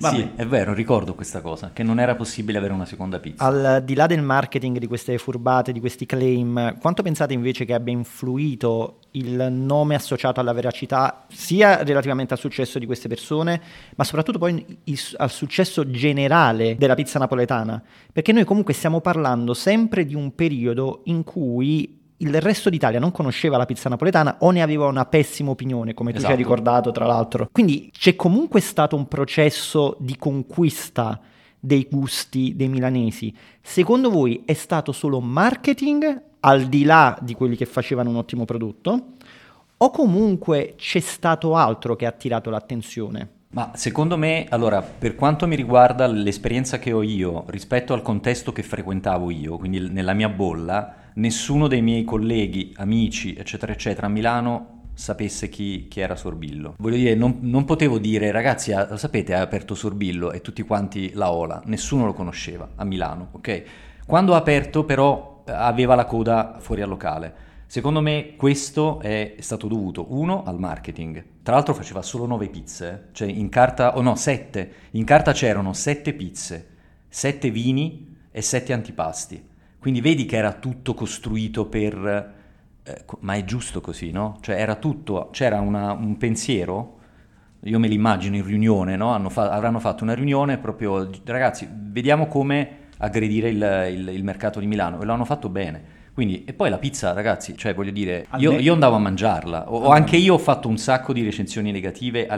Vabbè. 0.00 0.16
Sì, 0.16 0.30
è 0.34 0.46
vero, 0.46 0.72
ricordo 0.72 1.14
questa 1.14 1.42
cosa, 1.42 1.72
che 1.74 1.82
non 1.82 2.00
era 2.00 2.14
possibile 2.14 2.56
avere 2.56 2.72
una 2.72 2.86
seconda 2.86 3.18
pizza. 3.18 3.44
Al 3.44 3.82
di 3.84 3.94
là 3.94 4.06
del 4.06 4.22
marketing, 4.22 4.78
di 4.78 4.86
queste 4.86 5.18
furbate, 5.18 5.72
di 5.72 5.80
questi 5.80 6.06
claim, 6.06 6.78
quanto 6.78 7.02
pensate 7.02 7.34
invece 7.34 7.66
che 7.66 7.74
abbia 7.74 7.92
influito 7.92 9.00
il 9.12 9.48
nome 9.50 9.94
associato 9.94 10.40
alla 10.40 10.54
veracità, 10.54 11.26
sia 11.28 11.82
relativamente 11.82 12.32
al 12.32 12.38
successo 12.38 12.78
di 12.78 12.86
queste 12.86 13.08
persone, 13.08 13.60
ma 13.94 14.04
soprattutto 14.04 14.38
poi 14.38 14.78
al 15.16 15.30
successo 15.30 15.90
generale 15.90 16.76
della 16.76 16.94
pizza 16.94 17.18
napoletana? 17.18 17.82
Perché 18.10 18.32
noi 18.32 18.44
comunque 18.44 18.72
stiamo 18.72 19.02
parlando 19.02 19.52
sempre 19.52 20.06
di 20.06 20.14
un 20.14 20.34
periodo 20.34 21.02
in 21.04 21.24
cui 21.24 21.99
il 22.20 22.40
resto 22.40 22.70
d'Italia 22.70 22.98
non 22.98 23.12
conosceva 23.12 23.56
la 23.56 23.66
pizza 23.66 23.88
napoletana 23.88 24.36
o 24.40 24.50
ne 24.50 24.62
aveva 24.62 24.86
una 24.86 25.06
pessima 25.06 25.50
opinione, 25.50 25.94
come 25.94 26.10
tu 26.10 26.18
esatto. 26.18 26.32
ci 26.32 26.38
hai 26.38 26.42
ricordato 26.44 26.90
tra 26.90 27.06
l'altro. 27.06 27.48
Quindi 27.50 27.90
c'è 27.92 28.16
comunque 28.16 28.60
stato 28.60 28.96
un 28.96 29.08
processo 29.08 29.96
di 29.98 30.16
conquista 30.16 31.20
dei 31.58 31.86
gusti 31.90 32.54
dei 32.56 32.68
milanesi. 32.68 33.34
Secondo 33.60 34.10
voi 34.10 34.42
è 34.44 34.54
stato 34.54 34.92
solo 34.92 35.20
marketing 35.20 36.22
al 36.40 36.64
di 36.64 36.84
là 36.84 37.18
di 37.20 37.34
quelli 37.34 37.56
che 37.56 37.66
facevano 37.66 38.10
un 38.10 38.16
ottimo 38.16 38.44
prodotto? 38.44 39.04
O 39.76 39.90
comunque 39.90 40.74
c'è 40.76 41.00
stato 41.00 41.54
altro 41.54 41.96
che 41.96 42.06
ha 42.06 42.10
attirato 42.10 42.50
l'attenzione? 42.50 43.39
Ma 43.52 43.72
secondo 43.74 44.16
me, 44.16 44.46
allora, 44.48 44.80
per 44.80 45.16
quanto 45.16 45.48
mi 45.48 45.56
riguarda 45.56 46.06
l'esperienza 46.06 46.78
che 46.78 46.92
ho 46.92 47.02
io 47.02 47.42
rispetto 47.48 47.92
al 47.92 48.02
contesto 48.02 48.52
che 48.52 48.62
frequentavo 48.62 49.28
io, 49.32 49.56
quindi 49.56 49.90
nella 49.90 50.12
mia 50.12 50.28
bolla, 50.28 50.94
nessuno 51.14 51.66
dei 51.66 51.82
miei 51.82 52.04
colleghi, 52.04 52.72
amici, 52.76 53.34
eccetera, 53.34 53.72
eccetera, 53.72 54.06
a 54.06 54.10
Milano 54.10 54.82
sapesse 54.94 55.48
chi, 55.48 55.88
chi 55.88 55.98
era 55.98 56.14
Sorbillo. 56.14 56.74
Voglio 56.78 56.94
dire, 56.94 57.16
non, 57.16 57.38
non 57.40 57.64
potevo 57.64 57.98
dire, 57.98 58.30
ragazzi, 58.30 58.72
lo 58.72 58.96
sapete, 58.96 59.34
ha 59.34 59.40
aperto 59.40 59.74
Sorbillo 59.74 60.30
e 60.30 60.42
tutti 60.42 60.62
quanti 60.62 61.10
la 61.14 61.32
Ola, 61.32 61.60
nessuno 61.64 62.06
lo 62.06 62.12
conosceva 62.12 62.68
a 62.76 62.84
Milano, 62.84 63.30
ok? 63.32 63.62
Quando 64.06 64.34
ha 64.34 64.36
aperto, 64.36 64.84
però, 64.84 65.42
aveva 65.46 65.96
la 65.96 66.04
coda 66.04 66.58
fuori 66.60 66.82
al 66.82 66.88
locale. 66.88 67.48
Secondo 67.70 68.00
me 68.00 68.34
questo 68.34 68.98
è 68.98 69.36
stato 69.38 69.68
dovuto, 69.68 70.06
uno, 70.08 70.42
al 70.42 70.58
marketing. 70.58 71.24
Tra 71.40 71.54
l'altro 71.54 71.72
faceva 71.72 72.02
solo 72.02 72.26
nove 72.26 72.48
pizze, 72.48 73.10
cioè 73.12 73.28
in 73.28 73.48
carta, 73.48 73.96
oh 73.96 74.02
no, 74.02 74.16
sette. 74.16 74.72
In 74.90 75.04
carta 75.04 75.30
c'erano 75.30 75.72
sette 75.72 76.12
pizze, 76.12 76.68
sette 77.06 77.48
vini 77.52 78.16
e 78.32 78.42
sette 78.42 78.72
antipasti. 78.72 79.40
Quindi 79.78 80.00
vedi 80.00 80.26
che 80.26 80.36
era 80.36 80.54
tutto 80.54 80.94
costruito 80.94 81.66
per... 81.66 82.34
Eh, 82.82 83.04
ma 83.20 83.34
è 83.34 83.44
giusto 83.44 83.80
così, 83.80 84.10
no? 84.10 84.38
Cioè 84.40 84.56
era 84.56 84.74
tutto, 84.74 85.28
c'era 85.30 85.60
una, 85.60 85.92
un 85.92 86.16
pensiero, 86.16 86.98
io 87.60 87.78
me 87.78 87.86
l'immagino 87.86 88.34
in 88.34 88.44
riunione, 88.44 88.96
no? 88.96 89.30
Fa, 89.30 89.48
avranno 89.48 89.78
fatto 89.78 90.02
una 90.02 90.14
riunione 90.14 90.58
proprio, 90.58 91.08
ragazzi, 91.24 91.68
vediamo 91.70 92.26
come 92.26 92.88
aggredire 92.96 93.48
il, 93.48 93.86
il, 93.92 94.08
il 94.08 94.24
mercato 94.24 94.58
di 94.58 94.66
Milano 94.66 95.00
e 95.00 95.04
lo 95.04 95.12
hanno 95.12 95.24
fatto 95.24 95.48
bene. 95.48 95.98
Quindi, 96.12 96.44
e 96.44 96.52
poi 96.52 96.70
la 96.70 96.78
pizza, 96.78 97.12
ragazzi, 97.12 97.56
cioè 97.56 97.74
voglio 97.74 97.92
dire, 97.92 98.26
io, 98.36 98.58
io 98.58 98.72
andavo 98.72 98.96
a 98.96 98.98
mangiarla, 98.98 99.70
o, 99.70 99.82
o, 99.84 99.90
anche 99.90 100.16
io 100.16 100.34
ho 100.34 100.38
fatto 100.38 100.68
un 100.68 100.76
sacco 100.76 101.12
di 101.12 101.22
recensioni 101.22 101.70
negative 101.70 102.28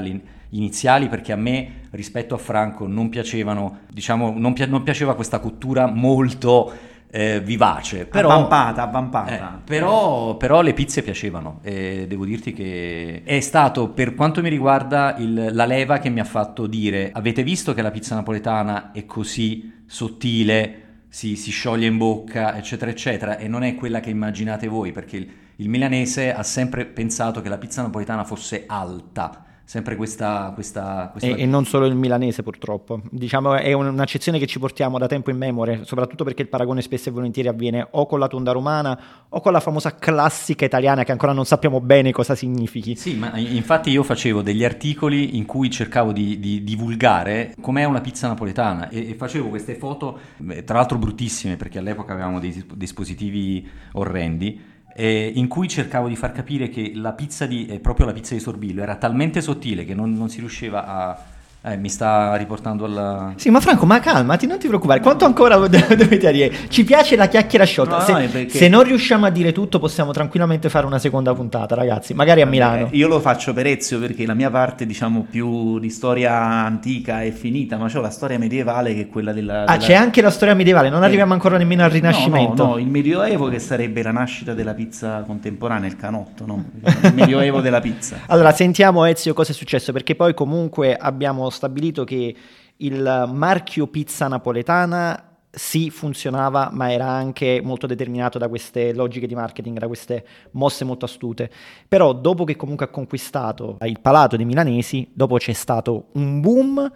iniziali 0.50 1.08
perché 1.08 1.32
a 1.32 1.36
me, 1.36 1.80
rispetto 1.90 2.34
a 2.34 2.38
Franco, 2.38 2.86
non 2.86 3.08
piacevano, 3.08 3.80
diciamo, 3.90 4.34
non, 4.36 4.52
pi- 4.52 4.68
non 4.68 4.82
piaceva 4.82 5.14
questa 5.14 5.38
cottura 5.40 5.86
molto 5.86 6.72
eh, 7.14 7.40
vivace. 7.40 8.06
Però, 8.06 8.30
avvampata, 8.30 8.82
avvampata. 8.82 9.56
Eh, 9.56 9.58
però, 9.64 10.36
però, 10.36 10.62
le 10.62 10.72
pizze 10.72 11.02
piacevano 11.02 11.58
e 11.62 12.06
devo 12.08 12.24
dirti 12.24 12.54
che 12.54 13.22
è 13.24 13.40
stato, 13.40 13.88
per 13.88 14.14
quanto 14.14 14.40
mi 14.40 14.48
riguarda, 14.48 15.16
il, 15.18 15.50
la 15.52 15.66
leva 15.66 15.98
che 15.98 16.08
mi 16.08 16.20
ha 16.20 16.24
fatto 16.24 16.66
dire 16.66 17.10
avete 17.12 17.42
visto 17.42 17.74
che 17.74 17.82
la 17.82 17.90
pizza 17.90 18.14
napoletana 18.14 18.92
è 18.92 19.04
così 19.04 19.82
sottile, 19.86 20.91
si, 21.12 21.36
si 21.36 21.50
scioglie 21.50 21.88
in 21.88 21.98
bocca, 21.98 22.56
eccetera, 22.56 22.90
eccetera, 22.90 23.36
e 23.36 23.46
non 23.46 23.62
è 23.64 23.74
quella 23.74 24.00
che 24.00 24.08
immaginate 24.08 24.66
voi, 24.66 24.92
perché 24.92 25.18
il, 25.18 25.30
il 25.56 25.68
milanese 25.68 26.32
ha 26.32 26.42
sempre 26.42 26.86
pensato 26.86 27.42
che 27.42 27.50
la 27.50 27.58
pizza 27.58 27.82
napoletana 27.82 28.24
fosse 28.24 28.64
alta 28.66 29.44
sempre 29.72 29.96
questa... 29.96 30.50
questa, 30.52 31.08
questa... 31.10 31.28
E, 31.30 31.40
e, 31.40 31.46
non 31.46 31.64
solo 31.64 31.86
il 31.86 31.94
milanese 31.94 32.42
purtroppo, 32.42 33.00
diciamo 33.10 33.54
è 33.54 33.72
un'accezione 33.72 34.38
che 34.38 34.44
ci 34.46 34.58
portiamo 34.58 34.98
da 34.98 35.06
tempo 35.06 35.30
in 35.30 35.38
memoria, 35.38 35.82
soprattutto 35.84 36.24
perché 36.24 36.42
il 36.42 36.48
paragone 36.48 36.82
spesso 36.82 37.08
e 37.08 37.12
volentieri 37.12 37.48
avviene 37.48 37.86
o 37.92 38.04
con 38.04 38.18
la 38.18 38.28
tonda 38.28 38.52
romana 38.52 39.00
o 39.30 39.40
con 39.40 39.50
la 39.50 39.60
famosa 39.60 39.94
classica 39.94 40.66
italiana 40.66 41.04
che 41.04 41.12
ancora 41.12 41.32
non 41.32 41.46
sappiamo 41.46 41.80
bene 41.80 42.12
cosa 42.12 42.34
significhi. 42.34 42.96
Sì, 42.96 43.14
ma 43.14 43.34
infatti 43.38 43.88
io 43.88 44.02
facevo 44.02 44.42
degli 44.42 44.62
articoli 44.62 45.38
in 45.38 45.46
cui 45.46 45.70
cercavo 45.70 46.12
di, 46.12 46.38
di 46.38 46.62
divulgare 46.62 47.54
com'è 47.58 47.84
una 47.84 48.02
pizza 48.02 48.28
napoletana 48.28 48.90
e, 48.90 49.08
e, 49.08 49.14
facevo 49.14 49.48
queste 49.48 49.74
foto, 49.76 50.18
tra 50.66 50.76
l'altro 50.76 50.98
bruttissime 50.98 51.56
perché 51.56 51.78
all'epoca 51.78 52.12
avevamo 52.12 52.40
dei 52.40 52.62
dispositivi 52.74 53.66
orrendi, 53.92 54.71
eh, 54.94 55.32
in 55.34 55.48
cui 55.48 55.68
cercavo 55.68 56.08
di 56.08 56.16
far 56.16 56.32
capire 56.32 56.68
che 56.68 56.92
la 56.94 57.12
pizza 57.12 57.46
di, 57.46 57.66
eh, 57.66 57.80
proprio 57.80 58.06
la 58.06 58.12
pizza 58.12 58.34
di 58.34 58.40
Sorbillo 58.40 58.82
era 58.82 58.96
talmente 58.96 59.40
sottile 59.40 59.84
che 59.84 59.94
non, 59.94 60.12
non 60.14 60.28
si 60.28 60.40
riusciva 60.40 60.86
a, 60.86 61.18
eh, 61.64 61.76
mi 61.76 61.88
sta 61.88 62.34
riportando 62.34 62.86
alla... 62.86 63.34
Sì, 63.36 63.48
ma 63.48 63.60
Franco, 63.60 63.86
ma 63.86 64.00
calmati, 64.00 64.48
non 64.48 64.58
ti 64.58 64.66
preoccupare. 64.66 64.98
Quanto 64.98 65.24
ancora 65.24 65.54
dovete 65.56 66.32
dire? 66.32 66.52
Ci 66.68 66.82
piace 66.82 67.14
la 67.14 67.28
chiacchiera 67.28 67.64
sciolta. 67.64 67.98
No, 67.98 68.02
se, 68.02 68.12
no, 68.12 68.18
perché... 68.18 68.58
se, 68.58 68.68
non 68.68 68.82
riusciamo 68.82 69.26
a 69.26 69.30
dire 69.30 69.52
tutto, 69.52 69.78
possiamo 69.78 70.10
tranquillamente 70.10 70.68
fare 70.68 70.86
una 70.86 70.98
seconda 70.98 71.32
puntata, 71.34 71.76
ragazzi. 71.76 72.14
Magari 72.14 72.40
a 72.40 72.46
Milano. 72.46 72.88
io 72.90 73.06
lo 73.06 73.20
faccio 73.20 73.52
per 73.52 73.66
Ezio 73.68 74.00
perché 74.00 74.26
la 74.26 74.34
mia 74.34 74.50
parte, 74.50 74.86
diciamo, 74.86 75.24
più 75.30 75.78
di 75.78 75.88
storia 75.88 76.32
antica 76.34 77.22
è 77.22 77.30
finita, 77.30 77.76
ma 77.76 77.88
c'ho 77.88 78.00
la 78.00 78.10
storia 78.10 78.38
medievale 78.40 78.92
che 78.94 79.02
è 79.02 79.08
quella 79.08 79.32
della... 79.32 79.62
Ah, 79.62 79.76
della... 79.76 79.86
c'è 79.86 79.94
anche 79.94 80.20
la 80.20 80.30
storia 80.30 80.54
medievale, 80.54 80.88
non 80.88 81.02
eh. 81.02 81.06
arriviamo 81.06 81.32
ancora 81.32 81.58
nemmeno 81.58 81.84
al 81.84 81.90
Rinascimento. 81.90 82.62
No, 82.62 82.68
no, 82.70 82.74
no, 82.74 82.80
il 82.80 82.88
Medioevo 82.88 83.48
che 83.48 83.60
sarebbe 83.60 84.02
la 84.02 84.10
nascita 84.10 84.52
della 84.52 84.74
pizza 84.74 85.22
contemporanea, 85.24 85.88
il 85.88 85.96
canotto, 85.96 86.44
no? 86.44 86.64
Il 87.02 87.14
Medioevo 87.14 87.60
della 87.60 87.80
pizza. 87.80 88.22
Allora, 88.26 88.50
sentiamo 88.50 89.04
Ezio 89.04 89.32
cosa 89.32 89.52
è 89.52 89.54
successo, 89.54 89.92
perché 89.92 90.16
poi 90.16 90.34
comunque 90.34 90.96
abbiamo 90.96 91.50
stabilito 91.52 92.02
che 92.02 92.34
il 92.78 93.30
marchio 93.32 93.86
pizza 93.86 94.26
napoletana 94.26 95.28
sì 95.54 95.90
funzionava, 95.90 96.70
ma 96.72 96.90
era 96.90 97.06
anche 97.06 97.60
molto 97.62 97.86
determinato 97.86 98.38
da 98.38 98.48
queste 98.48 98.92
logiche 98.94 99.26
di 99.26 99.34
marketing, 99.34 99.78
da 99.78 99.86
queste 99.86 100.26
mosse 100.52 100.84
molto 100.84 101.04
astute. 101.04 101.50
Però 101.86 102.12
dopo 102.12 102.44
che 102.44 102.56
comunque 102.56 102.86
ha 102.86 102.88
conquistato 102.88 103.76
il 103.82 104.00
palato 104.00 104.36
dei 104.36 104.46
milanesi, 104.46 105.08
dopo 105.12 105.36
c'è 105.36 105.52
stato 105.52 106.06
un 106.14 106.40
boom 106.40 106.90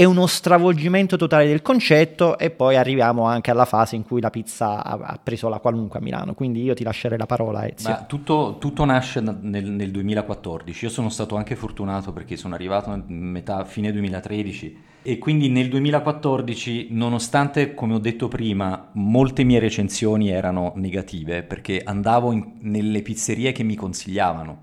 e 0.00 0.04
uno 0.04 0.28
stravolgimento 0.28 1.16
totale 1.16 1.48
del 1.48 1.60
concetto 1.60 2.38
e 2.38 2.50
poi 2.50 2.76
arriviamo 2.76 3.24
anche 3.24 3.50
alla 3.50 3.64
fase 3.64 3.96
in 3.96 4.04
cui 4.04 4.20
la 4.20 4.30
pizza 4.30 4.84
ha, 4.84 4.92
ha 4.92 5.20
preso 5.20 5.48
la 5.48 5.58
qualunque 5.58 5.98
a 5.98 6.02
Milano. 6.02 6.34
Quindi 6.34 6.62
io 6.62 6.72
ti 6.72 6.84
lascerei 6.84 7.18
la 7.18 7.26
parola, 7.26 7.66
Ezio. 7.66 7.90
Ma 7.90 8.04
tutto, 8.04 8.58
tutto 8.60 8.84
nasce 8.84 9.20
nel, 9.20 9.64
nel, 9.68 9.90
2014. 9.90 10.84
Io 10.84 10.90
sono 10.92 11.08
stato 11.08 11.34
anche 11.34 11.56
fortunato 11.56 12.12
perché 12.12 12.36
sono 12.36 12.54
arrivato 12.54 12.90
a 12.90 13.02
metà 13.08 13.64
fine 13.64 13.90
2013 13.90 14.82
e 15.02 15.18
quindi 15.18 15.48
nel 15.48 15.68
2014, 15.68 16.88
nonostante, 16.92 17.74
come 17.74 17.94
ho 17.94 17.98
detto 17.98 18.28
prima, 18.28 18.90
molte 18.92 19.42
mie 19.42 19.58
recensioni 19.58 20.28
erano 20.28 20.74
negative 20.76 21.42
perché 21.42 21.82
andavo 21.84 22.30
in, 22.30 22.58
nelle 22.60 23.02
pizzerie 23.02 23.50
che 23.50 23.64
mi 23.64 23.74
consigliavano 23.74 24.60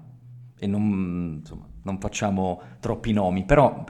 e 0.57 0.65
non, 0.65 1.39
insomma, 1.39 1.67
non 1.83 1.99
facciamo 1.99 2.61
troppi 2.79 3.11
nomi, 3.11 3.43
però 3.43 3.83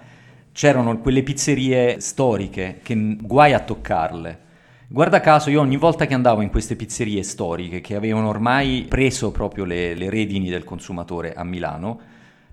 c'erano 0.55 0.97
quelle 0.99 1.21
pizzerie 1.21 1.99
storiche 1.99 2.79
che 2.81 3.17
guai 3.19 3.51
a 3.51 3.59
toccarle. 3.59 4.39
Guarda 4.87 5.19
caso, 5.19 5.49
io 5.49 5.59
ogni 5.59 5.75
volta 5.75 6.05
che 6.05 6.13
andavo 6.13 6.39
in 6.39 6.49
queste 6.49 6.77
pizzerie 6.77 7.23
storiche 7.23 7.81
che 7.81 7.93
avevano 7.93 8.29
ormai 8.29 8.85
preso 8.87 9.31
proprio 9.31 9.65
le, 9.65 9.93
le 9.95 10.09
redini 10.09 10.47
del 10.49 10.63
consumatore 10.63 11.33
a 11.33 11.43
Milano, 11.43 11.99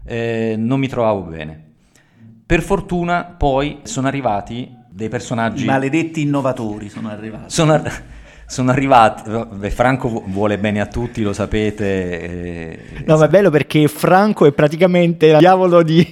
eh, 0.05 0.57
non 0.59 0.81
mi 0.81 0.89
trovavo 0.89 1.21
bene. 1.21 1.63
Per 2.45 2.61
fortuna 2.63 3.23
poi 3.23 3.79
sono 3.85 4.09
arrivati 4.09 4.69
dei 4.89 5.09
personaggi... 5.09 5.63
I 5.63 5.67
maledetti 5.67 6.23
innovatori 6.23 6.89
sono 6.89 7.09
arrivati. 7.09 7.53
Sono, 7.53 7.75
ar- 7.75 8.03
sono 8.53 8.71
arrivati, 8.71 9.31
Franco 9.71 10.23
vuole 10.27 10.59
bene 10.59 10.83
a 10.83 10.87
tutti, 10.87 11.23
lo 11.23 11.33
sapete. 11.33 12.21
Eh, 12.21 12.79
no, 13.07 13.17
ma 13.17 13.25
è 13.25 13.29
bello 13.29 13.49
perché 13.49 13.89
Franco 13.89 14.45
è 14.45 14.53
praticamente 14.53 15.29
il 15.29 15.39
diavolo 15.39 15.83
di, 15.83 16.07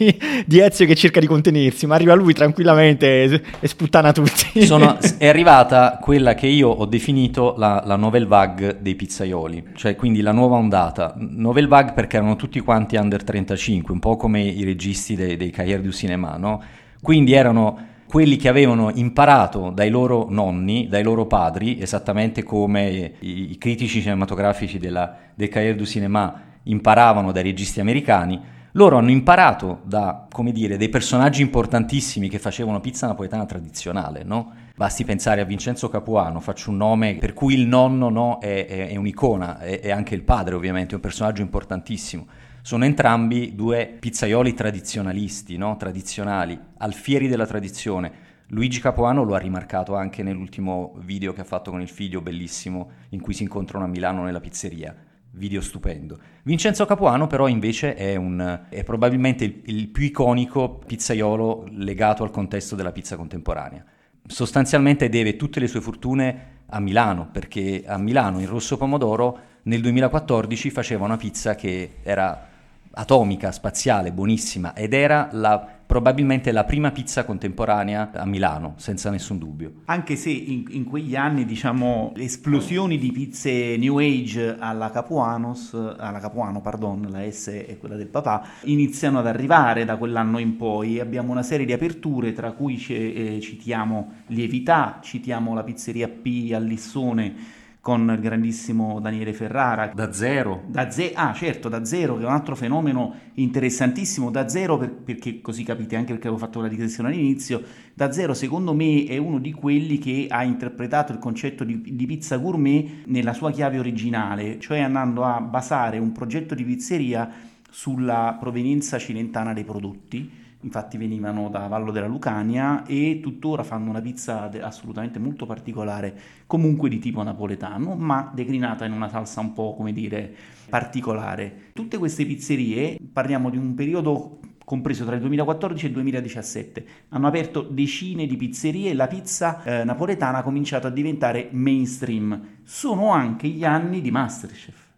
di, 0.46 0.59
Ezio 0.59 0.87
che 0.87 0.94
cerca 0.94 1.20
di 1.20 1.26
contenersi, 1.26 1.87
ma 1.87 1.96
arriva 1.96 2.14
lui 2.14 2.33
tranquillamente 2.33 3.24
e, 3.24 3.42
e 3.61 3.68
sputtana 3.68 4.12
tutti. 4.12 4.64
Sono, 4.64 4.96
è 5.18 5.29
arrivata 5.29 5.98
quella 6.00 6.33
che 6.33 6.46
io 6.46 6.70
ho 6.70 6.87
definito 6.87 7.57
la, 7.59 7.83
la 7.85 7.96
novel 7.96 8.26
vague 8.26 8.79
dei 8.81 8.94
pizzaioli, 8.94 9.72
cioè 9.74 9.94
quindi 9.94 10.23
la 10.23 10.33
nuova 10.33 10.56
ondata. 10.56 11.12
Novel 11.19 11.69
vague 11.69 11.92
perché 11.92 12.17
erano 12.17 12.37
tutti 12.37 12.58
quanti 12.60 12.96
under 12.96 13.23
35, 13.23 13.92
un 13.92 14.00
po' 14.00 14.17
come 14.17 14.40
i 14.40 14.65
registi 14.65 15.15
dei, 15.15 15.37
dei 15.37 15.50
Cahiers 15.50 15.83
du 15.83 15.92
Cinema, 15.92 16.38
no? 16.38 16.62
Quindi 17.02 17.35
erano 17.35 17.88
quelli 18.11 18.35
che 18.35 18.48
avevano 18.48 18.90
imparato 18.90 19.71
dai 19.71 19.88
loro 19.88 20.27
nonni, 20.29 20.88
dai 20.88 21.04
loro 21.04 21.27
padri, 21.27 21.81
esattamente 21.81 22.42
come 22.42 23.13
i, 23.21 23.56
critici 23.56 24.02
cinematografici 24.02 24.81
della, 24.81 25.17
del 25.33 25.48
Cahiers 25.48 25.77
du 25.77 25.87
Cinéma 25.87 26.40
imparavano 26.65 27.31
dai 27.31 27.44
registi 27.44 27.79
americani, 27.79 28.40
loro 28.73 28.98
hanno 28.98 29.13
imparato 29.13 29.83
da, 29.85 30.27
come 30.29 30.50
dire, 30.50 30.77
dei 30.77 30.88
personaggi 30.88 31.40
importantissimi 31.40 32.29
che 32.29 32.40
facevano 32.40 32.81
pizza 32.81 33.06
napoletana 33.06 33.46
tradizionale, 33.46 34.25
no? 34.25 34.54
Basti 34.75 35.04
pensare 35.04 35.40
a 35.40 35.44
Vincenzo 35.44 35.88
Capuano, 35.88 36.40
faccio 36.40 36.71
un 36.71 36.79
nome 36.79 37.15
per 37.15 37.33
cui 37.33 37.54
il 37.54 37.69
nonno 37.69 38.08
no, 38.08 38.38
è, 38.40 38.67
è, 38.67 38.88
è 38.88 38.96
un'icona, 38.96 39.61
è 39.61 39.92
anche 39.92 40.17
il 40.17 40.23
padre 40.23 40.56
ovviamente, 40.56 40.92
è 40.92 40.94
un 40.96 41.00
personaggio 41.00 41.42
importantissimo. 41.42 42.27
Sono 42.63 42.85
entrambi 42.85 43.54
due 43.54 43.96
pizzaioli 43.98 44.52
tradizionalisti, 44.52 45.56
no? 45.56 45.77
tradizionali, 45.77 46.58
alfieri 46.79 47.27
della 47.27 47.46
tradizione. 47.46 48.29
Luigi 48.48 48.81
Capuano 48.81 49.23
lo 49.23 49.35
ha 49.35 49.38
rimarcato 49.38 49.94
anche 49.94 50.23
nell'ultimo 50.23 50.94
video 50.98 51.33
che 51.33 51.40
ha 51.40 51.44
fatto 51.44 51.71
con 51.71 51.81
il 51.81 51.88
figlio, 51.88 52.21
bellissimo, 52.21 52.90
in 53.11 53.21
cui 53.21 53.33
si 53.33 53.44
incontrano 53.44 53.87
a 53.87 53.88
Milano 53.88 54.25
nella 54.25 54.40
pizzeria. 54.40 54.94
Video 55.33 55.61
stupendo. 55.63 56.19
Vincenzo 56.42 56.85
Capuano 56.85 57.27
però 57.29 57.48
invece 57.48 57.94
è, 57.94 58.17
un, 58.17 58.67
è 58.69 58.83
probabilmente 58.83 59.44
il, 59.44 59.63
il 59.67 59.88
più 59.88 60.04
iconico 60.04 60.81
pizzaiolo 60.85 61.67
legato 61.71 62.25
al 62.25 62.31
contesto 62.31 62.77
della 62.77 62.92
pizza 62.92 63.17
contemporanea. 63.17 63.83
Sostanzialmente 64.27 65.08
deve 65.08 65.37
tutte 65.37 65.61
le 65.61 65.67
sue 65.67 65.81
fortune 65.81 66.58
a 66.67 66.79
Milano, 66.79 67.29
perché 67.31 67.85
a 67.87 67.96
Milano 67.96 68.38
in 68.38 68.48
rosso 68.48 68.77
pomodoro 68.77 69.38
nel 69.63 69.81
2014 69.81 70.71
faceva 70.71 71.04
una 71.04 71.17
pizza 71.17 71.54
che 71.54 71.96
era 72.02 72.50
atomica, 72.93 73.53
spaziale, 73.53 74.13
buonissima 74.13 74.75
ed 74.75 74.95
era 74.95 75.29
la, 75.33 75.65
probabilmente 75.87 76.51
la 76.51 76.65
prima 76.65 76.91
pizza 76.91 77.25
contemporanea 77.25 78.11
a 78.13 78.27
Milano, 78.27 78.75
senza 78.77 79.11
nessun 79.11 79.38
dubbio. 79.38 79.83
Anche 79.87 80.17
se 80.17 80.31
in, 80.31 80.65
in 80.71 80.85
quegli 80.85 81.15
anni, 81.15 81.45
diciamo, 81.45 82.13
esplosioni 82.17 82.99
di 82.99 83.13
pizze 83.13 83.77
New 83.77 83.99
Age 83.99 84.57
alla 84.59 84.91
Capuanos, 84.91 85.73
alla 85.75 86.19
Capuano, 86.19 86.61
pardon, 86.61 87.07
la 87.11 87.31
S 87.31 87.49
è 87.49 87.79
quella 87.79 87.97
del 87.97 88.09
papà, 88.09 88.45
iniziano 88.65 89.21
ad 89.21 89.27
arrivare 89.27 89.85
da 89.85 89.97
quell'anno 89.97 90.38
in 90.38 90.57
poi. 90.57 90.99
Abbiamo 91.01 91.31
una 91.31 91.43
serie 91.43 91.67
di 91.67 91.73
aperture, 91.73 92.33
tra 92.33 92.53
cui 92.53 92.85
eh, 92.88 93.38
citiamo 93.41 94.13
Lievità, 94.27 94.99
citiamo 95.03 95.55
la 95.55 95.63
pizzeria 95.63 96.09
P 96.09 96.51
a 96.55 96.59
Lissone, 96.59 97.59
con 97.81 98.10
il 98.14 98.20
grandissimo 98.20 99.00
Daniele 99.00 99.33
Ferrara. 99.33 99.90
Da 99.94 100.12
zero. 100.12 100.62
Da 100.66 100.90
ze- 100.90 101.12
ah, 101.14 101.33
certo, 101.33 101.68
da 101.68 101.85
zero, 101.85 102.16
che 102.16 102.24
è 102.24 102.26
un 102.26 102.33
altro 102.33 102.54
fenomeno 102.54 103.14
interessantissimo. 103.35 104.31
Da 104.31 104.48
zero, 104.48 104.76
per- 104.76 104.92
perché 104.92 105.40
così 105.40 105.64
capite 105.64 105.96
anche 105.96 106.12
perché 106.12 106.28
avevo 106.28 106.42
fatto 106.42 106.60
la 106.60 106.68
digressione 106.68 107.08
all'inizio, 107.08 107.62
da 107.94 108.12
zero 108.12 108.35
secondo 108.35 108.74
me 108.74 109.04
è 109.04 109.16
uno 109.16 109.38
di 109.38 109.52
quelli 109.52 109.98
che 109.98 110.26
ha 110.28 110.44
interpretato 110.44 111.12
il 111.12 111.18
concetto 111.18 111.64
di, 111.64 111.81
di 111.81 112.06
pizza 112.06 112.37
gourmet 112.37 113.06
nella 113.06 113.33
sua 113.33 113.50
chiave 113.50 113.78
originale, 113.78 114.58
cioè 114.60 114.81
andando 114.81 115.24
a 115.24 115.40
basare 115.40 115.98
un 115.98 116.12
progetto 116.12 116.54
di 116.54 116.64
pizzeria 116.64 117.31
sulla 117.70 118.37
provenienza 118.38 118.98
cilentana 118.98 119.52
dei 119.54 119.64
prodotti 119.64 120.40
infatti 120.63 120.98
venivano 120.98 121.48
da 121.48 121.67
Vallo 121.67 121.90
della 121.90 122.06
Lucania 122.06 122.85
e 122.87 123.21
tuttora 123.23 123.63
fanno 123.63 123.90
una 123.90 124.00
pizza 124.00 124.50
assolutamente 124.61 125.19
molto 125.19 125.46
particolare, 125.46 126.15
comunque 126.46 126.88
di 126.88 126.98
tipo 126.98 127.23
napoletano, 127.23 127.94
ma 127.94 128.31
declinata 128.35 128.85
in 128.85 128.92
una 128.92 129.08
salsa 129.08 129.40
un 129.40 129.52
po' 129.52 129.75
come 129.75 129.92
dire 129.92 130.35
particolare. 130.69 131.71
Tutte 131.73 131.98
queste 131.98 132.25
pizzerie, 132.27 132.98
parliamo 133.13 133.50
di 133.50 133.56
un 133.56 133.75
periodo 133.75 134.38
compreso 134.71 135.04
tra 135.04 135.17
il 135.17 135.21
2014 135.23 135.85
e 135.85 135.88
il 135.88 135.94
2017. 135.94 136.85
Hanno 137.08 137.27
aperto 137.27 137.63
decine 137.63 138.27
di 138.27 138.37
pizzerie 138.37 138.90
e 138.90 138.94
la 138.94 139.08
pizza 139.08 139.65
eh, 139.65 139.83
napoletana 139.83 140.38
ha 140.38 140.42
cominciato 140.42 140.87
a 140.87 140.90
diventare 140.90 141.48
mainstream. 141.50 142.58
Sono 142.63 143.11
anche 143.11 143.48
gli 143.48 143.65
anni 143.65 144.00
di 144.00 144.13
Masterchef. 144.13 144.88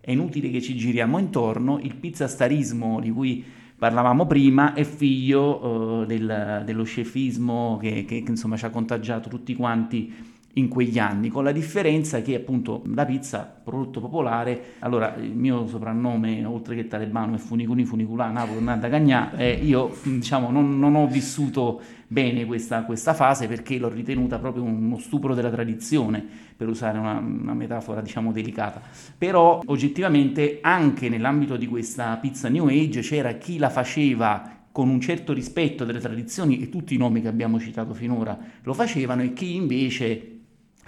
È 0.00 0.12
inutile 0.12 0.48
che 0.48 0.62
ci 0.62 0.74
giriamo 0.74 1.18
intorno, 1.18 1.78
il 1.78 1.94
pizzastarismo 1.94 3.00
di 3.00 3.10
cui 3.10 3.44
parlavamo 3.78 4.26
prima, 4.26 4.74
è 4.74 4.82
figlio 4.82 5.64
uh, 5.64 6.04
del, 6.04 6.62
dello 6.64 6.82
scefismo 6.82 7.78
che, 7.80 8.04
che, 8.04 8.22
che, 8.22 8.30
insomma 8.30 8.56
ci 8.56 8.64
ha 8.64 8.70
contagiato 8.70 9.28
tutti 9.28 9.54
quanti 9.54 10.12
in 10.58 10.68
quegli 10.68 10.98
anni, 10.98 11.28
con 11.28 11.44
la 11.44 11.52
differenza 11.52 12.20
che 12.20 12.34
appunto 12.34 12.82
la 12.94 13.04
pizza, 13.04 13.60
prodotto 13.62 14.00
popolare, 14.00 14.74
allora 14.80 15.14
il 15.14 15.34
mio 15.34 15.66
soprannome, 15.66 16.44
oltre 16.44 16.74
che 16.74 16.86
talebano, 16.86 17.36
è 17.36 17.38
Funicuni 17.38 17.84
Funiculà, 17.84 18.28
Napoli, 18.28 18.62
Nanda 18.62 18.88
Cagnà, 18.88 19.36
eh, 19.36 19.52
io 19.52 19.96
diciamo 20.02 20.50
non, 20.50 20.78
non, 20.78 20.96
ho 20.96 21.06
vissuto 21.06 21.80
bene 22.08 22.44
questa, 22.44 22.82
questa, 22.84 23.14
fase 23.14 23.46
perché 23.46 23.78
l'ho 23.78 23.88
ritenuta 23.88 24.38
proprio 24.38 24.64
uno 24.64 24.98
stupro 24.98 25.34
della 25.34 25.50
tradizione, 25.50 26.24
per 26.56 26.68
usare 26.68 26.98
una, 26.98 27.18
una 27.18 27.54
metafora 27.54 28.00
diciamo 28.00 28.32
delicata, 28.32 28.80
però 29.16 29.62
oggettivamente 29.66 30.58
anche 30.60 31.08
nell'ambito 31.08 31.56
di 31.56 31.66
questa 31.66 32.16
pizza 32.16 32.48
New 32.48 32.66
Age 32.66 33.00
c'era 33.00 33.32
chi 33.34 33.58
la 33.58 33.70
faceva 33.70 34.56
con 34.72 34.88
un 34.88 35.00
certo 35.00 35.32
rispetto 35.32 35.84
delle 35.84 36.00
tradizioni 36.00 36.60
e 36.60 36.68
tutti 36.68 36.94
i 36.94 36.98
nomi 36.98 37.20
che 37.20 37.28
abbiamo 37.28 37.58
citato 37.58 37.94
finora 37.94 38.38
lo 38.62 38.74
facevano 38.74 39.22
e 39.22 39.32
chi 39.32 39.56
invece 39.56 40.37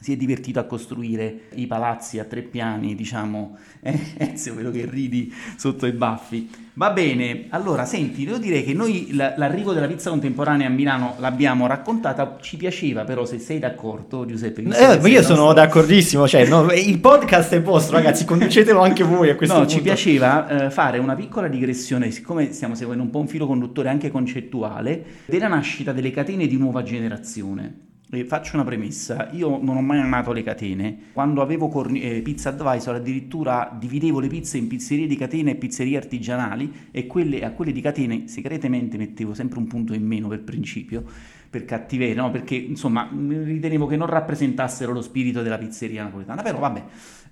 si 0.00 0.12
è 0.12 0.16
divertito 0.16 0.58
a 0.58 0.64
costruire 0.64 1.42
i 1.54 1.66
palazzi 1.66 2.18
a 2.18 2.24
tre 2.24 2.42
piani, 2.42 2.94
diciamo, 2.94 3.56
eh, 3.80 3.98
Ezio, 4.16 4.54
vedo 4.54 4.70
che 4.70 4.86
ridi 4.88 5.32
sotto 5.56 5.86
i 5.86 5.92
baffi. 5.92 6.68
Va 6.74 6.92
bene, 6.92 7.46
allora 7.50 7.84
senti, 7.84 8.24
devo 8.24 8.38
dire 8.38 8.62
che 8.62 8.72
noi 8.72 9.08
l'arrivo 9.12 9.74
della 9.74 9.86
pizza 9.86 10.08
contemporanea 10.08 10.66
a 10.66 10.70
Milano 10.70 11.16
l'abbiamo 11.18 11.66
raccontata, 11.66 12.38
ci 12.40 12.56
piaceva 12.56 13.04
però 13.04 13.26
se 13.26 13.38
sei 13.38 13.58
d'accordo 13.58 14.24
Giuseppe. 14.24 14.62
Eh, 14.62 14.64
io 14.64 15.16
nostro... 15.18 15.34
sono 15.34 15.52
d'accordissimo, 15.52 16.26
cioè, 16.26 16.46
no, 16.46 16.72
il 16.72 16.98
podcast 16.98 17.52
è 17.52 17.60
vostro 17.60 17.96
ragazzi, 17.96 18.24
conducetelo 18.24 18.80
anche 18.80 19.04
voi 19.04 19.28
a 19.28 19.36
questo 19.36 19.56
no, 19.56 19.60
punto. 19.60 19.76
ci 19.76 19.82
piaceva 19.82 20.66
eh, 20.66 20.70
fare 20.70 20.98
una 20.98 21.14
piccola 21.14 21.48
digressione, 21.48 22.10
siccome 22.10 22.52
stiamo 22.52 22.74
seguendo 22.74 23.02
un 23.02 23.10
po' 23.10 23.18
un 23.18 23.28
filo 23.28 23.46
conduttore 23.46 23.90
anche 23.90 24.10
concettuale, 24.10 25.04
della 25.26 25.48
nascita 25.48 25.92
delle 25.92 26.10
catene 26.10 26.46
di 26.46 26.56
nuova 26.56 26.82
generazione. 26.82 27.88
Eh, 28.12 28.24
faccio 28.24 28.56
una 28.56 28.64
premessa, 28.64 29.28
io 29.30 29.62
non 29.62 29.76
ho 29.76 29.80
mai 29.80 30.00
amato 30.00 30.32
le 30.32 30.42
catene, 30.42 30.98
quando 31.12 31.42
avevo 31.42 31.68
corni- 31.68 32.00
eh, 32.00 32.22
Pizza 32.22 32.48
Advisor 32.48 32.96
addirittura 32.96 33.72
dividevo 33.78 34.18
le 34.18 34.26
pizze 34.26 34.58
in 34.58 34.66
pizzerie 34.66 35.06
di 35.06 35.14
catene 35.14 35.52
e 35.52 35.54
pizzerie 35.54 35.96
artigianali 35.96 36.88
e 36.90 37.06
quelle, 37.06 37.44
a 37.44 37.52
quelle 37.52 37.70
di 37.70 37.80
catene 37.80 38.26
segretamente 38.26 38.96
mettevo 38.96 39.32
sempre 39.32 39.60
un 39.60 39.68
punto 39.68 39.94
in 39.94 40.04
meno 40.04 40.26
per 40.26 40.42
principio, 40.42 41.04
per 41.48 41.64
cattiveria, 41.64 42.22
no? 42.22 42.30
perché 42.32 42.56
insomma 42.56 43.08
ritenevo 43.08 43.86
che 43.86 43.96
non 43.96 44.08
rappresentassero 44.08 44.90
lo 44.90 45.02
spirito 45.02 45.42
della 45.42 45.58
pizzeria 45.58 46.02
napoletana, 46.02 46.42
però 46.42 46.58
vabbè 46.58 46.84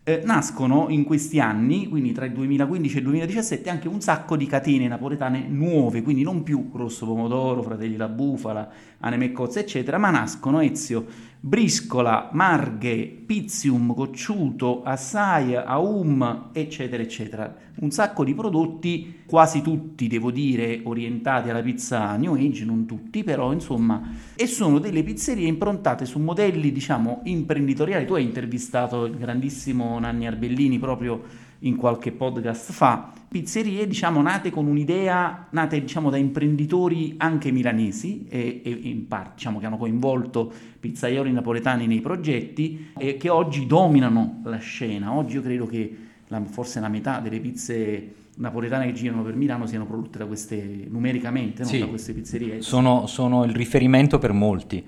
eh, 0.08 0.22
nascono 0.24 0.86
in 0.88 1.04
questi 1.04 1.38
anni, 1.38 1.86
quindi 1.86 2.12
tra 2.12 2.24
il 2.24 2.32
2015 2.32 2.94
e 2.94 2.98
il 3.00 3.04
2017, 3.04 3.68
anche 3.68 3.88
un 3.88 4.00
sacco 4.00 4.36
di 4.36 4.46
catene 4.46 4.88
napoletane 4.88 5.44
nuove, 5.48 6.00
quindi 6.00 6.22
non 6.22 6.42
più 6.42 6.70
Rosso 6.72 7.04
Pomodoro, 7.04 7.62
Fratelli 7.62 7.96
la 7.96 8.08
Bufala, 8.08 8.70
Aneme 9.00 9.32
Cozza, 9.32 9.60
eccetera, 9.60 9.98
ma 9.98 10.08
nascono 10.08 10.60
Ezio 10.60 11.04
briscola, 11.40 12.30
marghe, 12.32 13.06
pizzium, 13.06 13.94
cocciuto, 13.94 14.82
assai, 14.82 15.54
aum, 15.54 16.50
eccetera, 16.52 17.02
eccetera. 17.02 17.54
Un 17.76 17.90
sacco 17.90 18.24
di 18.24 18.34
prodotti, 18.34 19.20
quasi 19.24 19.62
tutti, 19.62 20.08
devo 20.08 20.30
dire, 20.30 20.80
orientati 20.82 21.48
alla 21.48 21.62
pizza 21.62 22.16
New 22.16 22.34
Age, 22.34 22.64
non 22.64 22.86
tutti, 22.86 23.22
però 23.22 23.52
insomma, 23.52 24.02
e 24.34 24.46
sono 24.46 24.78
delle 24.78 25.04
pizzerie 25.04 25.46
improntate 25.46 26.04
su 26.04 26.18
modelli, 26.18 26.72
diciamo, 26.72 27.20
imprenditoriali. 27.24 28.04
Tu 28.04 28.14
hai 28.14 28.24
intervistato 28.24 29.04
il 29.04 29.16
grandissimo 29.16 29.98
Nanni 29.98 30.26
Arbellini 30.26 30.78
proprio 30.78 31.46
in 31.60 31.76
qualche 31.76 32.12
podcast 32.12 32.72
fa, 32.72 33.12
pizzerie 33.26 33.86
diciamo 33.86 34.22
nate 34.22 34.50
con 34.50 34.66
un'idea, 34.66 35.48
nate 35.50 35.80
diciamo 35.80 36.10
da 36.10 36.16
imprenditori 36.16 37.14
anche 37.18 37.50
milanesi 37.50 38.26
e, 38.28 38.62
e 38.64 38.70
in 38.70 39.08
parte 39.08 39.32
diciamo 39.36 39.58
che 39.58 39.66
hanno 39.66 39.76
coinvolto 39.76 40.52
pizzaioli 40.78 41.32
napoletani 41.32 41.86
nei 41.86 42.00
progetti 42.00 42.90
e 42.96 43.16
che 43.16 43.28
oggi 43.28 43.66
dominano 43.66 44.40
la 44.44 44.58
scena. 44.58 45.12
Oggi 45.12 45.34
io 45.36 45.42
credo 45.42 45.66
che 45.66 45.96
la, 46.28 46.42
forse 46.44 46.80
la 46.80 46.88
metà 46.88 47.20
delle 47.20 47.40
pizze 47.40 48.14
napoletane 48.36 48.86
che 48.86 48.92
girano 48.92 49.22
per 49.22 49.34
Milano 49.34 49.66
siano 49.66 49.84
prodotte 49.84 50.18
da 50.18 50.26
queste 50.26 50.86
numericamente, 50.88 51.62
no? 51.62 51.68
sì, 51.68 51.80
da 51.80 51.86
queste 51.86 52.12
pizzerie. 52.12 52.62
Sono, 52.62 53.06
sono 53.06 53.44
il 53.44 53.54
riferimento 53.54 54.18
per 54.18 54.32
molti 54.32 54.84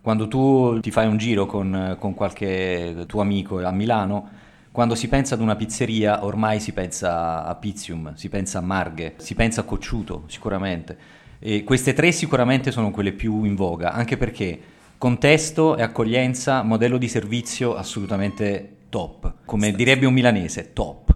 Quando 0.00 0.28
tu 0.28 0.78
ti 0.80 0.90
fai 0.90 1.08
un 1.08 1.16
giro 1.16 1.46
con, 1.46 1.96
con 1.98 2.14
qualche 2.14 3.04
tuo 3.06 3.20
amico 3.20 3.64
a 3.64 3.72
Milano, 3.72 4.28
quando 4.72 4.94
si 4.94 5.06
pensa 5.06 5.34
ad 5.34 5.42
una 5.42 5.54
pizzeria 5.54 6.24
ormai 6.24 6.58
si 6.58 6.72
pensa 6.72 7.44
a 7.44 7.54
Pizium, 7.54 8.14
si 8.14 8.30
pensa 8.30 8.58
a 8.58 8.62
Marghe, 8.62 9.14
si 9.18 9.34
pensa 9.34 9.60
a 9.60 9.64
Cocciuto 9.64 10.24
sicuramente. 10.28 10.96
E 11.38 11.62
queste 11.62 11.92
tre 11.92 12.10
sicuramente 12.10 12.70
sono 12.70 12.90
quelle 12.90 13.12
più 13.12 13.44
in 13.44 13.54
voga, 13.54 13.92
anche 13.92 14.16
perché 14.16 14.58
contesto 14.96 15.76
e 15.76 15.82
accoglienza, 15.82 16.62
modello 16.62 16.96
di 16.96 17.08
servizio 17.08 17.76
assolutamente 17.76 18.76
top, 18.88 19.34
come 19.44 19.72
direbbe 19.72 20.06
un 20.06 20.14
milanese, 20.14 20.72
top. 20.72 21.14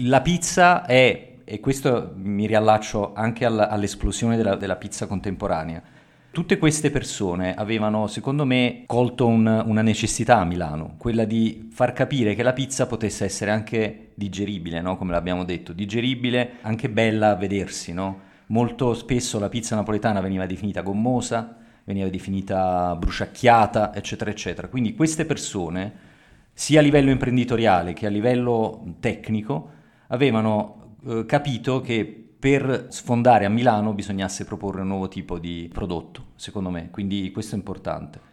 La 0.00 0.20
pizza 0.20 0.84
è, 0.84 1.36
e 1.44 1.60
questo 1.60 2.12
mi 2.14 2.46
riallaccio 2.46 3.14
anche 3.14 3.46
all'esplosione 3.46 4.36
della, 4.36 4.54
della 4.56 4.76
pizza 4.76 5.06
contemporanea, 5.06 5.82
Tutte 6.30 6.58
queste 6.58 6.90
persone 6.90 7.54
avevano, 7.54 8.06
secondo 8.06 8.44
me, 8.44 8.84
colto 8.86 9.26
un, 9.26 9.46
una 9.66 9.82
necessità 9.82 10.38
a 10.38 10.44
Milano, 10.44 10.94
quella 10.98 11.24
di 11.24 11.68
far 11.72 11.92
capire 11.92 12.34
che 12.34 12.42
la 12.42 12.52
pizza 12.52 12.86
potesse 12.86 13.24
essere 13.24 13.50
anche 13.50 14.10
digeribile, 14.14 14.80
no? 14.80 14.96
come 14.96 15.12
l'abbiamo 15.12 15.44
detto, 15.44 15.72
digeribile, 15.72 16.58
anche 16.60 16.90
bella 16.90 17.30
a 17.30 17.34
vedersi. 17.34 17.92
No? 17.92 18.20
Molto 18.48 18.94
spesso 18.94 19.38
la 19.38 19.48
pizza 19.48 19.74
napoletana 19.74 20.20
veniva 20.20 20.46
definita 20.46 20.82
gommosa, 20.82 21.56
veniva 21.84 22.08
definita 22.08 22.94
bruciacchiata, 22.94 23.94
eccetera, 23.94 24.30
eccetera. 24.30 24.68
Quindi 24.68 24.94
queste 24.94 25.24
persone, 25.24 26.06
sia 26.52 26.80
a 26.80 26.82
livello 26.82 27.10
imprenditoriale 27.10 27.94
che 27.94 28.06
a 28.06 28.10
livello 28.10 28.96
tecnico, 29.00 29.70
avevano 30.08 30.96
eh, 31.06 31.24
capito 31.26 31.80
che 31.80 32.27
per 32.38 32.86
sfondare 32.90 33.44
a 33.44 33.48
Milano 33.48 33.92
bisognasse 33.92 34.44
proporre 34.44 34.82
un 34.82 34.88
nuovo 34.88 35.08
tipo 35.08 35.38
di 35.38 35.68
prodotto, 35.72 36.26
secondo 36.36 36.70
me, 36.70 36.90
quindi 36.90 37.30
questo 37.32 37.54
è 37.54 37.58
importante. 37.58 38.28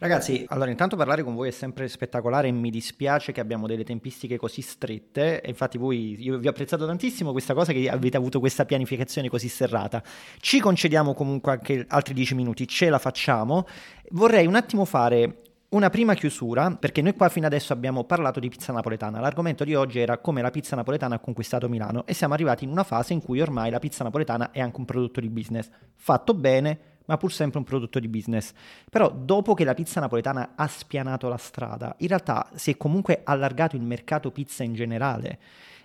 Ragazzi, 0.00 0.44
allora 0.50 0.70
intanto 0.70 0.94
parlare 0.94 1.24
con 1.24 1.34
voi 1.34 1.48
è 1.48 1.50
sempre 1.50 1.88
spettacolare 1.88 2.46
e 2.46 2.52
mi 2.52 2.70
dispiace 2.70 3.32
che 3.32 3.40
abbiamo 3.40 3.66
delle 3.66 3.82
tempistiche 3.82 4.36
così 4.36 4.62
strette 4.62 5.42
infatti 5.44 5.76
voi, 5.76 6.14
io 6.22 6.38
vi 6.38 6.46
ho 6.46 6.50
apprezzato 6.50 6.86
tantissimo 6.86 7.32
questa 7.32 7.52
cosa 7.52 7.72
che 7.72 7.88
avete 7.90 8.16
avuto 8.16 8.38
questa 8.38 8.64
pianificazione 8.64 9.28
così 9.28 9.48
serrata. 9.48 10.00
Ci 10.38 10.60
concediamo 10.60 11.14
comunque 11.14 11.50
anche 11.50 11.84
altri 11.88 12.14
dieci 12.14 12.36
minuti, 12.36 12.68
ce 12.68 12.90
la 12.90 13.00
facciamo. 13.00 13.66
Vorrei 14.10 14.46
un 14.46 14.54
attimo 14.54 14.84
fare 14.84 15.42
una 15.70 15.90
prima 15.90 16.14
chiusura, 16.14 16.70
perché 16.70 17.02
noi 17.02 17.14
qua 17.14 17.28
fino 17.28 17.44
adesso 17.44 17.74
abbiamo 17.74 18.04
parlato 18.04 18.40
di 18.40 18.48
pizza 18.48 18.72
napoletana. 18.72 19.20
L'argomento 19.20 19.64
di 19.64 19.74
oggi 19.74 19.98
era 19.98 20.16
come 20.16 20.40
la 20.40 20.50
pizza 20.50 20.74
napoletana 20.76 21.16
ha 21.16 21.18
conquistato 21.18 21.68
Milano 21.68 22.06
e 22.06 22.14
siamo 22.14 22.32
arrivati 22.32 22.64
in 22.64 22.70
una 22.70 22.84
fase 22.84 23.12
in 23.12 23.22
cui 23.22 23.40
ormai 23.40 23.70
la 23.70 23.78
pizza 23.78 24.02
napoletana 24.02 24.50
è 24.50 24.60
anche 24.60 24.78
un 24.78 24.86
prodotto 24.86 25.20
di 25.20 25.28
business. 25.28 25.68
Fatto 25.94 26.32
bene, 26.32 26.78
ma 27.04 27.18
pur 27.18 27.32
sempre 27.32 27.58
un 27.58 27.64
prodotto 27.64 27.98
di 27.98 28.08
business. 28.08 28.52
Però 28.88 29.10
dopo 29.10 29.52
che 29.52 29.64
la 29.64 29.74
pizza 29.74 30.00
napoletana 30.00 30.52
ha 30.54 30.66
spianato 30.68 31.28
la 31.28 31.36
strada, 31.36 31.94
in 31.98 32.08
realtà 32.08 32.48
si 32.54 32.70
è 32.70 32.76
comunque 32.78 33.20
allargato 33.24 33.76
il 33.76 33.82
mercato 33.82 34.30
pizza 34.30 34.62
in 34.62 34.72
generale. 34.72 35.38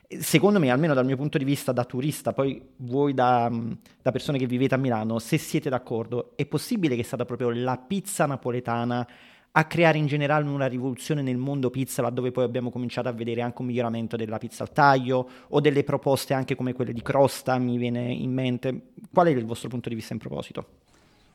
Secondo 0.08 0.60
me, 0.60 0.70
almeno 0.70 0.94
dal 0.94 1.06
mio 1.06 1.18
punto 1.18 1.38
di 1.38 1.44
vista 1.44 1.74
da 1.74 1.84
turista, 1.84 2.32
poi 2.32 2.62
voi 2.78 3.14
da, 3.14 3.52
da 4.02 4.12
persone 4.12 4.38
che 4.38 4.46
vivete 4.46 4.76
a 4.76 4.78
Milano, 4.78 5.20
se 5.20 5.38
siete 5.38 5.70
d'accordo, 5.70 6.34
è 6.36 6.46
possibile 6.46 6.96
che 6.96 7.02
è 7.02 7.06
stata 7.06 7.26
proprio 7.26 7.50
la 7.50 7.78
pizza 7.78 8.26
napoletana 8.26 9.06
a 9.56 9.66
creare 9.66 10.00
in 10.00 10.08
generale 10.08 10.48
una 10.50 10.66
rivoluzione 10.66 11.22
nel 11.22 11.38
mondo 11.38 11.70
pizza, 11.70 12.02
laddove 12.02 12.32
poi 12.32 12.44
abbiamo 12.44 12.72
cominciato 12.72 13.08
a 13.08 13.12
vedere 13.12 13.42
anche 13.42 13.62
un 13.62 13.68
miglioramento 13.68 14.16
della 14.16 14.40
pizza 14.40 14.64
al 14.64 14.72
taglio 14.72 15.30
o 15.50 15.60
delle 15.60 15.84
proposte 15.84 16.34
anche 16.34 16.56
come 16.56 16.74
quelle 16.74 16.92
di 16.92 17.02
crosta, 17.04 17.58
mi 17.60 17.78
viene 17.78 18.12
in 18.12 18.34
mente. 18.34 18.94
Qual 19.12 19.28
è 19.28 19.30
il 19.30 19.46
vostro 19.46 19.70
punto 19.70 19.90
di 19.90 19.96
vista 19.96 20.14
in 20.14 20.20
proposito? 20.20 20.68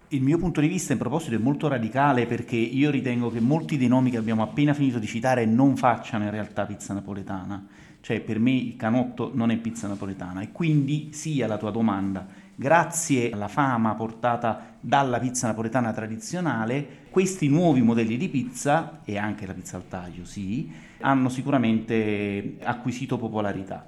Il 0.08 0.22
mio 0.22 0.38
punto 0.38 0.60
di 0.60 0.66
vista 0.66 0.92
in 0.92 0.98
proposito 0.98 1.36
è 1.36 1.38
molto 1.38 1.68
radicale 1.68 2.26
perché 2.26 2.56
io 2.56 2.90
ritengo 2.90 3.30
che 3.30 3.40
molti 3.40 3.76
dei 3.76 3.88
nomi 3.88 4.10
che 4.10 4.16
abbiamo 4.16 4.42
appena 4.42 4.74
finito 4.74 4.98
di 4.98 5.06
citare 5.06 5.44
non 5.44 5.76
facciano 5.76 6.24
in 6.24 6.30
realtà 6.30 6.64
pizza 6.64 6.94
napoletana. 6.94 7.66
Cioè 8.00 8.20
per 8.20 8.38
me 8.38 8.52
il 8.52 8.74
canotto 8.74 9.30
non 9.34 9.50
è 9.50 9.56
pizza 9.58 9.86
napoletana 9.86 10.40
e 10.40 10.50
quindi 10.50 11.10
sia 11.12 11.46
la 11.46 11.58
tua 11.58 11.70
domanda 11.70 12.26
grazie 12.58 13.30
alla 13.30 13.46
fama 13.46 13.94
portata 13.94 14.74
dalla 14.80 15.20
pizza 15.20 15.46
napoletana 15.46 15.92
tradizionale, 15.92 17.06
questi 17.08 17.46
nuovi 17.48 17.82
modelli 17.82 18.16
di 18.16 18.28
pizza, 18.28 19.00
e 19.04 19.16
anche 19.16 19.46
la 19.46 19.54
pizza 19.54 19.76
al 19.76 19.86
taglio, 19.86 20.24
sì, 20.24 20.68
hanno 21.00 21.28
sicuramente 21.28 22.56
acquisito 22.64 23.16
popolarità. 23.16 23.86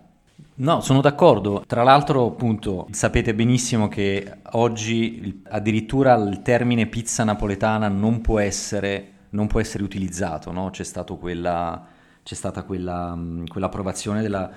No, 0.56 0.80
sono 0.80 1.00
d'accordo. 1.00 1.64
Tra 1.66 1.82
l'altro, 1.82 2.26
appunto, 2.26 2.86
sapete 2.92 3.34
benissimo 3.34 3.88
che 3.88 4.36
oggi 4.52 5.42
addirittura 5.48 6.14
il 6.14 6.40
termine 6.42 6.86
pizza 6.86 7.24
napoletana 7.24 7.88
non 7.88 8.20
può 8.20 8.38
essere, 8.38 9.12
non 9.30 9.48
può 9.48 9.58
essere 9.58 9.82
utilizzato, 9.82 10.52
no? 10.52 10.70
C'è, 10.70 10.84
quella, 11.18 11.86
c'è 12.22 12.34
stata 12.34 12.62
quella, 12.62 13.18
quell'approvazione 13.48 14.22
della 14.22 14.50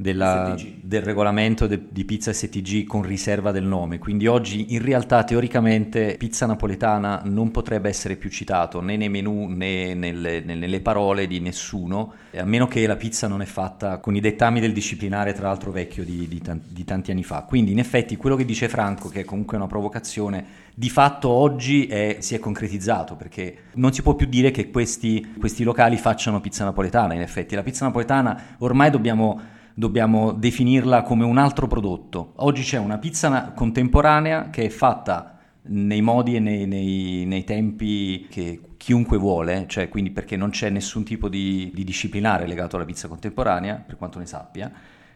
della, 0.00 0.56
del 0.80 1.02
regolamento 1.02 1.66
de, 1.66 1.88
di 1.90 2.06
pizza 2.06 2.32
STG 2.32 2.86
con 2.86 3.02
riserva 3.02 3.50
del 3.52 3.64
nome. 3.64 3.98
Quindi 3.98 4.26
oggi 4.26 4.72
in 4.72 4.82
realtà 4.82 5.24
teoricamente 5.24 6.14
pizza 6.18 6.46
napoletana 6.46 7.20
non 7.26 7.50
potrebbe 7.50 7.90
essere 7.90 8.16
più 8.16 8.30
citato 8.30 8.80
né 8.80 8.96
nei 8.96 9.10
menu 9.10 9.48
né 9.48 9.92
nelle, 9.92 10.40
nelle 10.40 10.80
parole 10.80 11.26
di 11.26 11.40
nessuno, 11.40 12.14
a 12.34 12.44
meno 12.44 12.66
che 12.66 12.86
la 12.86 12.96
pizza 12.96 13.28
non 13.28 13.42
è 13.42 13.44
fatta 13.44 13.98
con 13.98 14.16
i 14.16 14.20
dettami 14.20 14.58
del 14.58 14.72
disciplinare, 14.72 15.34
tra 15.34 15.48
l'altro 15.48 15.70
vecchio 15.70 16.02
di, 16.02 16.26
di, 16.26 16.40
di 16.68 16.84
tanti 16.84 17.10
anni 17.10 17.24
fa. 17.24 17.42
Quindi 17.42 17.72
in 17.72 17.78
effetti 17.78 18.16
quello 18.16 18.36
che 18.36 18.46
dice 18.46 18.68
Franco, 18.70 19.10
che 19.10 19.20
è 19.20 19.24
comunque 19.24 19.58
una 19.58 19.66
provocazione, 19.66 20.68
di 20.74 20.88
fatto 20.88 21.28
oggi 21.28 21.86
è, 21.86 22.16
si 22.20 22.34
è 22.34 22.38
concretizzato 22.38 23.16
perché 23.16 23.64
non 23.74 23.92
si 23.92 24.00
può 24.00 24.14
più 24.14 24.26
dire 24.26 24.50
che 24.50 24.70
questi, 24.70 25.34
questi 25.38 25.62
locali 25.62 25.98
facciano 25.98 26.40
pizza 26.40 26.64
napoletana. 26.64 27.12
In 27.12 27.20
effetti 27.20 27.54
la 27.54 27.62
pizza 27.62 27.84
napoletana 27.84 28.56
ormai 28.60 28.88
dobbiamo 28.88 29.58
dobbiamo 29.74 30.32
definirla 30.32 31.02
come 31.02 31.24
un 31.24 31.38
altro 31.38 31.66
prodotto. 31.66 32.32
Oggi 32.36 32.62
c'è 32.62 32.78
una 32.78 32.98
pizza 32.98 33.52
contemporanea 33.54 34.50
che 34.50 34.64
è 34.64 34.68
fatta 34.68 35.38
nei 35.62 36.00
modi 36.00 36.36
e 36.36 36.40
nei, 36.40 36.66
nei, 36.66 37.24
nei 37.26 37.44
tempi 37.44 38.26
che 38.30 38.60
chiunque 38.76 39.18
vuole, 39.18 39.66
cioè 39.68 39.88
quindi 39.88 40.10
perché 40.10 40.36
non 40.36 40.50
c'è 40.50 40.70
nessun 40.70 41.04
tipo 41.04 41.28
di, 41.28 41.70
di 41.74 41.84
disciplinare 41.84 42.46
legato 42.46 42.76
alla 42.76 42.86
pizza 42.86 43.08
contemporanea, 43.08 43.82
per 43.86 43.96
quanto 43.96 44.18
ne 44.18 44.26
sappia. 44.26 44.72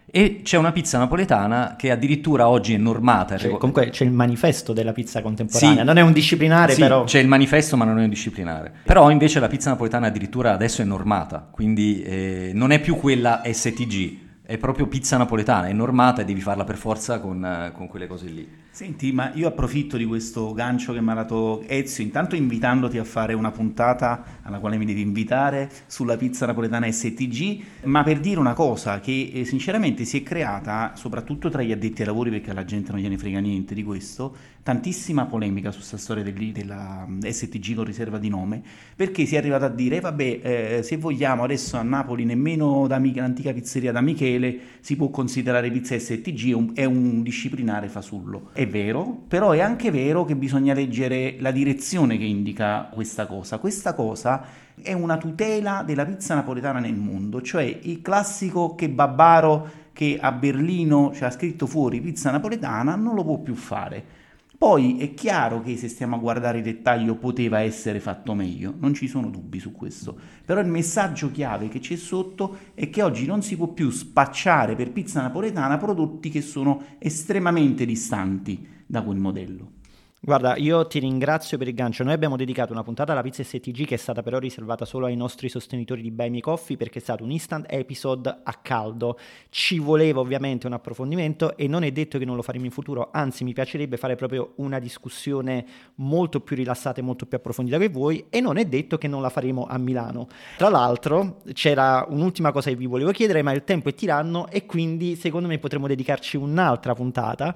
E 0.07 0.43
c'è 0.45 0.59
una 0.59 0.71
pizza 0.71 0.99
napoletana 0.99 1.77
che 1.79 1.91
addirittura 1.91 2.47
oggi 2.49 2.75
è 2.75 2.77
normata. 2.77 3.39
Cioè, 3.39 3.53
comunque 3.53 3.89
c'è 3.89 4.05
il 4.05 4.13
manifesto 4.13 4.75
della 4.75 4.93
pizza 4.93 5.23
contemporanea, 5.23 5.79
sì, 5.79 5.85
non 5.85 5.97
è 5.97 6.03
un 6.03 6.13
disciplinare 6.13 6.75
sì, 6.75 6.81
però. 6.81 7.05
C'è 7.05 7.21
il 7.21 7.27
manifesto 7.27 7.77
ma 7.79 7.87
non 7.87 7.99
è 7.99 8.03
un 8.03 8.11
disciplinare. 8.11 8.71
Però 8.85 9.11
invece 9.11 9.41
la 9.41 9.49
pizza 9.49 9.71
napoletana 9.71 10.09
addirittura 10.09 10.53
adesso 10.53 10.83
è 10.83 10.85
normata, 10.85 11.49
quindi 11.51 12.03
eh, 12.03 12.51
non 12.53 12.71
è 12.71 12.81
più 12.81 12.97
quella 12.97 13.43
STG, 13.51 14.19
è 14.47 14.59
proprio 14.59 14.87
pizza 14.87 15.17
napoletana, 15.17 15.69
è 15.69 15.73
normata 15.73 16.21
e 16.21 16.25
devi 16.27 16.41
farla 16.41 16.65
per 16.65 16.77
forza 16.77 17.19
con, 17.19 17.43
eh, 17.45 17.73
con, 17.73 17.87
quelle 17.87 18.07
cose 18.07 18.27
lì. 18.27 18.63
Senti, 18.75 19.13
ma 19.13 19.31
io 19.35 19.47
approfitto 19.47 19.97
di 19.97 20.05
questo 20.05 20.53
gancio 20.53 20.93
che 20.93 21.01
mi 21.01 21.11
ha 21.13 21.15
dato 21.15 21.63
Ezio, 21.69 22.03
intanto 22.03 22.35
invitandoti 22.35 22.99
a 22.99 23.05
fare 23.05 23.33
una 23.33 23.53
puntata 23.53 24.41
alla 24.43 24.59
quale 24.59 24.79
mi 24.79 24.85
devi 24.85 25.01
invitare 25.01 25.71
sulla 25.87 26.17
pizza 26.17 26.45
napoletana 26.45 26.91
STG, 26.91 27.63
ma 27.85 28.03
per 28.03 28.19
dire 28.19 28.41
una 28.41 28.53
cosa 28.53 28.99
che 28.99 29.31
eh, 29.33 29.45
sinceramente 29.45 30.05
si 30.05 30.17
è 30.19 30.23
creata, 30.25 30.91
soprattutto 30.97 31.51
tra 31.51 31.63
gli 31.63 31.71
addetti 31.71 32.01
ai 32.01 32.09
lavori, 32.09 32.31
perché 32.31 32.51
alla 32.51 32.65
gente 32.65 32.91
non 32.91 33.01
gliene 33.01 33.17
frega 33.17 33.39
niente 33.39 33.75
di 33.75 33.85
questo, 33.85 34.35
tantissima 34.65 35.27
polemica 35.27 35.71
su 35.71 35.77
questa 35.77 35.99
storia 35.99 36.25
del, 36.25 36.35
della 36.51 37.07
mm, 37.09 37.21
STG 37.21 37.77
con 37.77 37.85
riserva 37.85 38.19
di 38.19 38.29
nome, 38.29 38.61
perché 38.97 39.25
si 39.25 39.37
è 39.37 39.39
arrivato 39.39 39.67
a 39.67 39.69
dire, 39.69 40.01
vabbè, 40.01 40.41
eh, 40.43 40.83
se 40.83 40.97
vogliamo 40.97 41.45
adesso 41.45 41.77
a 41.77 41.83
Napoli 41.83 42.25
nemmeno 42.25 42.89
da 42.89 42.99
l'antica 42.99 43.53
pizzeria 43.53 43.93
da 43.93 44.01
Michele 44.01 44.59
si 44.81 44.97
può 44.97 45.11
considerare 45.11 45.71
pizza 45.71 45.97
STG, 45.97 46.49
è 46.49 46.55
un, 46.55 46.71
è 46.75 46.85
un 46.85 47.23
disciplinare 47.23 47.89
fasullo. 47.89 48.51
È 48.53 48.64
vero, 48.67 49.23
però 49.29 49.51
è 49.53 49.61
anche 49.61 49.91
vero 49.91 50.25
che 50.25 50.37
bisogna 50.37 50.75
leggere 50.75 51.37
la 51.41 51.51
direzione 51.51 52.17
che 52.19 52.25
indica 52.25 52.89
questa 52.93 53.27
cosa. 53.27 53.59
Questa 53.59 53.95
cosa 53.95 54.45
è 54.81 54.93
una 54.93 55.17
tutela 55.17 55.83
della 55.85 56.05
pizza 56.05 56.35
napoletana 56.35 56.79
nel 56.79 56.95
mondo, 56.95 57.43
cioè 57.43 57.63
il 57.83 58.03
classico 58.03 58.75
che 58.75 58.89
Babbaro 58.89 59.83
che 59.93 60.19
a 60.21 60.33
Berlino 60.33 61.13
ci 61.15 61.25
ha 61.25 61.31
scritto 61.31 61.67
fuori 61.67 62.01
pizza 62.01 62.33
napoletana 62.33 62.97
non 62.97 63.15
lo 63.15 63.23
può 63.23 63.39
più 63.39 63.55
fare 63.55 64.23
poi 64.57 64.99
è 64.99 65.15
chiaro 65.15 65.61
che 65.61 65.77
se 65.77 65.89
stiamo 65.89 66.17
a 66.17 66.19
guardare 66.19 66.59
il 66.59 66.65
dettaglio 66.65 67.17
poteva 67.17 67.61
essere 67.61 68.01
fatto 68.01 68.35
meglio, 68.35 68.75
non 68.79 68.95
ci 68.95 69.09
sono 69.09 69.29
dubbi 69.29 69.59
su 69.59 69.73
questo, 69.73 70.17
però 70.45 70.61
il 70.61 70.69
messaggio 70.69 71.31
chiave 71.31 71.69
che 71.69 71.81
c'è 71.81 71.97
sotto 71.97 72.57
è 72.75 72.89
che 72.89 73.03
oggi 73.03 73.27
non 73.27 73.43
si 73.43 73.57
può 73.57 73.69
più 73.69 73.91
spacciare 73.91 74.77
per 74.77 74.93
pizza 74.93 75.21
napoletana 75.21 75.77
prodotti 75.77 76.31
che 76.31 76.41
sono 76.41 76.83
estremamente 76.99 77.85
distanti 77.85 78.67
da 78.87 79.03
quel 79.03 79.19
modello. 79.19 79.83
Guarda, 80.27 80.57
io 80.57 80.87
ti 80.87 81.01
ringrazio 81.01 81.59
per 81.59 81.69
il 81.69 81.75
gancio. 81.75 82.03
Noi 82.03 82.15
abbiamo 82.15 82.37
dedicato 82.37 82.73
una 82.73 82.83
puntata 82.83 83.13
alla 83.13 83.21
pizza 83.21 83.45
STG 83.45 83.85
che 83.85 83.97
è 83.97 83.99
stata 83.99 84.23
però 84.23 84.39
riservata 84.39 84.87
solo 84.87 85.05
ai 85.05 85.17
nostri 85.17 85.51
sostenitori 85.51 86.01
di 86.01 86.11
Buy 86.11 86.31
Me 86.31 86.41
Coffee 86.41 86.79
perché 86.79 86.99
è 86.99 87.03
stato 87.03 87.25
un 87.25 87.31
instant 87.31 87.67
episode 87.69 88.35
a 88.43 88.55
caldo. 88.55 89.19
Ci 89.51 89.79
voleva 89.79 90.21
ovviamente 90.21 90.67
un 90.67 90.73
approfondimento 90.73 91.59
e 91.59 91.69
non 91.69 91.83
è 91.83 91.93
detto 91.93 92.17
che 92.17 92.25
non 92.25 92.37
lo 92.37 92.41
faremo 92.41 92.65
in 92.65 92.71
futuro, 92.71 93.11
anzi 93.13 93.45
mi 93.45 93.53
piacerebbe 93.53 93.99
fare 93.99 94.17
proprio 94.17 94.55
una 94.57 94.79
discussione 94.79 95.67
molto 95.97 96.41
più 96.41 96.57
rilassata 96.57 97.01
e 97.01 97.03
molto 97.03 97.27
più 97.27 97.37
approfondita 97.37 97.77
che 97.77 97.91
voi 97.91 98.25
e 98.31 98.41
non 98.41 98.57
è 98.57 98.65
detto 98.65 98.97
che 98.97 99.09
non 99.09 99.21
la 99.21 99.29
faremo 99.29 99.67
a 99.69 99.77
Milano. 99.77 100.29
Tra 100.57 100.71
l'altro 100.71 101.43
c'era 101.53 102.07
un'ultima 102.09 102.51
cosa 102.51 102.71
che 102.71 102.77
vi 102.77 102.87
volevo 102.87 103.11
chiedere, 103.11 103.43
ma 103.43 103.53
il 103.53 103.63
tempo 103.65 103.91
è 103.91 103.95
tiranno 103.95 104.49
e 104.49 104.65
quindi 104.65 105.17
secondo 105.17 105.49
me 105.49 105.59
potremmo 105.59 105.87
dedicarci 105.87 106.39
un'altra 106.39 106.95
puntata 106.95 107.55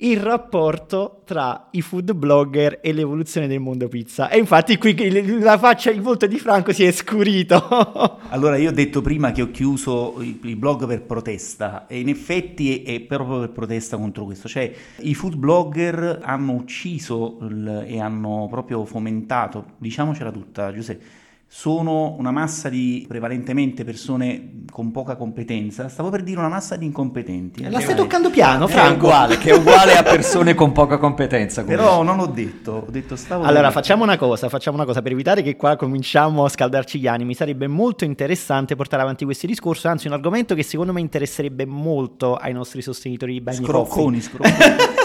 il 0.00 0.18
rapporto 0.20 1.22
tra 1.24 1.68
i 1.70 1.80
food 1.80 2.12
blogger 2.12 2.80
e 2.82 2.92
l'evoluzione 2.92 3.46
del 3.46 3.60
mondo 3.60 3.88
pizza. 3.88 4.28
E 4.28 4.38
infatti 4.38 4.76
qui 4.76 4.94
la 5.40 5.56
faccia, 5.56 5.90
il 5.90 6.02
volto 6.02 6.26
di 6.26 6.38
Franco 6.38 6.72
si 6.72 6.84
è 6.84 6.92
scurito. 6.92 8.18
allora, 8.28 8.56
io 8.56 8.70
ho 8.70 8.74
detto 8.74 9.00
prima 9.00 9.32
che 9.32 9.40
ho 9.40 9.50
chiuso 9.50 10.16
il 10.20 10.56
blog 10.56 10.86
per 10.86 11.02
protesta 11.02 11.86
e 11.86 12.00
in 12.00 12.08
effetti 12.08 12.82
è, 12.82 13.00
proprio 13.00 13.40
per 13.40 13.50
protesta 13.50 13.96
contro 13.96 14.24
questo. 14.24 14.48
Cioè, 14.48 14.70
i 14.98 15.14
food 15.14 15.36
blogger 15.36 16.20
hanno 16.22 16.52
ucciso 16.52 17.38
e 17.84 17.98
hanno 17.98 18.48
proprio 18.50 18.84
fomentato, 18.84 19.64
diciamocela 19.78 20.30
tutta, 20.30 20.72
Giuseppe 20.72 21.24
sono 21.48 22.16
una 22.18 22.32
massa 22.32 22.68
di 22.68 23.04
prevalentemente 23.06 23.84
persone 23.84 24.64
con 24.70 24.90
poca 24.90 25.16
competenza. 25.16 25.88
Stavo 25.88 26.10
per 26.10 26.22
dire 26.22 26.38
una 26.38 26.48
massa 26.48 26.76
di 26.76 26.84
incompetenti. 26.84 27.68
La 27.70 27.80
stai 27.80 27.94
toccando 27.94 28.30
piano, 28.30 28.66
Franco. 28.66 29.06
È 29.06 29.08
uguale, 29.08 29.38
che 29.38 29.50
è 29.50 29.54
uguale 29.54 29.96
a 29.96 30.02
persone 30.02 30.54
con 30.54 30.72
poca 30.72 30.98
competenza. 30.98 31.62
Però 31.64 32.02
non 32.02 32.18
ho 32.18 32.26
detto, 32.26 32.84
ho 32.86 32.90
detto 32.90 33.16
stavo 33.16 33.44
Allora, 33.44 33.70
facciamo 33.70 34.02
una 34.02 34.18
cosa, 34.18 34.48
facciamo 34.48 34.76
una 34.76 34.86
cosa 34.86 35.00
per 35.02 35.12
evitare 35.12 35.42
che 35.42 35.56
qua 35.56 35.76
cominciamo 35.76 36.44
a 36.44 36.48
scaldarci 36.48 36.98
gli 36.98 37.06
animi. 37.06 37.34
Sarebbe 37.34 37.68
molto 37.68 38.04
interessante 38.04 38.74
portare 38.74 39.02
avanti 39.02 39.24
questo 39.24 39.46
discorso, 39.46 39.88
anzi 39.88 40.08
un 40.08 40.14
argomento 40.14 40.54
che 40.54 40.64
secondo 40.64 40.92
me 40.92 41.00
interesserebbe 41.00 41.64
molto 41.64 42.34
ai 42.34 42.52
nostri 42.52 42.82
sostenitori 42.82 43.32
di 43.32 43.40
Bagni 43.40 43.64
Scrocconi, 43.64 44.20
scrocconi. 44.20 44.54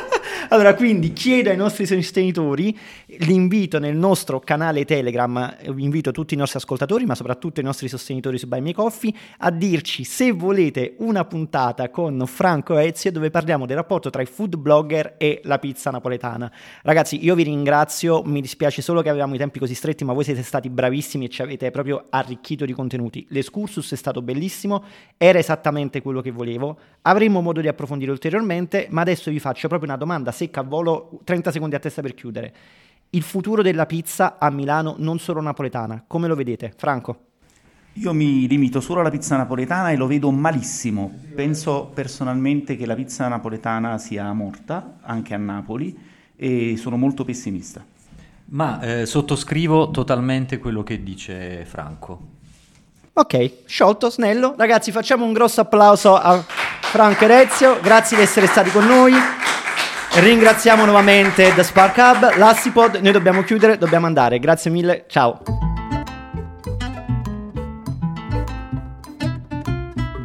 Allora, 0.50 0.74
quindi 0.76 1.14
chiedo 1.14 1.50
ai 1.50 1.56
nostri 1.56 1.86
sostenitori 1.86 2.78
l'invito 3.20 3.80
nel 3.80 3.96
nostro 3.96 4.40
canale 4.40 4.86
Telegram, 4.86 5.56
invito 5.78 6.12
tutti 6.12 6.34
i 6.34 6.38
nostri 6.38 6.58
ascoltatori, 6.58 7.06
ma 7.06 7.16
soprattutto 7.16 7.60
i 7.60 7.64
nostri 7.64 7.88
sostenitori 7.88 8.38
su 8.38 8.48
Buy 8.48 8.60
Me 8.60 8.74
Coffee, 8.74 9.14
a 9.38 9.52
dirci 9.52 10.04
se 10.04 10.32
volete 10.32 10.96
una 10.98 11.26
puntata 11.26 11.90
con 11.90 12.24
Franco 12.26 12.78
Ezio 12.78 13.12
dove 13.12 13.30
parliamo 13.30 13.66
del 13.66 13.78
rapporto 13.78 14.10
tra 14.10 14.22
i 14.22 14.26
food 14.26 14.58
blogger 14.58 15.16
e 15.18 15.42
la 15.44 15.60
pizza 15.60 15.92
napoletana. 15.92 16.52
Ragazzi, 16.84 17.24
io 17.24 17.36
vi 17.36 17.44
ringrazio, 17.44 18.24
mi 18.24 18.42
dispiace 18.42 18.82
solo 18.82 19.02
che 19.02 19.10
avevamo 19.10 19.36
i 19.36 19.38
tempi 19.38 19.60
così 19.60 19.76
stretti, 19.76 20.04
ma 20.04 20.14
voi 20.14 20.24
siete 20.24 20.44
stati 20.44 20.70
bravissimi 20.70 21.26
e 21.26 21.30
ci 21.30 21.42
avete 21.42 21.72
proprio 21.72 22.06
arricchito 22.10 22.66
di 22.66 22.74
contenuti. 22.74 23.26
L'escursus 23.30 23.92
è 23.92 23.96
stato 23.96 24.22
bellissimo, 24.22 24.84
era 25.18 25.40
esattamente 25.40 26.02
quello 26.02 26.22
che 26.22 26.32
volevo. 26.32 26.78
Avremo 27.04 27.42
modo 27.42 27.62
di 27.62 27.68
approfondire 27.68 28.12
ulteriormente, 28.12 28.88
ma 28.90 29.02
adesso 29.02 29.32
vi 29.32 29.40
faccio 29.40 29.68
proprio 29.68 29.90
una 29.90 29.98
domanda 29.98 30.31
secca 30.32 30.62
a 30.62 30.64
volo, 30.64 31.20
30 31.24 31.52
secondi 31.52 31.76
a 31.76 31.80
testa 31.80 32.02
per 32.02 32.14
chiudere. 32.14 32.54
Il 33.12 33.24
futuro 33.24 33.62
della 33.62 33.86
pizza 33.86 34.38
a 34.40 34.50
Milano, 34.50 34.96
non 34.98 35.20
solo 35.20 35.42
napoletana, 35.42 36.04
come 36.08 36.28
lo 36.28 36.36
vedete? 36.36 36.74
Franco? 36.76 37.26
Io 37.96 38.14
mi 38.14 38.48
limito 38.48 38.80
solo 38.80 39.02
alla 39.02 39.10
pizza 39.10 39.36
napoletana 39.36 39.92
e 39.92 39.98
lo 39.98 40.08
vedo 40.08 40.32
malissimo. 40.32 41.14
Penso 41.36 41.92
personalmente 41.94 42.78
che 42.78 42.86
la 42.86 42.96
pizza 42.96 43.28
napoletana 43.28 43.98
sia 43.98 44.32
morta, 44.32 45.00
anche 45.02 45.34
a 45.34 45.38
Napoli, 45.38 45.98
e 46.38 46.78
sono 46.78 46.96
molto 46.96 47.26
pessimista. 47.26 47.84
Ma 48.46 48.80
eh, 48.82 49.06
sottoscrivo 49.06 49.92
totalmente 49.92 50.58
quello 50.58 50.84
che 50.84 51.04
dice 51.04 51.66
Franco. 51.66 52.40
Ok, 53.14 53.66
sciolto, 53.66 54.10
snello. 54.10 54.56
Ragazzi, 54.58 54.92
facciamo 54.92 55.26
un 55.26 55.34
grosso 55.34 55.60
applauso 55.60 56.16
a 56.16 56.38
Franco 56.38 57.26
Erezio. 57.26 57.80
Grazie 57.82 58.16
di 58.16 58.24
essere 58.24 58.48
stati 58.48 58.72
con 58.72 58.86
noi. 58.86 59.14
Ringraziamo 60.14 60.84
nuovamente 60.84 61.54
The 61.56 61.64
Spark 61.64 61.98
Hub, 61.98 62.38
l'Assipod, 62.38 62.96
noi 62.96 63.14
dobbiamo 63.14 63.44
chiudere, 63.44 63.78
dobbiamo 63.78 64.08
andare. 64.08 64.40
Grazie 64.40 64.70
mille, 64.70 65.06
ciao. 65.08 65.71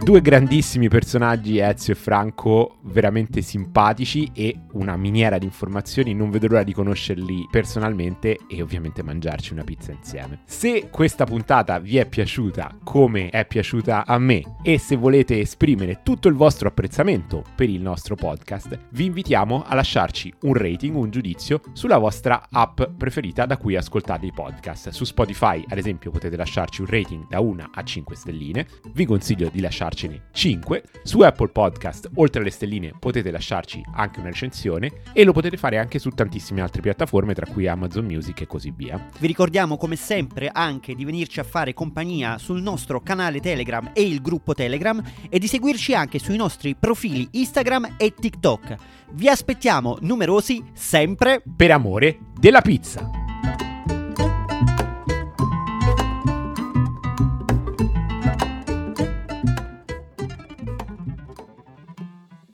Due 0.06 0.20
grandissimi 0.20 0.88
personaggi, 0.88 1.58
Ezio 1.58 1.92
e 1.92 1.96
Franco, 1.96 2.76
veramente 2.82 3.42
simpatici 3.42 4.30
e 4.32 4.56
una 4.74 4.96
miniera 4.96 5.36
di 5.36 5.46
informazioni. 5.46 6.14
Non 6.14 6.30
vedo 6.30 6.46
l'ora 6.46 6.62
di 6.62 6.72
conoscerli 6.72 7.48
personalmente 7.50 8.38
e 8.46 8.62
ovviamente 8.62 9.02
mangiarci 9.02 9.52
una 9.52 9.64
pizza 9.64 9.90
insieme. 9.90 10.42
Se 10.44 10.90
questa 10.90 11.24
puntata 11.24 11.80
vi 11.80 11.96
è 11.96 12.06
piaciuta 12.06 12.78
come 12.84 13.30
è 13.30 13.44
piaciuta 13.46 14.06
a 14.06 14.16
me 14.18 14.58
e 14.62 14.78
se 14.78 14.94
volete 14.94 15.40
esprimere 15.40 16.02
tutto 16.04 16.28
il 16.28 16.36
vostro 16.36 16.68
apprezzamento 16.68 17.42
per 17.56 17.68
il 17.68 17.80
nostro 17.80 18.14
podcast, 18.14 18.78
vi 18.90 19.06
invitiamo 19.06 19.64
a 19.66 19.74
lasciarci 19.74 20.32
un 20.42 20.54
rating, 20.54 20.94
un 20.94 21.10
giudizio 21.10 21.60
sulla 21.72 21.98
vostra 21.98 22.46
app 22.48 22.80
preferita 22.96 23.44
da 23.44 23.56
cui 23.56 23.74
ascoltate 23.74 24.26
i 24.26 24.32
podcast. 24.32 24.90
Su 24.90 25.02
Spotify, 25.02 25.64
ad 25.66 25.78
esempio, 25.78 26.12
potete 26.12 26.36
lasciarci 26.36 26.82
un 26.82 26.86
rating 26.86 27.26
da 27.28 27.40
1 27.40 27.70
a 27.74 27.82
5 27.82 28.14
stelline. 28.14 28.68
Vi 28.92 29.04
consiglio 29.04 29.50
di 29.52 29.60
lasciarci 29.60 29.94
lasciarcene 29.96 30.22
5. 30.30 30.82
Su 31.02 31.20
Apple 31.20 31.48
Podcast, 31.48 32.10
oltre 32.16 32.40
alle 32.40 32.50
stelline, 32.50 32.92
potete 32.98 33.30
lasciarci 33.30 33.82
anche 33.94 34.20
una 34.20 34.28
recensione 34.28 34.92
e 35.12 35.24
lo 35.24 35.32
potete 35.32 35.56
fare 35.56 35.78
anche 35.78 35.98
su 35.98 36.10
tantissime 36.10 36.60
altre 36.60 36.82
piattaforme, 36.82 37.32
tra 37.32 37.46
cui 37.46 37.66
Amazon 37.66 38.04
Music 38.04 38.42
e 38.42 38.46
così 38.46 38.72
via. 38.76 39.02
Vi 39.18 39.26
ricordiamo 39.26 39.78
come 39.78 39.96
sempre 39.96 40.50
anche 40.52 40.94
di 40.94 41.04
venirci 41.04 41.40
a 41.40 41.44
fare 41.44 41.72
compagnia 41.72 42.36
sul 42.36 42.60
nostro 42.60 43.00
canale 43.00 43.40
Telegram 43.40 43.90
e 43.94 44.02
il 44.02 44.20
gruppo 44.20 44.52
Telegram 44.52 45.02
e 45.30 45.38
di 45.38 45.46
seguirci 45.46 45.94
anche 45.94 46.18
sui 46.18 46.36
nostri 46.36 46.76
profili 46.78 47.26
Instagram 47.32 47.94
e 47.96 48.12
TikTok. 48.14 48.74
Vi 49.12 49.28
aspettiamo 49.28 49.96
numerosi 50.00 50.62
sempre 50.74 51.42
per 51.56 51.70
amore 51.70 52.18
della 52.38 52.60
pizza. 52.60 53.25